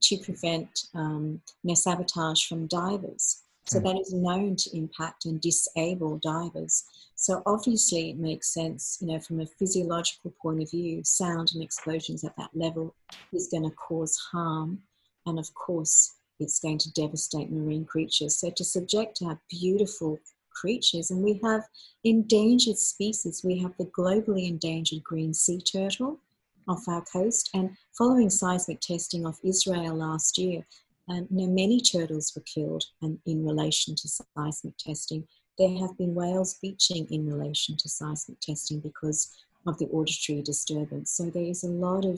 to 0.02 0.18
prevent 0.18 0.88
um, 0.94 1.42
sabotage 1.74 2.46
from 2.46 2.68
divers. 2.68 3.44
So 3.66 3.80
mm. 3.80 3.84
that 3.84 4.00
is 4.00 4.14
known 4.14 4.56
to 4.58 4.78
impact 4.78 5.26
and 5.26 5.40
disable 5.40 6.18
divers. 6.18 6.84
So 7.16 7.44
obviously, 7.46 8.10
it 8.10 8.18
makes 8.18 8.54
sense, 8.54 8.98
you 9.02 9.08
know, 9.08 9.20
from 9.20 9.42
a 9.42 9.46
physiological 9.46 10.34
point 10.42 10.62
of 10.62 10.72
view, 10.72 11.04
sound 11.04 11.52
and 11.54 11.64
explosions 11.64 12.24
at 12.24 12.36
that 12.38 12.52
level 12.54 12.96
is 13.34 13.50
going 13.52 13.70
to 13.70 13.76
cause 13.76 14.18
harm, 14.32 14.80
and 15.26 15.38
of 15.38 15.54
course, 15.54 16.16
it's 16.40 16.60
going 16.60 16.78
to 16.78 16.94
devastate 16.94 17.52
marine 17.52 17.86
creatures. 17.86 18.38
So 18.38 18.50
to 18.50 18.64
subject 18.64 19.20
our 19.22 19.40
beautiful 19.50 20.20
creatures, 20.60 21.12
and 21.12 21.24
we 21.24 21.40
have 21.44 21.64
endangered 22.04 22.78
species. 22.78 23.42
We 23.44 23.60
have 23.60 23.74
the 23.78 23.86
globally 23.86 24.48
endangered 24.48 25.04
green 25.04 25.34
sea 25.34 25.62
turtle, 25.62 26.20
off 26.68 26.88
our 26.88 27.04
coast. 27.04 27.50
And 27.54 27.76
following 27.98 28.30
seismic 28.30 28.80
testing 28.82 29.26
off 29.26 29.40
Israel 29.44 29.96
last 29.96 30.38
year, 30.38 30.66
Um, 31.12 31.26
you 31.32 31.38
know, 31.40 31.52
many 31.64 31.82
turtles 31.82 32.28
were 32.36 32.46
killed 32.54 32.86
um, 33.02 33.20
in 33.26 33.38
relation 33.44 33.96
to 33.96 34.08
seismic 34.08 34.78
testing. 34.78 35.28
There 35.58 35.76
have 35.82 35.98
been 35.98 36.14
whales 36.14 36.60
beaching 36.62 37.08
in 37.10 37.22
relation 37.34 37.76
to 37.78 37.90
seismic 37.90 38.40
testing 38.40 38.80
because 38.80 39.20
of 39.66 39.78
the 39.80 39.90
auditory 39.98 40.44
disturbance. 40.44 41.10
So 41.18 41.24
there 41.30 41.50
is 41.54 41.64
a 41.64 41.76
lot 41.88 42.06
of 42.06 42.18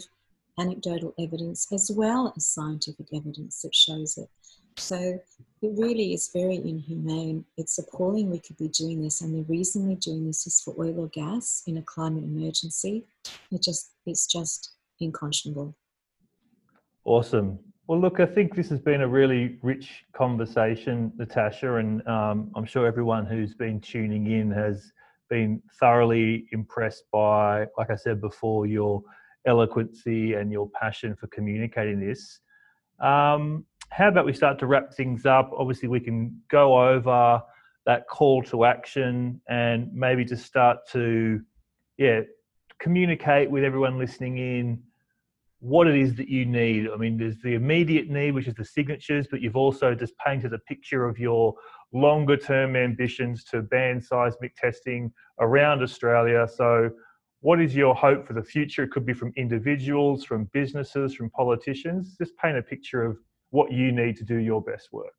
anecdotal 0.59 1.13
evidence 1.17 1.71
as 1.71 1.89
well 2.01 2.33
as 2.35 2.53
scientific 2.55 3.07
evidence 3.19 3.61
that 3.61 3.73
shows 3.73 4.17
it. 4.17 4.29
So 4.75 4.99
it 5.61 5.73
really 5.77 6.13
is 6.13 6.29
very 6.33 6.55
inhumane. 6.55 7.45
It's 7.57 7.77
appalling 7.77 8.31
we 8.31 8.39
could 8.39 8.57
be 8.57 8.67
doing 8.67 9.01
this, 9.01 9.21
and 9.21 9.35
the 9.35 9.43
reason 9.43 9.87
we're 9.87 9.95
doing 9.95 10.25
this 10.25 10.47
is 10.47 10.59
for 10.59 10.73
oil 10.79 10.99
or 10.99 11.07
gas 11.09 11.63
in 11.67 11.77
a 11.77 11.81
climate 11.81 12.23
emergency. 12.23 13.05
It 13.51 13.61
just 13.61 13.91
it's 14.05 14.25
just 14.25 14.71
unconscionable. 14.99 15.75
Awesome. 17.05 17.59
Well, 17.87 17.99
look, 17.99 18.19
I 18.19 18.25
think 18.25 18.55
this 18.55 18.69
has 18.69 18.79
been 18.79 19.01
a 19.01 19.07
really 19.07 19.57
rich 19.61 20.05
conversation, 20.13 21.11
Natasha, 21.17 21.75
and 21.75 22.07
um, 22.07 22.51
I'm 22.55 22.65
sure 22.65 22.85
everyone 22.87 23.25
who's 23.25 23.53
been 23.53 23.81
tuning 23.81 24.31
in 24.31 24.49
has 24.51 24.91
been 25.29 25.61
thoroughly 25.79 26.45
impressed 26.51 27.03
by, 27.11 27.65
like 27.77 27.89
I 27.89 27.95
said 27.95 28.21
before, 28.21 28.65
your 28.65 29.01
eloquency 29.45 30.33
and 30.33 30.51
your 30.51 30.69
passion 30.69 31.15
for 31.15 31.27
communicating 31.27 31.99
this. 31.99 32.39
Um, 32.99 33.65
how 33.91 34.07
about 34.07 34.25
we 34.25 34.33
start 34.33 34.57
to 34.59 34.65
wrap 34.65 34.93
things 34.93 35.25
up? 35.25 35.51
Obviously, 35.55 35.89
we 35.89 35.99
can 35.99 36.41
go 36.49 36.89
over 36.89 37.41
that 37.85 38.07
call 38.07 38.41
to 38.43 38.63
action 38.63 39.41
and 39.49 39.93
maybe 39.93 40.23
just 40.23 40.45
start 40.45 40.79
to, 40.91 41.41
yeah, 41.97 42.21
communicate 42.79 43.51
with 43.51 43.63
everyone 43.63 43.97
listening 43.97 44.37
in 44.37 44.81
what 45.59 45.87
it 45.87 45.95
is 45.95 46.15
that 46.15 46.29
you 46.29 46.45
need. 46.45 46.89
I 46.89 46.95
mean, 46.95 47.17
there's 47.17 47.37
the 47.43 47.53
immediate 47.53 48.09
need, 48.09 48.31
which 48.31 48.47
is 48.47 48.55
the 48.55 48.65
signatures, 48.65 49.27
but 49.29 49.41
you've 49.41 49.57
also 49.57 49.93
just 49.93 50.17
painted 50.25 50.53
a 50.53 50.59
picture 50.59 51.05
of 51.05 51.19
your 51.19 51.53
longer 51.91 52.37
term 52.37 52.77
ambitions 52.77 53.43
to 53.45 53.61
ban 53.61 54.01
seismic 54.01 54.55
testing 54.55 55.11
around 55.39 55.83
Australia. 55.83 56.47
So, 56.47 56.89
what 57.41 57.59
is 57.59 57.75
your 57.75 57.93
hope 57.93 58.25
for 58.25 58.33
the 58.33 58.43
future? 58.43 58.83
It 58.83 58.91
could 58.91 59.05
be 59.05 59.13
from 59.13 59.33
individuals, 59.35 60.23
from 60.23 60.45
businesses, 60.53 61.13
from 61.13 61.29
politicians. 61.31 62.15
Just 62.17 62.37
paint 62.37 62.57
a 62.57 62.61
picture 62.61 63.03
of 63.03 63.17
what 63.51 63.71
you 63.71 63.91
need 63.91 64.17
to 64.17 64.23
do 64.23 64.37
your 64.37 64.61
best 64.61 64.91
work. 64.91 65.13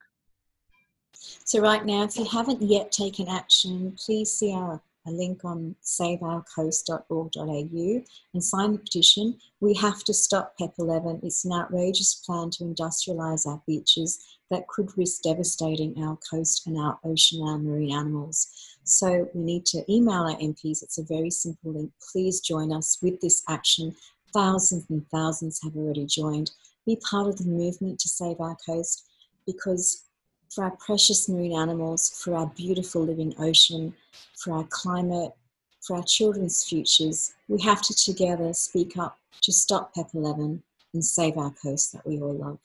So, 1.45 1.61
right 1.61 1.85
now, 1.85 2.03
if 2.03 2.17
you 2.17 2.25
haven't 2.25 2.63
yet 2.63 2.91
taken 2.91 3.29
action, 3.29 3.97
please 4.05 4.33
see 4.33 4.53
our 4.53 4.81
a 5.07 5.11
link 5.11 5.45
on 5.45 5.75
saveourcoast.org.au 5.83 8.03
and 8.35 8.45
sign 8.45 8.73
the 8.73 8.79
petition. 8.79 9.39
We 9.61 9.75
have 9.75 10.03
to 10.05 10.15
stop 10.15 10.57
PEP 10.59 10.73
11. 10.79 11.21
It's 11.23 11.45
an 11.45 11.53
outrageous 11.53 12.15
plan 12.15 12.49
to 12.51 12.65
industrialise 12.65 13.47
our 13.47 13.63
beaches 13.67 14.39
that 14.51 14.67
could 14.69 14.97
risk 14.97 15.21
devastating 15.23 16.03
our 16.03 16.19
coast 16.31 16.67
and 16.67 16.79
our 16.79 16.99
ocean 17.05 17.41
and 17.41 17.49
our 17.49 17.59
marine 17.59 17.93
animals. 17.93 18.79
So 18.85 19.29
we 19.35 19.43
need 19.43 19.67
to 19.67 19.85
email 19.93 20.23
our 20.23 20.37
MPs. 20.37 20.83
It's 20.83 20.99
a 20.99 21.05
very 21.05 21.31
simple 21.31 21.73
link. 21.73 21.93
Please 22.13 22.41
join 22.41 22.73
us 22.73 22.99
with 23.03 23.21
this 23.21 23.43
action. 23.49 23.95
Thousands 24.33 24.87
and 24.89 25.05
thousands 25.11 25.61
have 25.63 25.77
already 25.77 26.07
joined. 26.07 26.53
Be 26.87 26.97
part 27.09 27.29
of 27.29 27.39
the 27.39 27.45
movement 27.45 27.99
to 28.01 28.09
save 28.09 28.41
our 28.41 28.57
coast 28.67 29.09
because 29.47 30.05
for 30.51 30.65
our 30.65 30.77
precious 30.77 31.29
marine 31.29 31.57
animals, 31.57 32.21
for 32.23 32.35
our 32.35 32.47
beautiful 32.47 33.03
living 33.03 33.35
ocean, 33.39 33.95
for 34.37 34.55
our 34.55 34.67
climate, 34.71 35.33
for 35.81 35.97
our 35.97 36.05
children's 36.05 36.65
futures, 36.65 37.35
we 37.49 37.61
have 37.63 37.83
to 37.83 37.95
together 37.95 38.53
speak 38.53 38.97
up 38.97 39.19
to 39.43 39.53
stop 39.53 39.95
PEP 39.95 40.15
11 40.15 40.63
and 40.95 41.05
save 41.05 41.39
our 41.39 41.51
coast 41.51 41.93
that 41.93 42.07
we 42.07 42.21
all 42.21 42.35
love. 42.35 42.59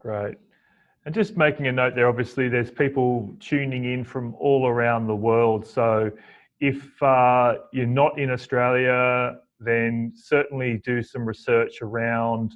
Great. 0.00 0.36
And 1.04 1.14
just 1.14 1.36
making 1.36 1.66
a 1.66 1.72
note 1.72 1.94
there, 1.94 2.08
obviously, 2.08 2.48
there's 2.48 2.70
people 2.70 3.34
tuning 3.40 3.92
in 3.92 4.04
from 4.04 4.34
all 4.34 4.66
around 4.66 5.06
the 5.06 5.14
world. 5.14 5.66
So 5.66 6.10
if 6.60 7.02
uh, 7.02 7.54
you're 7.72 7.86
not 7.86 8.18
in 8.18 8.30
Australia, 8.30 9.38
then 9.60 10.12
certainly 10.16 10.80
do 10.84 11.02
some 11.02 11.24
research 11.24 11.82
around 11.82 12.54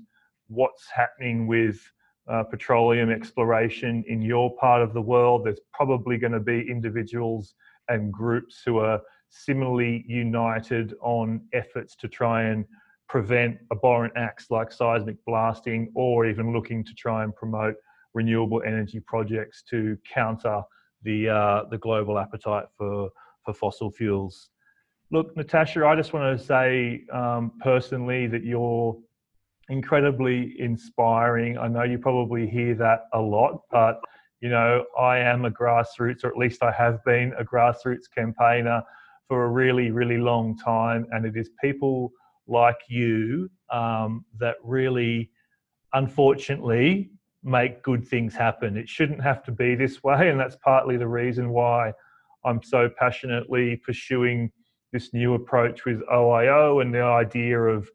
what's 0.51 0.86
happening 0.90 1.46
with 1.46 1.80
uh, 2.30 2.42
petroleum 2.44 3.11
exploration 3.11 4.05
in 4.07 4.20
your 4.20 4.55
part 4.57 4.82
of 4.82 4.92
the 4.92 5.01
world. 5.01 5.44
There's 5.44 5.61
probably 5.72 6.18
going 6.18 6.32
to 6.32 6.40
be 6.40 6.61
individuals 6.68 7.55
and 7.88 8.12
groups 8.12 8.62
who 8.64 8.78
are 8.78 9.01
similarly 9.30 10.05
united 10.07 10.94
on 11.01 11.40
efforts 11.53 11.96
to 11.96 12.09
try 12.09 12.42
and 12.44 12.64
prevent 13.09 13.59
abhorrent 13.72 14.12
acts 14.16 14.51
like 14.51 14.70
seismic 14.70 15.16
blasting 15.24 15.90
or 15.94 16.26
even 16.26 16.53
looking 16.53 16.84
to 16.84 16.94
try 16.94 17.24
and 17.24 17.34
promote 17.34 17.74
renewable 18.14 18.62
energy 18.64 19.01
projects 19.01 19.62
to 19.68 19.96
counter 20.12 20.62
the 21.03 21.28
uh, 21.28 21.64
the 21.70 21.78
global 21.78 22.18
appetite 22.18 22.66
for 22.76 23.09
for 23.44 23.55
fossil 23.55 23.90
fuels. 23.90 24.51
Look, 25.11 25.36
Natasha, 25.36 25.84
I 25.84 25.96
just 25.96 26.12
want 26.12 26.38
to 26.38 26.44
say 26.44 27.03
um, 27.12 27.53
personally 27.61 28.28
that 28.28 28.44
you're 28.44 28.96
incredibly 29.71 30.55
inspiring. 30.59 31.57
I 31.57 31.68
know 31.68 31.85
you 31.85 31.99
probably 31.99 32.47
hear 32.47 32.75
that 32.75 33.05
a 33.12 33.21
lot, 33.21 33.62
but 33.71 34.01
you 34.41 34.49
know, 34.49 34.85
I 34.99 35.18
am 35.18 35.45
a 35.45 35.51
grassroots, 35.51 36.25
or 36.25 36.29
at 36.29 36.37
least 36.37 36.62
I 36.62 36.73
have 36.73 37.05
been 37.05 37.33
a 37.39 37.45
grassroots 37.45 38.11
campaigner 38.14 38.83
for 39.29 39.45
a 39.45 39.49
really, 39.49 39.91
really 39.91 40.18
long 40.18 40.57
time. 40.57 41.07
And 41.12 41.25
it 41.25 41.37
is 41.37 41.51
people 41.62 42.11
like 42.47 42.79
you 42.89 43.51
um, 43.71 44.25
that 44.39 44.57
really, 44.64 45.31
unfortunately, 45.93 47.11
make 47.43 47.83
good 47.83 48.07
things 48.07 48.35
happen. 48.35 48.77
It 48.77 48.89
shouldn't 48.89 49.23
have 49.23 49.43
to 49.45 49.53
be 49.53 49.75
this 49.75 50.03
way. 50.03 50.31
And 50.31 50.41
that's 50.41 50.57
partly 50.57 50.97
the 50.97 51.09
reason 51.09 51.51
why 51.51 51.93
I'm 52.45 52.62
so 52.62 52.89
passionately 52.99 53.77
pursuing 53.77 54.51
this 54.93 55.12
new 55.12 55.35
approach 55.35 55.85
with 55.85 56.01
OIO 56.12 56.83
and 56.83 56.93
the 56.93 57.03
idea 57.03 57.61
of 57.61 57.89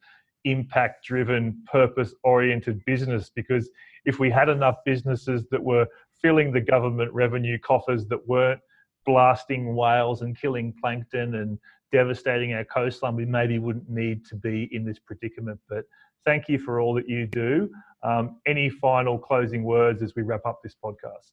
impact 0.46 1.06
driven, 1.06 1.62
purpose 1.72 2.14
oriented 2.24 2.84
business. 2.86 3.30
Because 3.36 3.70
if 4.06 4.20
we 4.20 4.30
had 4.30 4.50
enough 4.50 4.78
businesses 4.86 5.46
that 5.52 5.62
were 5.64 5.88
filling 6.22 6.52
the 6.52 6.62
government 6.62 7.12
revenue 7.14 7.60
coffers 7.60 8.08
that 8.08 8.28
weren't 8.28 8.62
blasting 9.06 9.76
whales 9.76 10.22
and 10.22 10.40
killing 10.40 10.74
plankton 10.82 11.36
and 11.36 11.60
devastating 11.92 12.54
our 12.54 12.66
coastline, 12.66 13.16
we 13.16 13.26
maybe 13.26 13.60
wouldn't 13.60 13.90
need 13.90 14.26
to 14.26 14.36
be 14.36 14.70
in 14.72 14.86
this 14.86 15.00
predicament. 15.00 15.60
But 15.70 15.86
thank 16.26 16.50
you 16.50 16.58
for 16.58 16.80
all 16.80 16.94
that 16.96 17.08
you 17.08 17.28
do. 17.28 17.70
Um, 18.04 18.38
any 18.46 18.70
final 18.70 19.18
closing 19.18 19.64
words 19.64 20.02
as 20.02 20.16
we 20.16 20.24
wrap 20.24 20.46
up 20.46 20.60
this 20.64 20.76
podcast? 20.84 21.32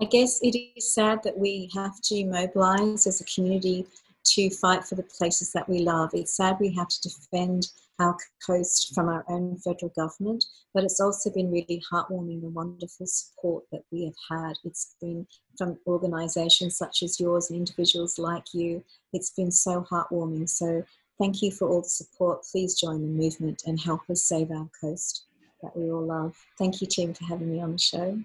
I 0.00 0.04
guess 0.04 0.40
it 0.42 0.58
is 0.76 0.92
sad 0.92 1.22
that 1.22 1.38
we 1.38 1.70
have 1.74 2.00
to 2.02 2.24
mobilize 2.24 3.06
as 3.06 3.20
a 3.20 3.24
community 3.24 3.86
to 4.24 4.50
fight 4.50 4.84
for 4.84 4.94
the 4.94 5.02
places 5.02 5.52
that 5.52 5.68
we 5.68 5.78
love. 5.78 6.10
It's 6.12 6.36
sad 6.36 6.58
we 6.60 6.74
have 6.74 6.88
to 6.88 7.00
defend 7.02 7.68
our 7.98 8.16
coast 8.46 8.94
from 8.94 9.08
our 9.08 9.24
own 9.28 9.56
federal 9.58 9.92
government, 9.96 10.44
but 10.74 10.84
it's 10.84 11.00
also 11.00 11.30
been 11.30 11.50
really 11.50 11.82
heartwarming 11.90 12.42
the 12.42 12.48
wonderful 12.48 13.06
support 13.06 13.64
that 13.72 13.82
we 13.90 14.04
have 14.04 14.14
had. 14.30 14.54
It's 14.64 14.96
been 15.00 15.26
from 15.56 15.78
organisations 15.86 16.76
such 16.76 17.02
as 17.02 17.18
yours 17.18 17.50
and 17.50 17.58
individuals 17.58 18.18
like 18.18 18.52
you. 18.52 18.84
It's 19.12 19.30
been 19.30 19.50
so 19.50 19.86
heartwarming. 19.90 20.48
So 20.48 20.84
thank 21.18 21.42
you 21.42 21.50
for 21.50 21.68
all 21.68 21.82
the 21.82 21.88
support. 21.88 22.44
Please 22.52 22.78
join 22.78 23.00
the 23.00 23.08
movement 23.08 23.62
and 23.66 23.80
help 23.80 24.02
us 24.10 24.24
save 24.24 24.50
our 24.50 24.68
coast 24.80 25.24
that 25.62 25.76
we 25.76 25.90
all 25.90 26.06
love. 26.06 26.36
Thank 26.58 26.80
you, 26.80 26.86
Tim, 26.86 27.14
for 27.14 27.24
having 27.24 27.50
me 27.50 27.60
on 27.60 27.72
the 27.72 27.78
show. 27.78 28.18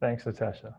Thanks, 0.00 0.26
Natasha. 0.26 0.74